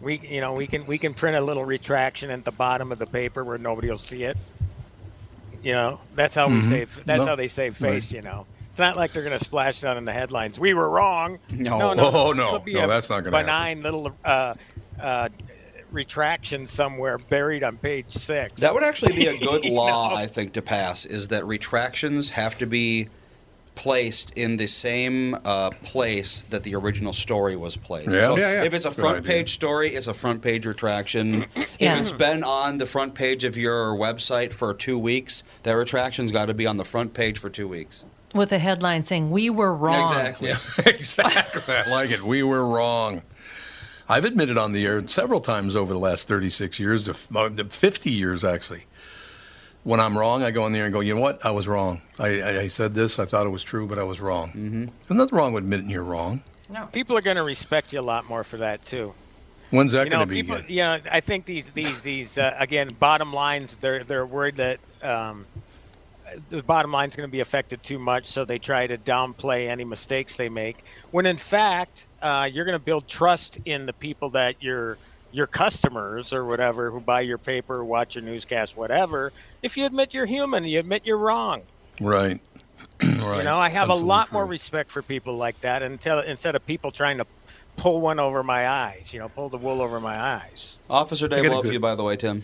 We, 0.02 0.18
you 0.20 0.42
know, 0.42 0.54
we 0.54 0.68
can 0.68 0.86
we 0.88 0.98
can 0.98 1.14
print 1.14 1.38
a 1.38 1.42
little 1.42 1.64
retraction 1.66 2.30
at 2.30 2.44
the 2.44 2.52
bottom 2.52 2.92
of 2.92 3.00
the 3.00 3.06
paper 3.06 3.44
where 3.44 3.58
nobody 3.58 3.90
will 3.90 3.98
see 3.98 4.24
it. 4.24 4.38
You 5.64 5.72
know, 5.74 6.00
that's 6.16 6.36
how 6.36 6.48
we 6.48 6.62
save. 6.62 7.00
That's 7.06 7.22
No. 7.22 7.28
how 7.28 7.36
they 7.36 7.48
save 7.48 7.82
Right. 7.82 7.94
face. 7.94 8.12
You 8.12 8.22
know, 8.22 8.46
it's 8.70 8.78
not 8.80 8.98
like 8.98 9.14
they're 9.14 9.24
going 9.24 9.38
to 9.38 9.44
splash 9.44 9.80
that 9.82 9.96
in 9.98 10.04
the 10.04 10.12
headlines. 10.14 10.60
We 10.60 10.74
were 10.74 10.90
wrong. 10.90 11.40
No. 11.50 11.80
no, 11.80 11.94
no, 11.94 12.12
Oh, 12.14 12.32
no. 12.34 12.62
No, 12.68 12.88
that's 12.88 13.10
not 13.10 13.24
gonna 13.24 13.38
happen. 13.38 13.46
benign 13.48 13.82
little 13.82 14.12
uh, 14.26 14.54
uh, 15.02 15.30
retraction 15.92 16.66
somewhere 16.68 17.18
buried 17.18 17.64
on 17.64 17.78
page 17.78 18.10
six. 18.10 18.62
That 18.62 18.74
would 18.74 18.84
actually 18.84 19.14
be 19.14 19.28
a 19.28 19.38
good 19.40 19.64
law, 19.66 20.10
know? 20.10 20.16
I 20.16 20.28
think, 20.28 20.54
to 20.54 20.62
pass. 20.62 21.06
Is 21.06 21.30
that 21.30 21.46
retractions 21.48 22.30
have 22.32 22.58
to 22.60 22.68
be 22.68 23.08
placed 23.76 24.32
in 24.32 24.58
the 24.58 24.68
same 24.68 25.36
uh, 25.46 25.70
place 25.70 26.46
that 26.50 26.64
the 26.64 26.76
original 26.76 27.14
story 27.14 27.56
was 27.56 27.76
placed. 27.78 28.10
Yeah. 28.12 28.28
So 28.28 28.38
Yeah, 28.38 28.52
yeah. 28.54 28.64
if 28.64 28.74
it's 28.74 28.86
a 28.86 28.90
Good 28.90 28.96
front 28.96 29.18
idea. 29.20 29.32
page 29.32 29.54
story, 29.54 29.96
it's 29.96 30.08
a 30.08 30.14
front 30.14 30.42
page 30.42 30.66
retraction. 30.66 31.46
Yeah. 31.78 31.96
If 31.96 32.02
it's 32.04 32.12
been 32.14 32.44
on 32.44 32.78
the 32.78 32.86
front 32.86 33.16
page 33.16 33.44
of 33.44 33.58
your 33.58 33.96
website 33.96 34.54
for 34.54 34.74
two 34.74 34.98
weeks, 34.98 35.44
that 35.64 35.74
retraction's 35.74 36.32
got 36.32 36.46
to 36.46 36.54
be 36.54 36.66
on 36.66 36.78
the 36.78 36.86
front 36.86 37.14
page 37.14 37.38
for 37.38 37.50
two 37.50 37.68
weeks. 37.68 38.06
With 38.34 38.52
a 38.54 38.60
headline 38.60 39.04
saying, 39.04 39.30
We 39.30 39.50
were 39.50 39.76
wrong. 39.76 40.02
Exactly. 40.10 40.48
Yeah, 40.50 40.58
exactly. 40.86 41.74
I 41.76 41.90
like 41.90 42.12
it. 42.12 42.22
We 42.22 42.44
were 42.44 42.66
wrong. 42.66 43.24
I've 44.08 44.24
admitted 44.24 44.58
on 44.58 44.72
the 44.72 44.86
air 44.86 45.06
several 45.08 45.42
times 45.42 45.76
over 45.76 45.92
the 45.92 46.00
last 46.00 46.28
36 46.28 46.80
years, 46.80 47.06
to 47.06 47.12
f- 47.12 47.28
uh, 47.36 47.50
the 47.50 47.66
50 47.66 48.10
years 48.10 48.44
actually. 48.44 48.86
When 49.86 50.00
I'm 50.00 50.18
wrong, 50.18 50.42
I 50.42 50.50
go 50.50 50.64
on 50.64 50.72
there 50.72 50.86
and 50.86 50.94
go, 50.94 51.00
you 51.02 51.14
know 51.14 51.22
what? 51.22 51.46
I 51.46 51.52
was 51.52 51.68
wrong. 51.68 52.02
I, 52.18 52.42
I, 52.42 52.60
I 52.62 52.68
said 52.70 52.96
this. 52.96 53.20
I 53.20 53.26
thought 53.26 53.46
it 53.46 53.52
was 53.52 53.64
true, 53.64 53.86
but 53.86 54.00
I 54.00 54.04
was 54.04 54.20
wrong. 54.20 54.50
Mm-hmm. 54.50 54.86
There's 54.86 55.18
nothing 55.18 55.38
wrong 55.38 55.54
with 55.54 55.64
admitting 55.64 55.92
you're 55.92 56.04
wrong. 56.04 56.42
No. 56.70 56.88
People 56.88 57.16
are 57.16 57.22
going 57.22 57.38
to 57.38 57.44
respect 57.44 57.94
you 57.94 58.00
a 58.00 58.02
lot 58.02 58.28
more 58.28 58.44
for 58.44 58.58
that 58.58 58.82
too. 58.82 59.14
When's 59.70 59.92
that 59.92 60.06
you 60.06 60.10
going 60.10 60.22
to 60.22 60.26
be? 60.26 60.42
people. 60.42 60.58
good? 60.58 60.70
You 60.72 60.78
know, 60.78 60.98
I 61.12 61.20
think 61.20 61.46
these 61.46 61.72
these 61.72 62.02
these 62.02 62.40
uh, 62.40 62.56
again 62.58 62.90
bottom 63.00 63.32
lines. 63.32 63.78
They're 63.78 64.04
they're 64.04 64.26
worried 64.26 64.56
that 64.56 64.80
um, 65.04 65.46
the 66.50 66.64
bottom 66.64 66.92
line's 66.92 67.16
going 67.16 67.28
to 67.28 67.32
be 67.32 67.42
affected 67.42 67.84
too 67.84 68.00
much, 68.00 68.26
so 68.26 68.44
they 68.44 68.58
try 68.58 68.88
to 68.88 68.98
downplay 68.98 69.68
any 69.68 69.84
mistakes 69.84 70.36
they 70.36 70.50
make. 70.50 70.84
When 71.12 71.28
in 71.28 71.38
fact, 71.38 72.08
uh, 72.24 72.50
you're 72.52 72.66
going 72.66 72.78
to 72.78 72.84
build 72.84 73.08
trust 73.08 73.60
in 73.66 73.86
the 73.86 73.94
people 73.94 74.30
that 74.32 74.62
your 74.64 74.98
your 75.36 75.48
customers 75.48 76.32
or 76.32 76.46
whatever 76.46 76.90
who 76.90 77.02
buy 77.02 77.20
your 77.22 77.38
paper, 77.38 77.84
watch 77.84 78.16
your 78.16 78.24
newscast, 78.24 78.78
whatever. 78.78 79.34
If 79.62 79.76
you 79.76 79.86
admit 79.86 80.14
you're 80.14 80.26
human, 80.26 80.64
you 80.64 80.80
admit 80.80 81.06
you're 81.06 81.18
wrong. 81.18 81.62
Right. 82.00 82.40
right. 83.04 83.38
You 83.38 83.44
know, 83.44 83.58
I 83.58 83.68
have 83.70 83.90
a 83.90 83.94
lot 83.94 84.30
true. 84.30 84.36
more 84.36 84.46
respect 84.46 84.92
for 84.92 85.02
people 85.02 85.36
like 85.36 85.60
that 85.62 85.84
until 85.84 86.20
instead 86.20 86.56
of 86.56 86.66
people 86.66 86.92
trying 86.92 87.18
to 87.18 87.26
pull 87.76 88.00
one 88.00 88.20
over 88.20 88.44
my 88.44 88.70
eyes, 88.70 89.14
you 89.14 89.20
know, 89.20 89.28
pull 89.28 89.50
the 89.50 89.58
wool 89.58 89.82
over 89.82 90.00
my 90.00 90.18
eyes. 90.18 90.78
Officer 90.90 91.28
Dave 91.28 91.52
loves 91.52 91.64
good- 91.64 91.74
you, 91.74 91.80
by 91.80 91.96
the 91.96 92.04
way, 92.04 92.16
Tim. 92.16 92.44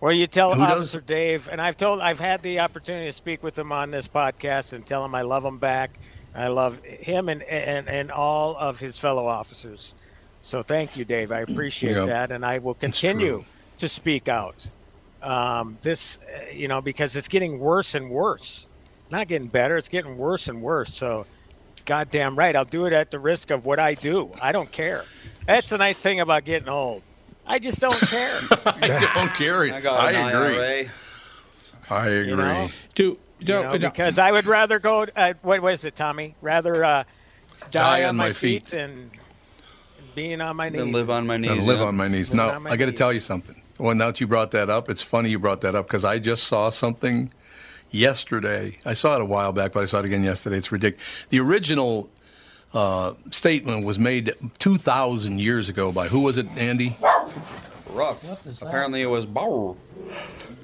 Well, 0.00 0.12
you 0.12 0.26
tell 0.26 0.52
Who 0.52 0.66
does? 0.66 0.80
Officer 0.80 1.00
Dave, 1.00 1.48
and 1.50 1.62
I've 1.62 1.78
told, 1.78 2.00
I've 2.02 2.20
had 2.20 2.42
the 2.42 2.60
opportunity 2.60 3.06
to 3.06 3.12
speak 3.12 3.42
with 3.42 3.58
him 3.58 3.72
on 3.72 3.90
this 3.90 4.06
podcast 4.06 4.74
and 4.74 4.84
tell 4.84 5.02
him 5.02 5.14
I 5.14 5.22
love 5.22 5.46
him 5.46 5.56
back. 5.56 5.92
I 6.34 6.48
love 6.48 6.82
him 6.84 7.30
and 7.30 7.42
and, 7.44 7.88
and 7.88 8.10
all 8.10 8.54
of 8.56 8.78
his 8.78 8.98
fellow 8.98 9.26
officers. 9.26 9.94
So 10.44 10.62
thank 10.62 10.96
you, 10.98 11.06
Dave. 11.06 11.32
I 11.32 11.40
appreciate 11.40 11.96
Yeah. 11.96 12.04
that, 12.04 12.30
and 12.30 12.44
I 12.44 12.58
will 12.58 12.74
continue 12.74 13.44
to 13.78 13.88
speak 13.88 14.28
out. 14.28 14.54
Um, 15.22 15.78
this, 15.82 16.18
uh, 16.18 16.50
you 16.52 16.68
know, 16.68 16.82
because 16.82 17.16
it's 17.16 17.28
getting 17.28 17.58
worse 17.58 17.94
and 17.94 18.10
worse. 18.10 18.66
Not 19.10 19.26
getting 19.26 19.48
better; 19.48 19.78
it's 19.78 19.88
getting 19.88 20.18
worse 20.18 20.48
and 20.48 20.60
worse. 20.60 20.92
So, 20.92 21.24
goddamn 21.86 22.36
right, 22.36 22.54
I'll 22.54 22.66
do 22.66 22.84
it 22.84 22.92
at 22.92 23.10
the 23.10 23.18
risk 23.18 23.50
of 23.50 23.64
what 23.64 23.78
I 23.78 23.94
do. 23.94 24.30
I 24.40 24.52
don't 24.52 24.70
care. 24.70 25.06
That's 25.46 25.70
the 25.70 25.78
nice 25.78 25.98
thing 25.98 26.20
about 26.20 26.44
getting 26.44 26.68
old. 26.68 27.02
I 27.46 27.58
just 27.58 27.80
don't 27.80 27.98
care. 28.10 28.38
I 28.66 28.88
don't 29.14 29.34
care. 29.34 29.62
I 29.64 29.68
I 29.78 30.10
agree. 30.10 30.56
IRA. 30.58 30.90
I 31.88 32.06
agree. 32.08 32.30
You 32.30 32.36
know? 32.36 32.68
Do, 32.94 33.02
You 33.38 33.46
do- 33.46 33.52
know, 33.62 33.72
do- 33.78 33.88
because 33.88 34.18
I 34.18 34.30
would 34.30 34.44
rather 34.46 34.78
go. 34.78 35.06
Uh, 35.16 35.32
what 35.40 35.62
was 35.62 35.86
it, 35.86 35.94
Tommy? 35.94 36.34
Rather 36.42 36.84
uh, 36.84 37.04
die, 37.70 38.04
on, 38.04 38.16
my 38.16 38.32
feet, 38.32 38.66
than 38.66 39.10
being 40.14 40.40
on 40.40 40.56
my 40.56 40.68
knees. 40.68 40.80
Then 40.80 40.92
live 40.92 41.10
on 41.10 41.26
my 41.26 41.36
knees. 41.36 41.50
and 41.50 41.66
live 41.66 41.80
yeah. 41.80 41.86
on 41.86 41.96
my 41.96 42.08
knees. 42.08 42.30
Live 42.30 42.54
No, 42.54 42.60
my 42.60 42.70
I 42.70 42.76
got 42.76 42.86
to 42.86 42.92
tell 42.92 43.12
you 43.12 43.20
something. 43.20 43.60
Well, 43.78 43.94
now 43.94 44.06
that 44.06 44.20
you 44.20 44.26
brought 44.26 44.52
that 44.52 44.70
up, 44.70 44.88
it's 44.88 45.02
funny 45.02 45.30
you 45.30 45.38
brought 45.38 45.60
that 45.62 45.74
up 45.74 45.86
because 45.86 46.04
I 46.04 46.18
just 46.18 46.44
saw 46.44 46.70
something 46.70 47.32
yesterday. 47.90 48.78
I 48.84 48.94
saw 48.94 49.16
it 49.16 49.20
a 49.20 49.24
while 49.24 49.52
back, 49.52 49.72
but 49.72 49.82
I 49.82 49.86
saw 49.86 49.98
it 49.98 50.04
again 50.04 50.22
yesterday. 50.22 50.56
It's 50.56 50.70
ridiculous. 50.70 51.26
The 51.30 51.40
original 51.40 52.10
uh, 52.72 53.14
statement 53.30 53.84
was 53.84 53.98
made 53.98 54.32
2,000 54.58 55.40
years 55.40 55.68
ago 55.68 55.92
by 55.92 56.08
who 56.08 56.20
was 56.20 56.36
it, 56.36 56.46
Andy? 56.56 56.96
Rough. 57.90 58.62
Apparently, 58.62 59.02
it 59.02 59.06
was 59.06 59.26
Bauer. 59.26 59.76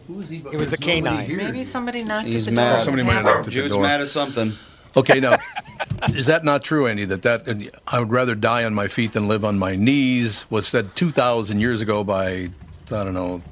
Who 0.08 0.20
is 0.20 0.28
he? 0.28 0.38
It 0.38 0.58
was 0.58 0.72
a 0.72 0.76
canine. 0.76 1.36
Maybe 1.36 1.64
somebody 1.64 2.02
knocked 2.02 2.26
He's 2.26 2.48
at 2.48 2.50
the 2.50 2.56
mad. 2.56 2.72
door. 2.74 2.80
Somebody 2.82 3.04
might 3.04 3.14
have 3.14 3.24
knocked 3.24 3.38
at 3.38 3.44
the 3.44 3.50
door. 3.52 3.62
Jude's 3.62 3.74
door. 3.74 3.82
mad 3.82 4.00
at 4.00 4.10
something. 4.10 4.52
Okay, 4.96 5.20
now, 5.20 5.36
is 6.10 6.26
that 6.26 6.44
not 6.44 6.64
true, 6.64 6.86
Andy? 6.86 7.04
That 7.04 7.22
that 7.22 7.80
I 7.86 7.98
would 8.00 8.10
rather 8.10 8.34
die 8.34 8.64
on 8.64 8.74
my 8.74 8.88
feet 8.88 9.12
than 9.12 9.28
live 9.28 9.44
on 9.44 9.58
my 9.58 9.76
knees 9.76 10.50
was 10.50 10.66
said 10.66 10.96
2,000 10.96 11.60
years 11.60 11.80
ago 11.80 12.02
by 12.04 12.48
I 12.92 13.04
don't 13.04 13.14
know 13.14 13.42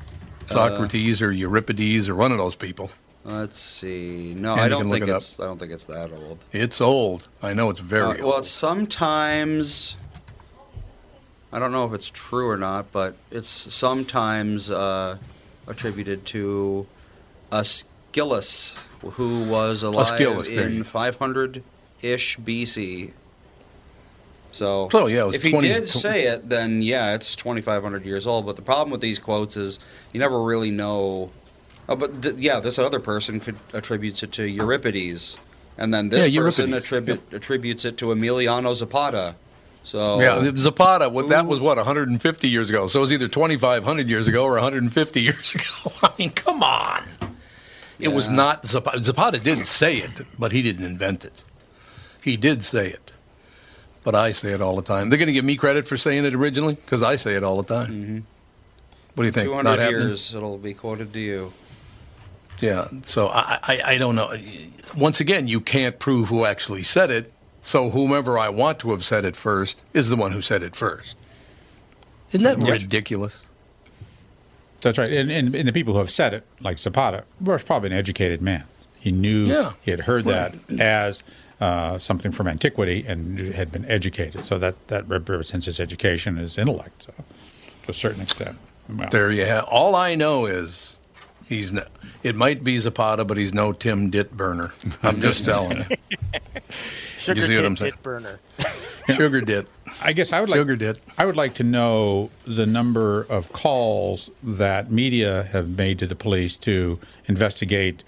Socrates 0.51 1.23
or 1.23 1.31
Euripides 1.31 2.09
or 2.09 2.15
one 2.17 2.33
of 2.33 2.39
those 2.39 2.57
people. 2.57 2.91
Let's 3.25 3.61
see. 3.61 4.33
No, 4.35 4.53
And 4.53 4.61
I 4.63 4.69
don't 4.69 4.91
think 4.91 5.05
it 5.07 5.11
it's. 5.11 5.39
I 5.39 5.45
don't 5.45 5.59
think 5.59 5.71
it's 5.73 5.87
that 5.87 6.11
old. 6.11 6.45
It's 6.51 6.81
old. 6.81 7.29
I 7.43 7.53
know 7.53 7.69
it's 7.71 7.81
very 7.81 8.03
Uh, 8.03 8.09
old. 8.15 8.21
well, 8.25 8.43
sometimes 8.43 9.97
I 11.53 11.59
don't 11.59 11.73
know 11.73 11.85
if 11.85 11.93
it's 11.93 12.11
true 12.11 12.49
or 12.49 12.57
not, 12.57 12.91
but 12.91 13.17
it's 13.31 13.49
sometimes 13.49 14.71
uh, 14.71 15.19
attributed 15.67 16.25
to 16.27 16.87
Aeschylus, 18.13 18.77
who 19.03 19.45
was 19.45 19.83
alive 19.83 20.21
you 20.21 20.31
in 20.41 20.83
500-ish 20.85 22.39
BC. 22.39 23.13
So, 24.51 24.89
So, 24.91 25.07
yeah, 25.07 25.23
it 25.23 25.27
was 25.27 25.37
if 25.37 25.43
he 25.43 25.51
20 25.51 25.69
did 25.69 25.89
say 25.89 26.23
it, 26.27 26.49
then 26.49 26.83
yeah, 26.83 27.15
it's 27.15 27.37
2,500 27.37 28.05
years 28.05 28.27
old. 28.27 28.47
But 28.47 28.57
the 28.57 28.63
problem 28.63 28.91
with 28.91 29.01
these 29.01 29.19
quotes 29.19 29.57
is 29.57 29.79
you 30.13 30.21
never 30.21 30.43
really 30.43 30.71
know. 30.71 31.31
Oh, 31.89 31.97
but 31.97 32.23
th- 32.23 32.37
yeah, 32.37 32.61
this 32.61 32.79
other 32.79 33.01
person 33.01 33.41
could 33.41 33.57
attributes 33.73 34.23
it 34.23 34.33
to 34.33 34.45
Euripides, 34.45 35.39
and 35.77 35.93
then 35.93 36.09
this 36.09 36.29
Yeah, 36.31 36.41
person 36.41 36.73
attribute, 36.75 37.21
attributes 37.33 37.85
it 37.85 37.97
to 37.99 38.07
Emiliano 38.07 38.75
Zapata. 38.75 39.37
So 39.85 40.21
Yeah, 40.21 40.51
Zapata. 40.57 41.09
What 41.09 41.29
that 41.29 41.47
was 41.47 41.61
what 41.61 41.77
150 41.77 42.49
years 42.49 42.69
ago. 42.69 42.89
So 42.89 42.99
it 42.99 43.03
was 43.03 43.13
either 43.13 43.29
2,500 43.29 44.09
years 44.09 44.29
ago 44.29 44.45
or 44.45 44.53
150 44.55 45.21
years 45.23 45.55
ago. 45.55 45.93
I 46.03 46.11
mean, 46.19 46.31
come 46.31 46.63
on. 46.63 47.07
It 47.99 48.09
was 48.09 48.29
not 48.29 48.65
Zapata. 48.67 49.01
Zapata 49.03 49.39
did 49.39 49.67
say 49.67 49.97
it, 49.97 50.23
but 50.39 50.53
he 50.53 50.63
didn't 50.63 50.85
invent 50.85 51.25
it. 51.25 51.43
He 52.23 52.37
did 52.37 52.63
say 52.65 52.89
it, 52.89 53.13
but 54.05 54.15
I 54.15 54.33
say 54.33 54.53
it 54.53 54.61
all 54.61 54.77
the 54.77 54.83
time. 54.83 55.09
They're 55.11 55.19
going 55.19 55.29
to 55.29 55.33
give 55.33 55.45
me 55.45 55.57
credit 55.57 55.87
for 55.89 55.97
saying 55.97 56.25
it 56.25 56.35
originally 56.35 56.75
because 56.75 57.03
I 57.03 57.17
say 57.17 57.35
it 57.35 57.43
all 57.45 57.61
the 57.63 57.75
time. 57.75 57.87
Mm-hmm. 57.93 58.19
What 59.15 59.23
do 59.23 59.27
you 59.27 59.33
think? 59.33 59.47
200 59.49 59.63
Not 59.65 59.79
happening? 59.79 60.01
years 60.03 60.35
it'll 60.35 60.59
be 60.59 60.75
quoted 60.75 61.13
to 61.13 61.19
you. 61.21 61.53
Yeah. 62.61 62.87
So 63.03 63.29
I, 63.29 63.59
I, 63.63 63.81
I 63.95 63.99
don't 63.99 64.15
know. 64.15 64.33
Once 64.97 65.21
again, 65.21 65.49
you 65.49 65.61
can't 65.61 65.99
prove 65.99 66.29
who 66.29 66.45
actually 66.45 66.83
said 66.83 67.11
it. 67.11 67.33
So 67.63 67.91
whomever 67.91 68.39
I 68.39 68.49
want 68.49 68.79
to 68.81 68.91
have 68.93 69.05
said 69.05 69.25
it 69.25 69.37
first 69.37 69.85
is 69.93 70.09
the 70.09 70.17
one 70.17 70.33
who 70.33 70.41
said 70.43 70.63
it 70.63 70.75
first. 70.77 71.17
Isn't 72.33 72.45
that 72.45 72.59
Yes. 72.65 72.83
ridiculous? 72.83 73.48
That's 74.81 74.99
right. 74.99 75.09
And, 75.09 75.31
and, 75.31 75.55
and 75.55 75.69
the 75.69 75.73
people 75.73 75.93
who 75.95 75.99
have 75.99 76.11
said 76.11 76.35
it, 76.35 76.45
like 76.61 76.79
Zapata, 76.79 77.25
was 77.41 77.63
probably 77.63 77.89
an 77.91 77.97
educated 77.97 78.41
man. 78.41 78.65
He 79.01 79.11
knew, 79.13 79.47
Yeah. 79.47 79.73
he 79.83 79.91
had 79.91 80.01
heard 80.01 80.25
that 80.27 80.55
as 80.79 81.23
uh, 81.61 81.99
something 81.99 82.31
from 82.33 82.47
antiquity 82.49 83.05
and 83.07 83.39
had 83.55 83.71
been 83.73 83.85
educated. 83.87 84.45
So 84.45 84.59
that, 84.59 84.75
that 84.89 85.09
represents 85.09 85.67
his 85.67 85.81
education, 85.81 86.37
his 86.37 86.57
intellect, 86.59 87.05
so, 87.05 87.13
to 87.85 87.91
a 87.91 87.95
certain 87.95 88.23
extent. 88.23 88.59
Well, 88.89 89.09
There 89.11 89.31
you 89.33 89.45
have. 89.45 89.65
All 89.71 89.95
I 89.97 90.15
know 90.15 90.47
is 90.47 90.97
he's. 91.49 91.73
No, 91.73 91.83
it 92.23 92.35
might 92.37 92.63
be 92.65 92.79
Zapata, 92.79 93.25
but 93.25 93.37
he's 93.37 93.53
no 93.53 93.73
Tim 93.73 94.11
Dittberner. 94.11 94.73
I'm 95.03 95.21
just 95.21 95.45
telling 95.45 95.79
you. 95.91 95.97
Sugar 97.19 97.41
see 97.43 97.55
what 97.57 97.65
I'm 97.67 97.77
saying? 97.77 97.93
tit 97.93 98.03
burner. 98.03 98.39
Sugar 99.17 99.41
Dit. 99.41 99.67
I 100.03 100.13
guess 100.13 100.33
I 100.33 100.41
would 100.41 100.51
like 100.51 100.59
Sugar 100.59 100.77
Dit. 100.77 101.01
I 101.17 101.27
would 101.27 101.37
like 101.37 101.55
to 101.55 101.65
know 101.65 102.31
the 102.47 102.67
number 102.67 103.23
of 103.29 103.53
calls 103.53 104.31
that 104.43 104.91
media 104.91 105.45
have 105.53 105.69
made 105.77 105.99
to 106.01 106.07
the 106.07 106.17
police 106.17 106.57
to 106.59 106.99
investigate 107.27 108.05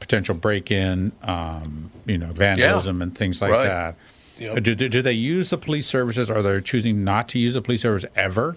potential 0.00 0.34
break-in, 0.34 1.12
um, 1.22 1.90
you 2.06 2.18
know, 2.18 2.32
vandalism 2.32 3.02
and 3.02 3.16
things 3.16 3.40
like 3.40 3.52
Right. 3.52 3.64
that. 3.66 3.94
Yep. 4.38 4.62
Do, 4.62 4.74
do, 4.74 4.88
do 4.88 5.02
they 5.02 5.12
use 5.12 5.50
the 5.50 5.58
police 5.58 5.86
services? 5.86 6.30
Are 6.30 6.40
they 6.42 6.60
choosing 6.62 7.04
not 7.04 7.28
to 7.30 7.38
use 7.38 7.52
the 7.54 7.60
police 7.60 7.82
service 7.82 8.06
ever 8.16 8.56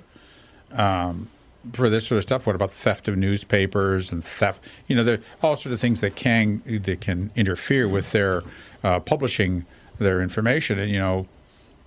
um, 0.71 1.27
for 1.73 1.89
this 1.89 2.07
sort 2.07 2.17
of 2.17 2.23
stuff? 2.23 2.47
What 2.47 2.55
about 2.55 2.71
theft 2.71 3.07
of 3.09 3.17
newspapers 3.17 4.09
and 4.11 4.23
theft? 4.23 4.63
You 4.87 4.95
know, 4.95 5.03
there 5.03 5.15
are 5.17 5.21
all 5.49 5.55
sorts 5.57 5.73
of 5.73 5.81
things 5.81 5.99
that 6.01 6.15
can 6.15 6.61
that 6.85 7.01
can 7.01 7.31
interfere 7.35 7.87
with 7.89 8.11
their 8.13 8.43
uh, 8.85 9.01
publishing 9.01 9.65
their 9.99 10.21
information. 10.21 10.79
And 10.79 10.89
you 10.89 10.99
know, 10.99 11.27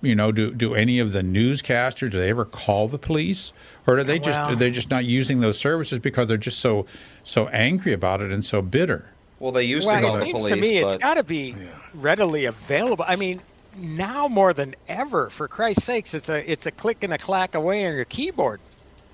you 0.01 0.15
know, 0.15 0.31
do 0.31 0.51
do 0.51 0.75
any 0.75 0.99
of 0.99 1.11
the 1.13 1.21
newscasters 1.21 2.11
do 2.11 2.19
they 2.19 2.29
ever 2.29 2.45
call 2.45 2.87
the 2.87 2.97
police, 2.99 3.51
or 3.85 3.97
are 3.97 4.03
they 4.03 4.19
just 4.19 4.39
Well- 4.39 4.51
are 4.51 4.55
they 4.55 4.71
just 4.71 4.89
not 4.91 5.05
using 5.05 5.39
those 5.39 5.57
services 5.57 5.99
because 5.99 6.27
they're 6.27 6.37
just 6.37 6.59
so 6.59 6.85
so 7.23 7.47
angry 7.49 7.93
about 7.93 8.21
it 8.21 8.31
and 8.31 8.43
so 8.45 8.61
bitter? 8.61 9.05
Well, 9.39 9.51
they 9.51 9.63
used 9.63 9.87
to 9.87 9.93
Well, 9.93 10.01
call 10.01 10.15
it 10.15 10.19
the 10.19 10.25
seems 10.25 10.37
police, 10.39 10.53
to 10.53 10.61
me 10.61 10.81
but 10.81 10.93
it's 10.95 11.03
got 11.03 11.13
to 11.15 11.23
be 11.23 11.55
readily 11.93 12.45
available. 12.45 13.05
I 13.07 13.15
mean, 13.15 13.39
now 13.79 14.27
more 14.27 14.51
than 14.53 14.75
ever, 14.87 15.29
for 15.29 15.47
Christ's 15.47 15.83
sakes, 15.83 16.13
it's 16.13 16.29
a 16.29 16.49
it's 16.51 16.65
a 16.65 16.71
click 16.71 16.97
and 17.03 17.13
a 17.13 17.17
clack 17.17 17.53
away 17.55 17.85
on 17.87 17.93
your 17.93 18.05
keyboard, 18.05 18.59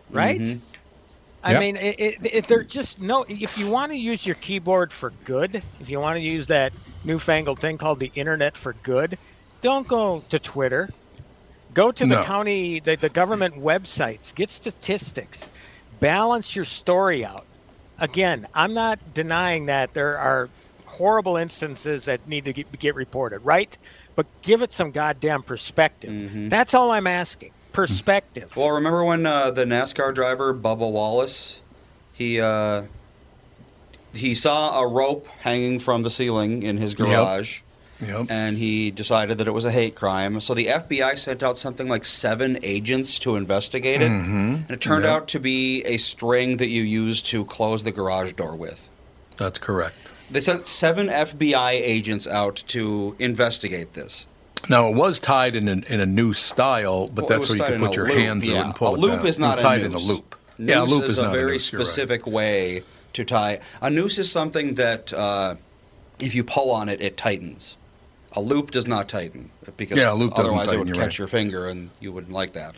right? 0.09 0.39
Mhm. 0.39 0.59
I 1.45 1.51
Yep. 1.51 1.59
mean, 1.59 1.75
it, 1.75 1.95
it, 1.99 2.17
it, 2.23 2.47
they're 2.47 2.63
just 2.63 3.01
no. 3.01 3.25
If 3.27 3.57
you 3.57 3.69
want 3.69 3.91
to 3.91 3.97
use 3.97 4.25
your 4.25 4.35
keyboard 4.35 4.93
for 4.93 5.11
good, 5.25 5.61
if 5.81 5.89
you 5.89 5.99
want 5.99 6.15
to 6.15 6.21
use 6.21 6.47
that 6.47 6.71
newfangled 7.03 7.59
thing 7.59 7.77
called 7.77 7.99
the 7.99 8.11
internet 8.15 8.55
for 8.55 8.71
good, 8.81 9.17
don't 9.63 9.87
go 9.87 10.23
to 10.29 10.37
Twitter. 10.37 10.91
Go 11.73 11.91
to 11.91 12.05
the 12.05 12.15
No. 12.17 12.23
county, 12.23 12.79
the, 12.79 12.95
the 12.95 13.09
government 13.09 13.55
websites. 13.55 14.35
Get 14.35 14.51
statistics. 14.51 15.49
Balance 15.99 16.55
your 16.55 16.65
story 16.65 17.25
out. 17.25 17.45
Again, 17.97 18.45
I'm 18.53 18.75
not 18.75 18.99
denying 19.15 19.65
that 19.67 19.95
there 19.95 20.15
are 20.19 20.49
horrible 20.85 21.37
instances 21.37 22.05
that 22.05 22.27
need 22.27 22.45
to 22.45 22.53
get, 22.53 22.71
get 22.79 22.93
reported, 22.93 23.39
right? 23.39 23.75
But 24.15 24.27
give 24.43 24.61
it 24.61 24.71
some 24.71 24.91
goddamn 24.91 25.41
perspective. 25.41 26.11
Mhm. 26.11 26.49
That's 26.51 26.75
all 26.75 26.91
I'm 26.91 27.07
asking. 27.07 27.51
Perspective. 27.71 28.55
Well, 28.55 28.69
remember 28.69 29.03
when 29.03 29.25
uh, 29.25 29.49
the 29.49 29.65
NASCAR 29.65 30.13
driver 30.13 30.53
Bubba 30.53 30.91
Wallace, 30.91 31.61
he 32.11 32.39
uh, 32.39 32.83
he 34.13 34.35
saw 34.35 34.79
a 34.79 34.87
rope 34.87 35.25
hanging 35.41 35.79
from 35.79 36.03
the 36.03 36.11
ceiling 36.11 36.61
in 36.61 36.77
his 36.77 36.93
garage, 36.93 37.61
Yep. 37.61 37.63
And 38.01 38.57
he 38.57 38.91
decided 38.91 39.37
that 39.37 39.47
it 39.47 39.51
was 39.51 39.65
a 39.65 39.71
hate 39.71 39.95
crime. 39.95 40.39
So 40.41 40.53
the 40.53 40.67
FBI 40.67 41.17
sent 41.17 41.41
out 41.43 41.57
something 41.57 41.87
like 41.87 42.05
seven 42.05 42.57
agents 42.63 43.19
to 43.19 43.35
investigate 43.35 44.01
it, 44.01 44.11
and 44.11 44.69
it 44.69 44.81
turned 44.81 45.03
Yep. 45.05 45.11
out 45.13 45.27
to 45.29 45.39
be 45.39 45.81
a 45.83 45.97
string 45.97 46.57
that 46.57 46.67
you 46.69 46.83
use 46.83 47.21
to 47.23 47.45
close 47.45 47.83
the 47.83 47.91
garage 47.91 48.33
door 48.33 48.55
with. 48.55 48.89
That's 49.37 49.59
correct. 49.59 49.95
They 50.29 50.39
sent 50.39 50.67
seven 50.67 51.07
FBI 51.09 51.71
agents 51.71 52.27
out 52.27 52.63
to 52.67 53.15
investigate 53.19 53.93
this. 53.93 54.27
Now 54.69 54.87
it 54.89 54.95
was 54.95 55.19
tied 55.19 55.55
in 55.55 55.67
a, 55.67 55.73
in 55.93 55.99
a 55.99 56.05
noose 56.05 56.39
style, 56.39 57.07
but 57.07 57.23
Well, 57.25 57.29
that's 57.37 57.49
where 57.49 57.57
you 57.57 57.63
could 57.65 57.79
put 57.79 57.95
your 57.95 58.07
loop, 58.07 58.17
hand 58.17 58.43
through 58.43 58.53
yeah. 58.53 58.65
and 58.65 58.73
pull 58.75 58.95
a 58.95 58.97
it 58.97 58.99
loop 58.99 59.17
down. 59.17 59.27
is 59.27 59.39
not 59.39 59.59
a 59.59 59.61
tied 59.61 59.81
noose. 59.81 59.87
in 59.89 59.93
a 59.95 59.99
loop. 60.13 60.35
Noose 60.57 60.69
yeah, 60.69 60.81
a 60.81 60.85
loop 60.85 61.03
is, 61.03 61.09
is, 61.11 61.19
a 61.19 61.23
not 61.23 61.33
very 61.33 61.43
a 61.43 61.53
noose. 61.53 61.71
you're 61.71 61.79
right. 61.79 61.85
specific 61.87 62.25
way 62.25 62.83
to 63.13 63.25
tie. 63.25 63.59
A 63.81 63.89
noose 63.89 64.17
is 64.17 64.31
something 64.31 64.75
that 64.75 65.11
uh, 65.13 65.55
if 66.19 66.33
you 66.33 66.43
pull 66.43 66.71
on 66.71 66.87
it, 66.89 67.01
it 67.01 67.17
tightens. 67.17 67.75
A 68.35 68.41
loop 68.41 68.71
does 68.71 68.87
not 68.87 69.07
tighten 69.09 69.49
because 69.77 69.99
Yeah, 69.99 70.11
a 70.11 70.15
loop 70.15 70.33
otherwise 70.37 70.65
tighten, 70.67 70.81
it 70.81 70.85
would 70.85 70.93
catch 70.95 71.03
right. 71.03 71.19
your 71.19 71.27
finger 71.27 71.67
and 71.67 71.89
you 71.99 72.11
wouldn't 72.11 72.33
like 72.33 72.53
that. 72.53 72.75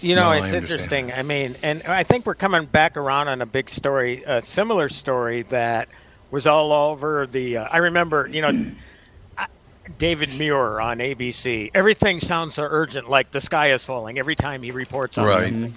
You 0.00 0.14
know, 0.14 0.30
No, 0.30 0.32
it's 0.32 0.54
understand. 0.54 0.62
interesting. 0.62 1.12
I 1.12 1.22
mean, 1.22 1.56
and 1.62 1.82
I 1.82 2.04
think 2.04 2.26
we're 2.26 2.34
coming 2.34 2.66
back 2.66 2.96
around 2.96 3.28
on 3.28 3.42
a 3.42 3.46
big 3.46 3.68
story, 3.68 4.22
a 4.26 4.40
similar 4.40 4.88
story 4.88 5.42
that 5.44 5.88
was 6.30 6.46
all 6.46 6.72
over 6.72 7.26
the. 7.26 7.58
Uh, 7.58 7.68
I 7.70 7.78
remember, 7.78 8.28
you 8.32 8.40
know, 8.40 8.52
David 9.98 10.30
Muir 10.38 10.80
on 10.80 10.98
ABC. 10.98 11.70
Everything 11.74 12.20
sounds 12.20 12.54
so 12.54 12.62
urgent, 12.62 13.10
like 13.10 13.30
the 13.32 13.40
sky 13.40 13.72
is 13.72 13.84
falling 13.84 14.18
every 14.18 14.36
time 14.36 14.62
he 14.62 14.70
reports 14.70 15.18
on 15.18 15.26
Right. 15.26 15.50
something. 15.52 15.74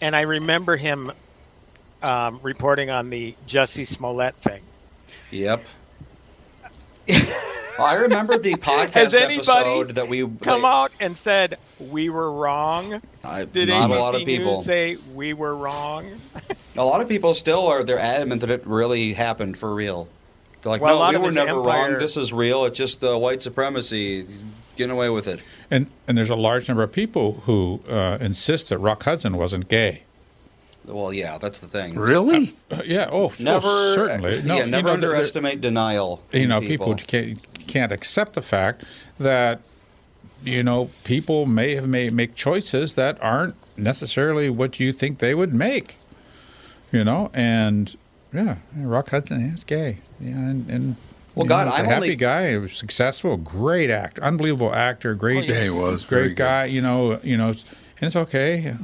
And 0.00 0.14
I 0.14 0.22
remember 0.22 0.76
him 0.76 1.10
um, 2.02 2.38
reporting 2.42 2.90
on 2.90 3.10
the 3.10 3.34
Jussie 3.46 3.86
Smollett 3.86 4.36
thing. 4.36 4.62
Yep. 5.30 5.64
I 7.78 7.94
remember 7.94 8.38
the 8.38 8.54
podcast 8.54 8.92
Has 8.94 9.14
anybody 9.14 9.38
episode 9.38 9.90
that 9.94 10.08
we 10.08 10.26
Come 10.40 10.64
out 10.64 10.90
and 11.00 11.16
said 11.16 11.58
we 11.78 12.10
were 12.10 12.32
wrong. 12.32 13.00
I, 13.24 13.44
Did 13.44 13.68
not 13.68 13.90
ABC 13.90 13.96
a 13.96 14.00
lot 14.00 14.14
of 14.14 14.24
people. 14.24 14.56
News 14.56 14.64
say 14.64 14.96
we 15.14 15.32
were 15.32 15.54
wrong? 15.54 16.20
A 16.76 16.84
lot 16.84 17.00
of 17.00 17.08
people 17.08 17.34
still 17.34 17.66
are. 17.66 17.84
They're 17.84 17.98
adamant 17.98 18.40
that 18.42 18.50
it 18.50 18.66
really 18.66 19.12
happened 19.12 19.56
for 19.56 19.74
real. 19.74 20.08
They're 20.62 20.72
like, 20.72 20.80
Well, 20.82 21.12
no, 21.12 21.18
we 21.18 21.26
were 21.26 21.32
never 21.32 21.58
empire- 21.58 21.90
wrong. 21.92 21.98
This 21.98 22.16
is 22.16 22.32
real. 22.32 22.64
It's 22.64 22.76
just 22.76 23.02
uh, 23.04 23.16
white 23.18 23.42
supremacy. 23.42 24.22
He's 24.22 24.44
getting 24.76 24.92
away 24.92 25.10
with 25.10 25.26
it. 25.28 25.40
And 25.70 25.86
and 26.06 26.16
there's 26.18 26.30
a 26.30 26.36
large 26.36 26.68
number 26.68 26.82
of 26.82 26.92
people 26.92 27.42
who 27.44 27.80
uh, 27.88 28.18
insist 28.20 28.70
that 28.70 28.78
Rock 28.78 29.04
Hudson 29.04 29.36
wasn't 29.36 29.68
gay. 29.68 30.02
Well, 30.88 31.12
yeah, 31.12 31.38
that's 31.38 31.60
the 31.60 31.66
thing. 31.68 31.94
Really? 31.98 32.56
Uh, 32.70 32.82
yeah. 32.86 33.08
Oh, 33.10 33.24
oh, 33.30 33.32
Never, 33.38 33.94
certainly. 33.94 34.42
No, 34.42 34.56
yeah, 34.56 34.64
you 34.64 34.70
never 34.70 34.88
know, 34.88 34.92
there- 34.92 35.00
there- 35.00 35.10
underestimate 35.12 35.60
denial. 35.60 36.22
you 36.32 36.46
know, 36.46 36.60
people, 36.60 36.94
can't, 36.94 37.38
can't 37.68 37.92
accept 37.92 38.34
the 38.34 38.42
fact 38.42 38.84
that, 39.20 39.60
you 40.44 40.62
know, 40.62 40.90
people 41.04 41.46
may 41.46 41.74
have 41.74 41.86
made 41.88 42.12
make 42.12 42.34
choices 42.34 42.94
that 42.94 43.18
aren't 43.22 43.54
necessarily 43.76 44.48
what 44.50 44.78
you 44.80 44.92
think 44.92 45.18
they 45.18 45.34
would 45.34 45.54
make. 45.54 45.96
You 46.92 47.04
know, 47.04 47.30
and 47.34 47.94
yeah, 48.32 48.56
Rock 48.76 49.10
Hudson, 49.10 49.50
he's 49.50 49.64
gay. 49.64 49.98
Yeah, 50.20 50.30
and, 50.36 50.70
and 50.70 50.96
Well, 51.34 51.44
you 51.44 51.48
God, 51.50 51.66
know, 51.66 51.72
I'm 51.74 51.84
a 51.84 51.88
happy 51.88 51.96
only- 51.96 52.16
guy. 52.16 52.50
He 52.52 52.56
was 52.56 52.72
successful, 52.72 53.36
great 53.36 53.90
actor, 53.90 54.22
unbelievable 54.22 54.74
actor, 54.74 55.14
great. 55.14 55.50
Yeah, 55.50 55.64
he 55.64 55.70
was. 55.70 56.02
Very 56.04 56.22
great 56.22 56.28
good. 56.36 56.36
guy. 56.44 56.64
You 56.66 56.80
know, 56.80 57.20
you 57.22 57.36
know, 57.36 57.48
and 57.48 57.64
it's 58.00 58.16
okay. 58.16 58.74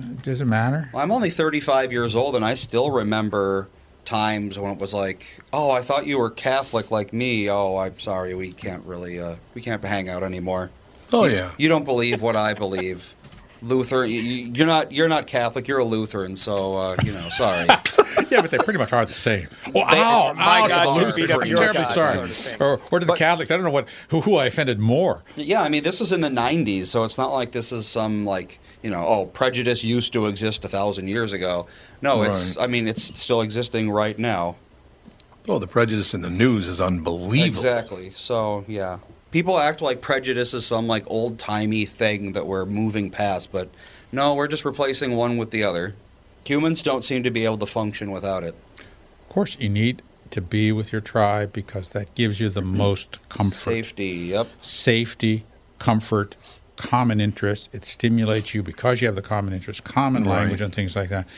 It 0.00 0.22
doesn't 0.22 0.48
matter. 0.48 0.88
Well, 0.92 1.02
I'm 1.02 1.10
only 1.12 1.30
35 1.30 1.92
years 1.92 2.14
old, 2.16 2.36
and 2.36 2.44
I 2.44 2.54
still 2.54 2.90
remember 2.90 3.68
times 4.04 4.58
when 4.58 4.72
it 4.72 4.78
was 4.78 4.92
like, 4.94 5.40
"Oh, 5.52 5.70
I 5.70 5.82
thought 5.82 6.06
you 6.06 6.18
were 6.18 6.30
Catholic 6.30 6.90
like 6.90 7.12
me. 7.12 7.50
Oh, 7.50 7.76
I'm 7.76 7.98
sorry, 7.98 8.34
we 8.34 8.52
can't 8.52 8.84
really, 8.84 9.20
uh, 9.20 9.36
we 9.54 9.60
can't 9.62 9.82
hang 9.84 10.08
out 10.08 10.22
anymore. 10.22 10.70
Oh 11.12 11.24
yeah. 11.24 11.50
You 11.58 11.68
don't 11.68 11.84
believe 11.84 12.22
what 12.22 12.36
I 12.36 12.54
believe." 12.54 13.14
Luther, 13.62 14.06
you- 14.06 14.50
you're 14.54 14.66
not 14.66 14.90
you're 14.90 15.08
not 15.08 15.26
Catholic. 15.26 15.68
You're 15.68 15.80
a 15.80 15.84
Lutheran, 15.84 16.34
so 16.36 16.76
uh, 16.76 16.96
you 17.04 17.12
know. 17.12 17.28
Sorry. 17.30 17.66
yeah, 18.30 18.40
but 18.40 18.50
they 18.50 18.58
pretty 18.58 18.78
much 18.78 18.92
are 18.92 19.04
the 19.04 19.14
same. 19.14 19.48
Oh, 19.66 19.72
They- 19.72 20.00
ow, 20.00 20.32
my 20.34 20.60
ow, 20.62 20.68
God, 20.68 20.98
I'm 21.00 21.06
you 21.08 21.14
beat 21.14 21.30
up 21.30 21.44
your 21.46 21.56
terribly 21.56 21.82
guy, 21.82 21.94
sorry. 21.94 22.28
sort 22.28 22.54
of. 22.54 22.60
Or, 22.60 22.80
or 22.96 23.00
to 23.00 23.06
the 23.06 23.14
Catholics, 23.14 23.50
I 23.50 23.54
don't 23.56 23.64
know 23.64 23.70
what 23.70 23.88
who, 24.08 24.20
who 24.20 24.36
I 24.36 24.46
offended 24.46 24.78
more. 24.78 25.22
Yeah, 25.36 25.62
I 25.62 25.68
mean, 25.68 25.82
this 25.82 26.00
is 26.00 26.12
in 26.12 26.20
the 26.20 26.28
90s, 26.28 26.86
so 26.86 27.04
it's 27.04 27.18
not 27.18 27.32
like 27.32 27.52
this 27.52 27.72
is 27.72 27.86
some, 27.86 28.24
like, 28.24 28.58
you 28.82 28.90
know, 28.90 29.04
oh, 29.06 29.26
prejudice 29.26 29.84
used 29.84 30.12
to 30.14 30.26
exist 30.26 30.64
a 30.64 30.68
thousand 30.68 31.08
years 31.08 31.32
ago. 31.32 31.66
No, 32.02 32.22
it's, 32.22 32.56
I 32.58 32.66
mean, 32.66 32.88
it's 32.88 33.02
still 33.20 33.42
existing 33.42 33.90
right 33.90 34.18
now. 34.18 34.56
Oh, 35.48 35.58
the 35.58 35.66
prejudice 35.66 36.14
in 36.14 36.22
the 36.22 36.30
news 36.30 36.66
is 36.68 36.80
unbelievable. 36.80 37.46
Exactly. 37.66 38.10
So, 38.14 38.64
yeah. 38.68 38.98
People 39.32 39.58
act 39.58 39.80
like 39.80 40.00
prejudice 40.00 40.54
is 40.54 40.66
some, 40.66 40.86
like, 40.86 41.04
old 41.06 41.38
timey 41.38 41.84
thing 41.86 42.32
that 42.32 42.46
we're 42.46 42.66
moving 42.66 43.10
past, 43.10 43.52
but 43.52 43.68
no, 44.12 44.34
we're 44.34 44.48
just 44.48 44.64
replacing 44.64 45.14
one 45.16 45.36
with 45.36 45.50
the 45.50 45.64
other. 45.64 45.94
Humans 46.50 46.82
don't 46.82 47.04
seem 47.04 47.22
to 47.22 47.30
be 47.30 47.44
able 47.44 47.58
to 47.58 47.66
function 47.66 48.10
without 48.10 48.42
it. 48.42 48.56
Of 48.80 49.28
course, 49.28 49.56
you 49.60 49.68
need 49.68 50.02
to 50.32 50.40
be 50.40 50.72
with 50.72 50.90
your 50.90 51.00
tribe 51.00 51.52
because 51.52 51.90
that 51.90 52.12
gives 52.16 52.40
you 52.40 52.48
the 52.48 52.60
most 52.84 53.20
comfort. 53.28 53.54
Safety, 53.54 54.08
yep. 54.32 54.48
Safety, 54.60 55.44
comfort, 55.78 56.34
common 56.76 57.20
interest. 57.20 57.68
It 57.72 57.84
stimulates 57.84 58.52
you 58.52 58.64
because 58.64 59.00
you 59.00 59.06
have 59.06 59.14
the 59.14 59.22
common 59.22 59.54
interest, 59.54 59.84
common 59.84 60.24
Right. 60.24 60.38
language, 60.40 60.60
and 60.60 60.74
things 60.74 60.96
like 60.96 61.08
that. 61.10 61.28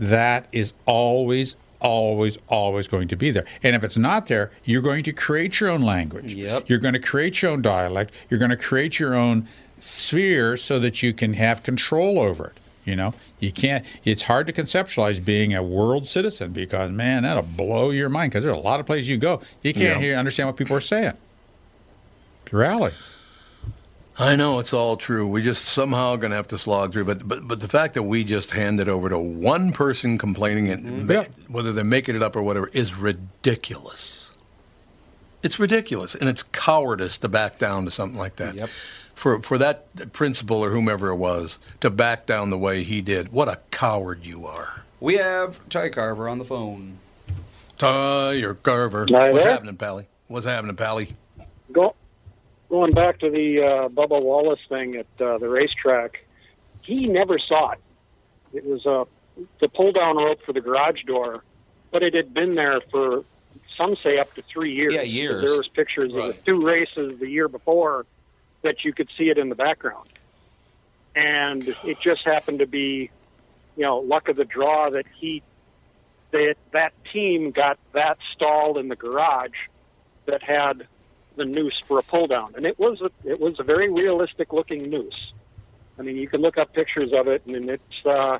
That 0.00 0.48
is 0.50 0.72
always, 0.84 1.54
always, 1.78 2.36
always 2.48 2.88
going 2.88 3.06
to 3.06 3.16
be 3.16 3.30
there. 3.30 3.44
And 3.62 3.76
if 3.76 3.84
it's 3.84 3.96
not 3.96 4.26
there, 4.26 4.50
you're 4.64 4.82
going 4.82 5.04
to 5.04 5.12
create 5.12 5.60
your 5.60 5.70
own 5.70 5.82
language. 5.82 6.34
Yep. 6.34 6.68
You're 6.68 6.80
going 6.80 6.94
to 6.94 6.98
create 6.98 7.40
your 7.40 7.52
own 7.52 7.62
dialect. 7.62 8.10
You're 8.28 8.40
going 8.40 8.50
to 8.50 8.56
create 8.56 8.98
your 8.98 9.14
own 9.14 9.46
sphere 9.78 10.56
so 10.56 10.80
that 10.80 11.04
you 11.04 11.12
can 11.12 11.34
have 11.34 11.62
control 11.62 12.18
over 12.18 12.46
it. 12.48 12.58
You 12.86 12.94
know, 12.94 13.10
you 13.40 13.50
can't. 13.50 13.84
It's 14.04 14.22
hard 14.22 14.46
to 14.46 14.52
conceptualize 14.52 15.22
being 15.22 15.54
a 15.54 15.62
world 15.62 16.08
citizen 16.08 16.52
because 16.52 16.92
man, 16.92 17.24
that'll 17.24 17.42
blow 17.42 17.90
your 17.90 18.08
mind. 18.08 18.30
Because 18.30 18.44
there's 18.44 18.56
a 18.56 18.60
lot 18.60 18.78
of 18.78 18.86
places 18.86 19.08
you 19.08 19.18
go, 19.18 19.42
you 19.62 19.74
can't 19.74 19.96
Yeah. 19.96 20.00
hear, 20.00 20.16
understand 20.16 20.48
what 20.48 20.56
people 20.56 20.76
are 20.76 20.80
saying. 20.80 21.14
Reality. 22.52 22.94
I 24.18 24.36
know 24.36 24.60
it's 24.60 24.72
all 24.72 24.96
true. 24.96 25.28
We 25.28 25.42
just 25.42 25.64
somehow 25.66 26.16
going 26.16 26.30
to 26.30 26.36
have 26.36 26.48
to 26.48 26.58
slog 26.58 26.92
through. 26.92 27.04
But 27.04 27.26
but 27.26 27.46
but 27.46 27.60
the 27.60 27.68
fact 27.68 27.94
that 27.94 28.04
we 28.04 28.24
just 28.24 28.52
hand 28.52 28.80
it 28.80 28.88
over 28.88 29.08
to 29.08 29.18
one 29.18 29.72
person 29.72 30.16
complaining 30.16 30.70
and 30.70 30.84
mm-hmm. 30.84 31.12
ma- 31.12 31.24
whether 31.48 31.72
they're 31.72 31.84
making 31.84 32.14
it 32.14 32.22
up 32.22 32.34
or 32.34 32.42
whatever 32.42 32.68
is 32.68 32.94
ridiculous. 32.94 34.32
It's 35.42 35.58
ridiculous, 35.58 36.14
and 36.14 36.28
it's 36.28 36.42
cowardice 36.42 37.18
to 37.18 37.28
back 37.28 37.58
down 37.58 37.84
to 37.84 37.90
something 37.90 38.18
like 38.18 38.36
that. 38.36 38.54
Yep. 38.54 38.70
For 39.16 39.40
for 39.40 39.56
that 39.56 40.12
principal 40.12 40.62
or 40.62 40.70
whomever 40.70 41.08
it 41.08 41.16
was 41.16 41.58
to 41.80 41.88
back 41.88 42.26
down 42.26 42.50
the 42.50 42.58
way 42.58 42.84
he 42.84 43.00
did, 43.00 43.32
what 43.32 43.48
a 43.48 43.58
coward 43.70 44.26
you 44.26 44.44
are. 44.44 44.84
We 45.00 45.14
have 45.14 45.66
Ty 45.70 45.88
Carver 45.88 46.28
on 46.28 46.38
the 46.38 46.44
phone. 46.44 46.98
Ty 47.78 48.42
or 48.42 48.54
Carver. 48.54 49.06
Hi 49.10 49.32
What's 49.32 49.44
there. 49.44 49.52
happening, 49.52 49.76
Pally? 49.76 50.06
What's 50.28 50.44
happening, 50.44 50.76
Pally? 50.76 51.08
Go, 51.72 51.94
going 52.68 52.92
back 52.92 53.18
to 53.20 53.30
the 53.30 53.62
uh, 53.62 53.88
Bubba 53.88 54.22
Wallace 54.22 54.60
thing 54.68 54.96
at 54.96 55.06
uh, 55.18 55.38
the 55.38 55.48
racetrack, 55.48 56.22
he 56.82 57.06
never 57.06 57.38
saw 57.38 57.72
it. 57.72 57.78
It 58.52 58.66
was 58.66 58.84
uh, 58.84 59.04
the 59.60 59.68
pull 59.68 59.92
down 59.92 60.18
rope 60.18 60.42
for 60.44 60.52
the 60.52 60.60
garage 60.60 61.04
door, 61.04 61.42
but 61.90 62.02
it 62.02 62.12
had 62.12 62.34
been 62.34 62.54
there 62.54 62.82
for 62.90 63.24
some 63.78 63.96
say 63.96 64.18
up 64.18 64.34
to 64.34 64.42
three 64.42 64.74
years. 64.74 64.92
Yeah, 64.92 65.02
years. 65.02 65.42
There 65.42 65.56
was 65.56 65.68
pictures 65.68 66.14
of 66.14 66.26
the 66.26 66.38
two 66.44 66.62
races 66.62 67.18
the 67.18 67.28
year 67.28 67.48
before 67.48 68.04
that 68.66 68.84
you 68.84 68.92
could 68.92 69.08
see 69.16 69.30
it 69.30 69.38
in 69.38 69.48
the 69.48 69.54
background, 69.54 70.08
and 71.14 71.74
it 71.82 71.98
just 72.00 72.24
happened 72.24 72.58
to 72.58 72.66
be, 72.66 73.10
you 73.76 73.82
know, 73.82 73.98
luck 73.98 74.28
of 74.28 74.36
the 74.36 74.44
draw 74.44 74.90
that 74.90 75.06
he 75.18 75.42
that 76.32 76.56
that 76.72 76.92
team 77.12 77.52
got 77.52 77.78
that 77.94 78.18
stalled 78.34 78.76
in 78.76 78.88
the 78.88 78.96
garage 78.96 79.56
that 80.26 80.42
had 80.42 80.86
the 81.36 81.44
noose 81.44 81.80
for 81.86 81.98
a 81.98 82.02
pull 82.02 82.26
down, 82.26 82.54
and 82.56 82.66
it 82.66 82.78
was 82.78 83.00
a, 83.00 83.10
it 83.28 83.40
was 83.40 83.54
a 83.58 83.62
very 83.62 83.90
realistic 83.90 84.52
looking 84.52 84.90
noose. 84.90 85.32
I 85.98 86.02
mean, 86.02 86.16
you 86.16 86.28
can 86.28 86.40
look 86.42 86.58
up 86.58 86.72
pictures 86.74 87.10
of 87.14 87.28
it, 87.28 87.42
and 87.46 87.70
it's 87.70 88.06
uh, 88.06 88.38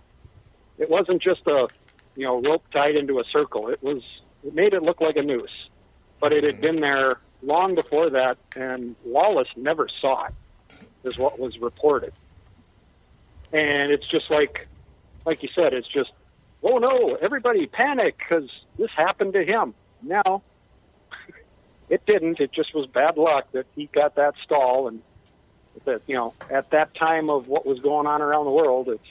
it 0.78 0.90
wasn't 0.90 1.22
just 1.22 1.46
a 1.46 1.68
you 2.16 2.24
know 2.24 2.42
rope 2.42 2.64
tied 2.72 2.96
into 2.96 3.20
a 3.20 3.24
circle. 3.32 3.68
It 3.68 3.82
was 3.82 4.02
it 4.42 4.54
made 4.54 4.74
it 4.74 4.82
look 4.82 5.00
like 5.00 5.16
a 5.16 5.22
noose, 5.22 5.68
but 6.20 6.32
it 6.32 6.44
had 6.44 6.60
been 6.60 6.80
there 6.80 7.20
long 7.46 7.74
before 7.74 8.10
that, 8.10 8.36
and 8.54 8.96
Wallace 9.04 9.48
never 9.56 9.88
saw 10.00 10.26
it, 10.26 10.34
is 11.04 11.16
what 11.16 11.38
was 11.38 11.58
reported. 11.58 12.12
And 13.52 13.92
it's 13.92 14.06
just 14.06 14.30
like 14.30 14.68
like 15.24 15.42
you 15.42 15.48
said, 15.54 15.72
it's 15.72 15.88
just 15.88 16.10
oh 16.62 16.78
no, 16.78 17.16
everybody 17.20 17.66
panic 17.66 18.18
because 18.18 18.50
this 18.76 18.90
happened 18.96 19.32
to 19.34 19.44
him. 19.44 19.74
No, 20.02 20.42
it 21.88 22.04
didn't. 22.06 22.40
It 22.40 22.52
just 22.52 22.74
was 22.74 22.86
bad 22.86 23.16
luck 23.16 23.50
that 23.52 23.66
he 23.74 23.86
got 23.86 24.16
that 24.16 24.34
stall, 24.44 24.88
and 24.88 25.00
that 25.84 26.02
you 26.06 26.16
know 26.16 26.34
at 26.50 26.70
that 26.70 26.94
time 26.94 27.30
of 27.30 27.46
what 27.46 27.64
was 27.64 27.78
going 27.78 28.06
on 28.06 28.20
around 28.20 28.46
the 28.46 28.50
world, 28.50 28.88
it's 28.88 29.08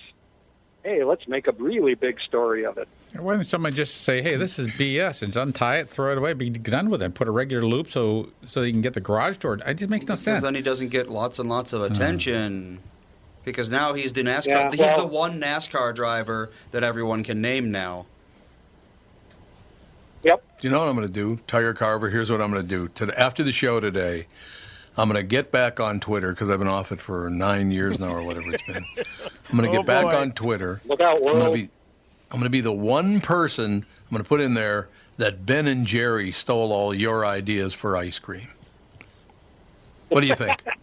hey, 0.84 1.04
let's 1.04 1.28
make 1.28 1.48
a 1.48 1.54
really 1.54 1.96
big 1.96 2.20
story 2.20 2.66
of 2.66 2.78
it. 2.78 2.88
Why 3.20 3.36
don't 3.36 3.44
somebody 3.46 3.76
just 3.76 4.02
say, 4.02 4.22
"Hey, 4.22 4.36
this 4.36 4.60
is 4.60 4.68
BS," 4.68 5.22
and 5.22 5.32
just 5.34 5.42
untie 5.42 5.78
it, 5.78 5.90
throw 5.90 6.12
it 6.12 6.18
away, 6.18 6.34
be 6.34 6.50
done 6.50 6.90
with 6.90 7.02
it, 7.02 7.06
and 7.06 7.16
put 7.16 7.28
a 7.28 7.32
regular 7.32 7.66
loop 7.66 7.90
so 7.90 8.30
so 8.48 8.62
you 8.62 8.72
can 8.72 8.82
get 8.82 8.94
the 8.94 9.02
garage 9.02 9.38
door? 9.38 9.60
It 9.66 9.76
just 9.76 9.90
makes 9.90 10.06
no 10.06 10.14
Because 10.14 10.24
sense. 10.24 10.42
then 10.42 10.56
he 10.56 10.62
doesn't 10.62 10.90
get 10.90 11.10
lots 11.10 11.40
and 11.40 11.50
lots 11.50 11.74
of 11.74 11.82
uh. 11.82 11.86
attention. 11.86 12.80
Because 13.44 13.70
now 13.70 13.94
he's 13.94 14.12
the 14.14 14.24
NASCAR. 14.24 14.48
Yeah, 14.48 14.70
he's 14.72 14.80
well- 14.80 14.98
the 15.02 15.06
one 15.06 15.40
NASCAR 15.40 15.94
driver 15.94 16.50
that 16.72 16.84
everyone 16.84 17.24
can 17.24 17.42
name 17.42 17.72
now. 17.72 18.08
Yep. 20.24 20.44
Do 20.60 20.68
you 20.68 20.74
know 20.74 20.80
what 20.80 20.90
I'm 20.90 20.96
going 20.96 21.08
to 21.08 21.14
do? 21.14 21.40
Tire 21.46 21.74
Carver, 21.74 22.10
here's 22.10 22.32
what 22.32 22.42
I'm 22.42 22.50
going 22.52 22.64
to 22.64 22.68
do. 22.68 22.88
To, 22.88 23.20
after 23.20 23.44
the 23.44 23.52
show 23.52 23.80
today, 23.80 24.26
I'm 24.98 25.08
going 25.08 25.22
to 25.22 25.28
get 25.28 25.52
back 25.52 25.80
on 25.80 26.00
Twitter 26.00 26.32
because 26.32 26.50
I've 26.50 26.58
been 26.58 26.68
off 26.68 26.92
it 26.92 27.00
for 27.00 27.30
nine 27.30 27.70
years 27.70 28.00
now 28.00 28.10
or 28.16 28.24
whatever 28.24 28.52
it's 28.52 28.64
been. 28.64 28.84
I'm 29.52 29.58
going 29.58 29.64
to 29.72 29.78
Oh, 29.78 29.82
get 29.82 29.86
back 29.86 30.06
on 30.06 30.32
Twitter. 30.32 30.82
Look 30.86 31.00
out, 31.02 31.18
I'm 31.18 31.22
going 31.22 31.54
to 31.54 31.60
be 31.68 31.70
I'm 32.32 32.40
going 32.40 32.44
to 32.44 32.50
be 32.50 32.62
the 32.62 32.72
one 32.72 33.22
person 33.22 33.86
I'm 34.06 34.12
going 34.12 34.24
to 34.24 34.28
put 34.28 34.42
in 34.42 34.54
there 34.54 34.90
that 35.18 35.46
Ben 35.46 35.68
and 35.68 35.86
Jerry 35.86 36.32
stole 36.32 36.72
all 36.72 36.94
your 36.94 37.26
ideas 37.26 37.74
for 37.74 37.96
ice 37.96 38.20
cream. 38.20 38.48
What 40.10 40.22
do 40.22 40.28
you 40.28 40.36
think? 40.36 40.64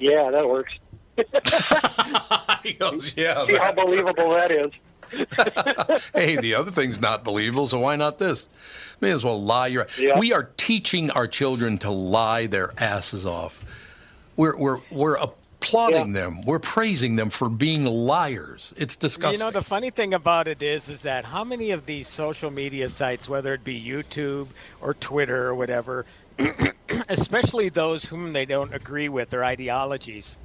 Yeah, 0.00 0.30
that 0.30 0.48
works. 0.48 0.72
he 2.62 2.72
goes, 2.72 3.14
yeah. 3.16 3.44
See 3.44 3.56
how 3.56 3.72
believable 3.72 4.32
that 4.32 4.50
is. 4.50 4.72
hey, 6.14 6.36
the 6.36 6.54
other 6.54 6.70
thing's 6.70 7.00
not 7.00 7.22
believable, 7.22 7.66
so 7.66 7.80
why 7.80 7.96
not 7.96 8.18
this? 8.18 8.48
May 9.00 9.10
as 9.10 9.22
well 9.22 9.40
lie 9.42 9.66
your. 9.66 9.86
Yeah. 9.98 10.18
We 10.18 10.32
are 10.32 10.50
teaching 10.56 11.10
our 11.10 11.26
children 11.26 11.76
to 11.78 11.90
lie 11.90 12.46
their 12.46 12.72
asses 12.78 13.26
off. 13.26 13.62
We're 14.36 14.56
we're 14.56 14.78
we're 14.90 15.18
applauding 15.62 16.12
them. 16.12 16.42
We're 16.42 16.58
praising 16.58 17.16
them 17.16 17.30
for 17.30 17.48
being 17.48 17.84
liars. 17.84 18.72
It's 18.76 18.96
disgusting. 18.96 19.38
You 19.38 19.44
know, 19.44 19.50
the 19.50 19.62
funny 19.62 19.90
thing 19.90 20.14
about 20.14 20.48
it 20.48 20.62
is, 20.62 20.88
is 20.88 21.02
that 21.02 21.24
how 21.24 21.44
many 21.44 21.70
of 21.70 21.86
these 21.86 22.08
social 22.08 22.50
media 22.50 22.88
sites, 22.88 23.28
whether 23.28 23.54
it 23.54 23.64
be 23.64 23.80
YouTube 23.80 24.48
or 24.80 24.94
Twitter 24.94 25.46
or 25.46 25.54
whatever, 25.54 26.06
especially 27.08 27.68
those 27.68 28.04
whom 28.04 28.32
they 28.32 28.46
don't 28.46 28.72
agree 28.74 29.08
with 29.08 29.30
their 29.30 29.44
ideologies, 29.44 30.36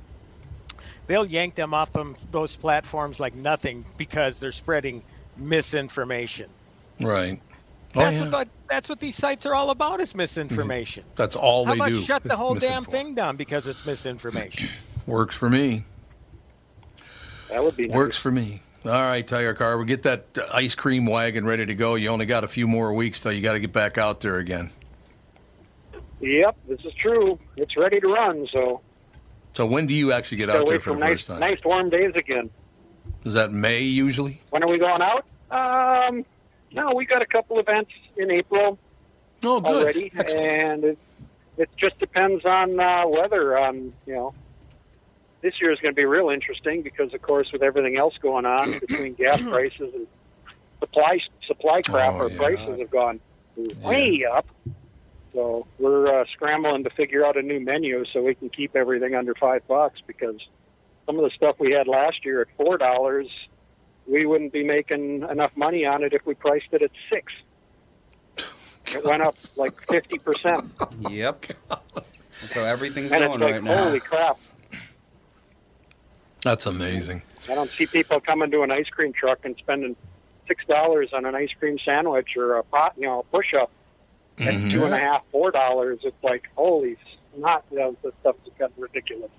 they'll 1.07 1.25
yank 1.25 1.55
them 1.55 1.73
off 1.73 1.91
them, 1.93 2.15
those 2.31 2.55
platforms 2.55 3.19
like 3.19 3.35
nothing 3.35 3.85
because 3.97 4.39
they're 4.39 4.51
spreading 4.51 5.01
misinformation. 5.37 6.49
right. 7.01 7.41
Oh, 7.97 8.01
That's 8.01 8.17
yeah. 8.17 8.29
what 8.29 8.47
that's 8.69 8.89
what 8.89 8.99
these 8.99 9.15
sites 9.15 9.45
are 9.45 9.55
all 9.55 9.69
about 9.69 10.01
is 10.01 10.09
mm-hmm. 10.09 10.17
misinformation. 10.17 11.05
That's 11.15 11.37
all 11.37 11.63
How 11.63 11.71
they 11.71 11.77
about 11.77 11.89
do. 11.89 12.01
shut 12.01 12.23
the 12.23 12.35
whole 12.35 12.55
damn 12.55 12.83
thing 12.83 13.13
down 13.13 13.37
because 13.37 13.67
it's 13.67 13.85
misinformation? 13.85 14.67
Works 15.05 15.35
for 15.35 15.49
me. 15.49 15.85
That 17.49 17.63
would 17.63 17.75
be 17.75 17.87
nice. 17.87 17.95
Works 17.95 18.17
for 18.17 18.31
me. 18.31 18.61
All 18.85 18.91
right, 18.91 19.25
Tire 19.27 19.53
Car, 19.55 19.77
we 19.77 19.85
get 19.85 20.03
that 20.03 20.25
ice 20.53 20.75
cream 20.75 21.05
wagon 21.05 21.45
ready 21.45 21.65
to 21.65 21.73
go. 21.73 21.95
You 21.95 22.09
only 22.09 22.25
got 22.25 22.43
a 22.43 22.47
few 22.47 22.67
more 22.67 22.93
weeks 22.93 23.21
till 23.21 23.31
you 23.31 23.41
got 23.41 23.53
to 23.53 23.59
get 23.59 23.71
back 23.73 23.97
out 23.97 24.21
there 24.21 24.37
again. 24.37 24.69
Yep, 26.21 26.55
this 26.67 26.79
is 26.85 26.93
true. 26.93 27.39
It's 27.57 27.75
ready 27.77 27.99
to 27.99 28.07
run. 28.07 28.47
So 28.51 28.81
So 29.53 29.65
when 29.65 29.87
do 29.87 29.93
you 29.93 30.11
actually 30.11 30.37
get 30.37 30.49
out 30.49 30.67
there 30.67 30.79
for 30.79 30.93
the 30.93 30.99
nice, 30.99 31.09
first 31.11 31.27
time? 31.27 31.39
nice 31.39 31.59
warm 31.65 31.89
days 31.89 32.13
again. 32.15 32.49
Is 33.23 33.33
that 33.33 33.51
May 33.51 33.81
usually? 33.81 34.41
When 34.51 34.63
are 34.63 34.69
we 34.69 34.77
going 34.77 35.01
out? 35.01 35.25
Um, 35.49 36.25
no, 36.71 36.93
we 36.93 37.05
got 37.05 37.21
a 37.23 37.25
couple 37.25 37.59
events 37.59 37.91
in 38.17 38.29
April 38.31 38.77
Oh, 39.43 39.59
good. 39.61 39.83
already, 39.83 40.11
Excellent. 40.15 40.45
and 40.47 40.83
it, 40.83 40.97
it 41.57 41.69
just 41.77 41.97
depends 41.99 42.45
on 42.45 42.79
uh, 42.79 43.03
weather. 43.07 43.57
Um, 43.57 43.93
you 44.05 44.13
know, 44.13 44.33
this 45.45 45.61
year 45.61 45.71
is 45.71 45.79
going 45.79 45.93
to 45.93 45.95
be 45.95 46.05
real 46.05 46.29
interesting 46.31 46.81
because, 46.81 47.13
of 47.13 47.21
course, 47.21 47.51
with 47.53 47.61
everything 47.61 47.97
else 47.97 48.15
going 48.19 48.45
on 48.47 48.71
between 48.87 49.13
gas 49.13 49.39
prices 49.41 49.93
and 49.93 50.07
supply 50.79 51.19
supply 51.45 51.81
crap, 51.83 52.13
Oh, 52.13 52.17
our 52.21 52.29
yeah. 52.31 52.37
prices 52.37 52.79
have 52.79 52.89
gone 52.89 53.19
way 53.83 54.25
up. 54.25 54.47
So 55.33 55.67
we're 55.77 56.21
uh, 56.21 56.25
scrambling 56.33 56.83
to 56.85 56.89
figure 56.89 57.23
out 57.25 57.37
a 57.37 57.41
new 57.43 57.59
menu 57.59 58.05
so 58.11 58.23
we 58.23 58.33
can 58.33 58.49
keep 58.49 58.75
everything 58.75 59.13
under 59.15 59.35
five 59.35 59.67
bucks 59.67 59.99
because 60.07 60.37
some 61.05 61.17
of 61.19 61.23
the 61.23 61.29
stuff 61.35 61.57
we 61.59 61.71
had 61.73 61.87
last 61.87 62.25
year 62.25 62.41
at 62.41 62.47
four 62.57 62.77
dollars, 62.79 63.27
we 64.07 64.25
wouldn't 64.25 64.51
be 64.51 64.63
making 64.63 65.21
enough 65.29 65.51
money 65.55 65.85
on 65.85 66.03
it 66.03 66.13
if 66.13 66.25
we 66.25 66.33
priced 66.33 66.67
it 66.71 66.81
at 66.81 66.91
six. 67.11 67.31
It 68.87 69.03
went 69.05 69.21
up 69.21 69.35
like 69.57 69.79
fifty 69.89 70.17
percent, 70.17 70.71
Yep. 71.09 71.45
So 72.49 72.63
everything's 72.63 73.11
and 73.13 73.23
it's 73.23 73.29
going 73.29 73.39
like 73.41 73.53
right 73.53 73.63
now. 73.63 73.85
holy 73.85 73.99
crap! 74.01 74.37
That's 76.45 76.67
amazing. 76.67 77.23
I 77.49 77.55
don't 77.55 77.71
see 77.71 77.87
people 77.87 78.19
coming 78.19 78.51
to 78.51 78.61
an 78.61 78.71
ice 78.71 78.87
cream 78.87 79.13
truck 79.13 79.39
and 79.45 79.55
spending 79.57 79.95
six 80.47 80.63
dollars 80.67 81.09
on 81.11 81.25
an 81.25 81.33
ice 81.33 81.49
cream 81.57 81.79
sandwich 81.83 82.37
or 82.37 82.57
a 82.57 82.63
pot, 82.63 82.93
you 82.97 83.07
know, 83.07 83.21
a 83.21 83.23
push 83.23 83.55
up 83.55 83.71
at 84.37 84.53
Mhm. 84.53 84.71
two 84.71 84.85
and 84.85 84.93
a 84.93 84.99
half, 84.99 85.23
four 85.31 85.49
dollars. 85.49 86.01
It's 86.03 86.23
like 86.23 86.43
holy, 86.55 86.97
not 87.35 87.65
you 87.71 87.79
know, 87.79 87.95
the 88.03 88.13
stuff 88.21 88.35
has 88.45 88.53
gotten 88.59 88.79
ridiculous. 88.79 89.31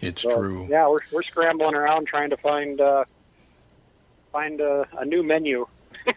It's 0.00 0.22
So, 0.22 0.30
true. 0.34 0.66
Yeah, 0.70 0.88
we're 0.88 1.00
we're 1.12 1.22
scrambling 1.22 1.74
around 1.74 2.06
trying 2.06 2.30
to 2.30 2.38
find 2.38 2.80
uh, 2.80 3.04
find 4.32 4.58
a, 4.62 4.86
a 4.98 5.04
new 5.04 5.22
menu. 5.22 5.66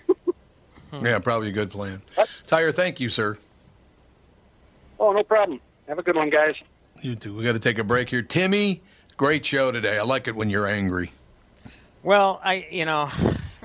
Yeah, 1.03 1.19
probably 1.19 1.49
a 1.49 1.51
good 1.51 1.69
plan. 1.69 2.01
Tire, 2.47 2.71
thank 2.71 2.99
you, 2.99 3.09
sir. 3.09 3.37
Oh, 4.99 5.11
no 5.11 5.21
problem. 5.21 5.61
Have 5.87 5.99
a 5.99 6.01
good 6.01 6.15
one, 6.15 6.31
guys. 6.31 6.55
You 7.03 7.15
too. 7.15 7.35
We 7.35 7.43
got 7.43 7.51
to 7.51 7.59
take 7.59 7.77
a 7.77 7.83
break 7.83 8.09
here. 8.09 8.23
Timmy, 8.23 8.81
great 9.19 9.45
show 9.45 9.69
today. 9.69 9.99
I 9.99 10.03
like 10.03 10.29
it 10.29 10.35
when 10.35 10.49
you're 10.49 10.65
angry. 10.65 11.11
Well, 12.03 12.39
I 12.41 12.65
you 12.71 12.85
know, 12.85 13.11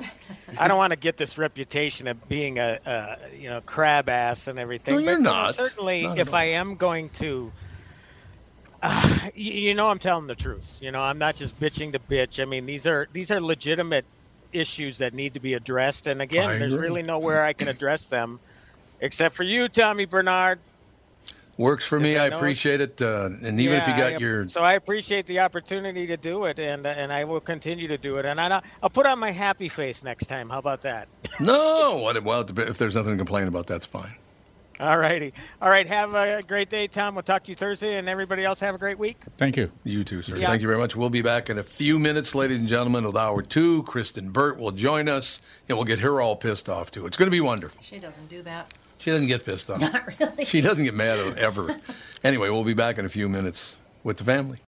I 0.61 0.69
don't 0.69 0.77
want 0.77 0.91
to 0.91 0.99
get 0.99 1.17
this 1.17 1.39
reputation 1.39 2.09
of 2.09 2.29
being 2.29 2.59
a, 2.59 2.81
a 2.85 3.17
you 3.35 3.49
know 3.49 3.61
crab 3.61 4.09
ass 4.09 4.49
and 4.49 4.59
everything. 4.59 4.97
No, 4.97 5.01
you're 5.01 5.17
but, 5.17 5.23
not. 5.23 5.55
certainly, 5.55 6.03
Not 6.03 6.19
if 6.19 6.35
I 6.35 6.45
am 6.45 6.75
going 6.75 7.09
to, 7.11 7.53
uh, 8.83 9.19
you, 9.35 9.53
you 9.53 9.75
know, 9.75 9.89
I'm 9.89 10.01
telling 10.01 10.27
the 10.27 10.35
truth. 10.35 10.79
You 10.83 10.91
know, 10.91 11.01
I'm 11.01 11.19
not 11.19 11.37
just 11.37 11.59
bitching 11.61 11.93
to 11.93 12.01
bitch. 12.01 12.43
I 12.43 12.45
mean, 12.45 12.67
these 12.67 12.87
are 12.87 13.09
these 13.13 13.31
are 13.31 13.41
legitimate 13.41 14.05
issues 14.53 14.99
that 14.99 15.15
need 15.15 15.35
to 15.35 15.41
be 15.41 15.55
addressed. 15.55 16.09
And 16.09 16.21
again, 16.21 16.51
I 16.51 16.59
there's 16.59 16.73
agree. 16.73 16.89
really 16.89 17.03
nowhere 17.03 17.45
I 17.45 17.53
can 17.53 17.69
address 17.69 18.07
them, 18.07 18.41
except 19.01 19.37
for 19.37 19.45
you, 19.45 19.69
Tommy 19.69 20.05
Barnard. 20.05 20.59
Works 21.57 21.87
for 21.87 22.01
me. 22.01 22.17
I 22.17 22.25
I 22.25 22.27
appreciate 22.29 22.81
it. 22.81 23.01
Uh, 23.01 23.31
and 23.43 23.61
even 23.61 23.77
if 23.77 23.87
you 23.87 23.95
got 23.97 24.15
I- 24.15 24.19
your 24.19 24.49
so 24.49 24.63
I 24.63 24.75
appreciate 24.75 25.27
the 25.27 25.41
opportunity 25.41 26.07
to 26.07 26.17
do 26.17 26.45
it, 26.47 26.59
and 26.59 26.87
and 26.87 27.13
I 27.13 27.25
will 27.25 27.41
continue 27.41 27.89
to 27.89 27.99
do 27.99 28.17
it, 28.17 28.27
and 28.27 28.41
I, 28.41 28.63
I'll 28.83 28.91
put 28.91 29.07
on 29.07 29.19
my 29.19 29.31
happy 29.31 29.69
face 29.69 30.03
next 30.03 30.27
time. 30.27 30.49
How 30.49 30.59
about 30.59 30.81
that? 30.83 31.09
no. 31.41 32.11
Well, 32.25 32.45
if 32.59 32.79
there's 32.79 32.95
nothing 32.95 33.13
to 33.13 33.19
complain 33.19 33.49
about, 33.49 33.67
that's 33.67 33.87
fine. 33.87 34.15
All 34.81 34.99
righty. 34.99 35.33
All 35.63 35.71
right. 35.71 35.87
Have 35.87 36.15
a 36.15 36.43
great 36.43 36.69
day, 36.69 36.89
Tom. 36.89 37.15
We'll 37.15 37.23
talk 37.23 37.45
to 37.45 37.51
you 37.51 37.55
Thursday, 37.55 37.97
and 37.97 38.09
everybody 38.09 38.45
else 38.45 38.59
have 38.61 38.75
a 38.75 38.79
great 38.79 38.99
week. 38.99 39.17
Thank 39.37 39.57
you. 39.57 39.71
You 39.85 40.03
too, 40.03 40.23
sir. 40.23 40.37
Yeah. 40.37 40.49
Thank 40.49 40.63
you 40.63 40.67
very 40.67 40.79
much. 40.81 40.97
We'll 40.97 41.11
be 41.11 41.23
back 41.23 41.49
in 41.49 41.59
a 41.59 41.63
few 41.63 41.99
minutes, 42.01 42.35
ladies 42.35 42.59
and 42.59 42.69
gentlemen, 42.69 43.05
with 43.05 43.17
hour 43.17 43.41
two. 43.43 43.85
Kristen 43.85 44.31
Burt 44.31 44.59
will 44.59 44.73
join 44.73 45.09
us, 45.09 45.41
and 45.69 45.79
we'll 45.79 45.85
get 45.85 46.01
her 46.01 46.21
all 46.21 46.35
pissed 46.35 46.69
off 46.69 46.91
too. 46.91 47.07
It's 47.07 47.17
going 47.17 47.29
to 47.29 47.31
be 47.31 47.41
wonderful. 47.41 47.81
She 47.83 48.01
doesn't 48.01 48.29
do 48.29 48.43
that. 48.43 48.75
She 49.05 49.11
doesn't 49.11 49.27
get 49.27 49.45
pissed 49.45 49.69
off. 49.69 49.81
Not 49.93 50.07
really. 50.19 50.47
She 50.47 50.63
doesn't 50.63 50.83
get 50.83 50.95
mad 50.95 51.19
at 51.19 51.37
ever. 51.37 51.77
Anyway, 52.23 52.49
we'll 52.49 52.65
be 52.65 52.73
back 52.73 52.97
in 52.97 53.05
a 53.05 53.11
few 53.11 53.29
minutes 53.29 53.77
with 54.03 54.17
the 54.17 54.25
family. 54.25 54.64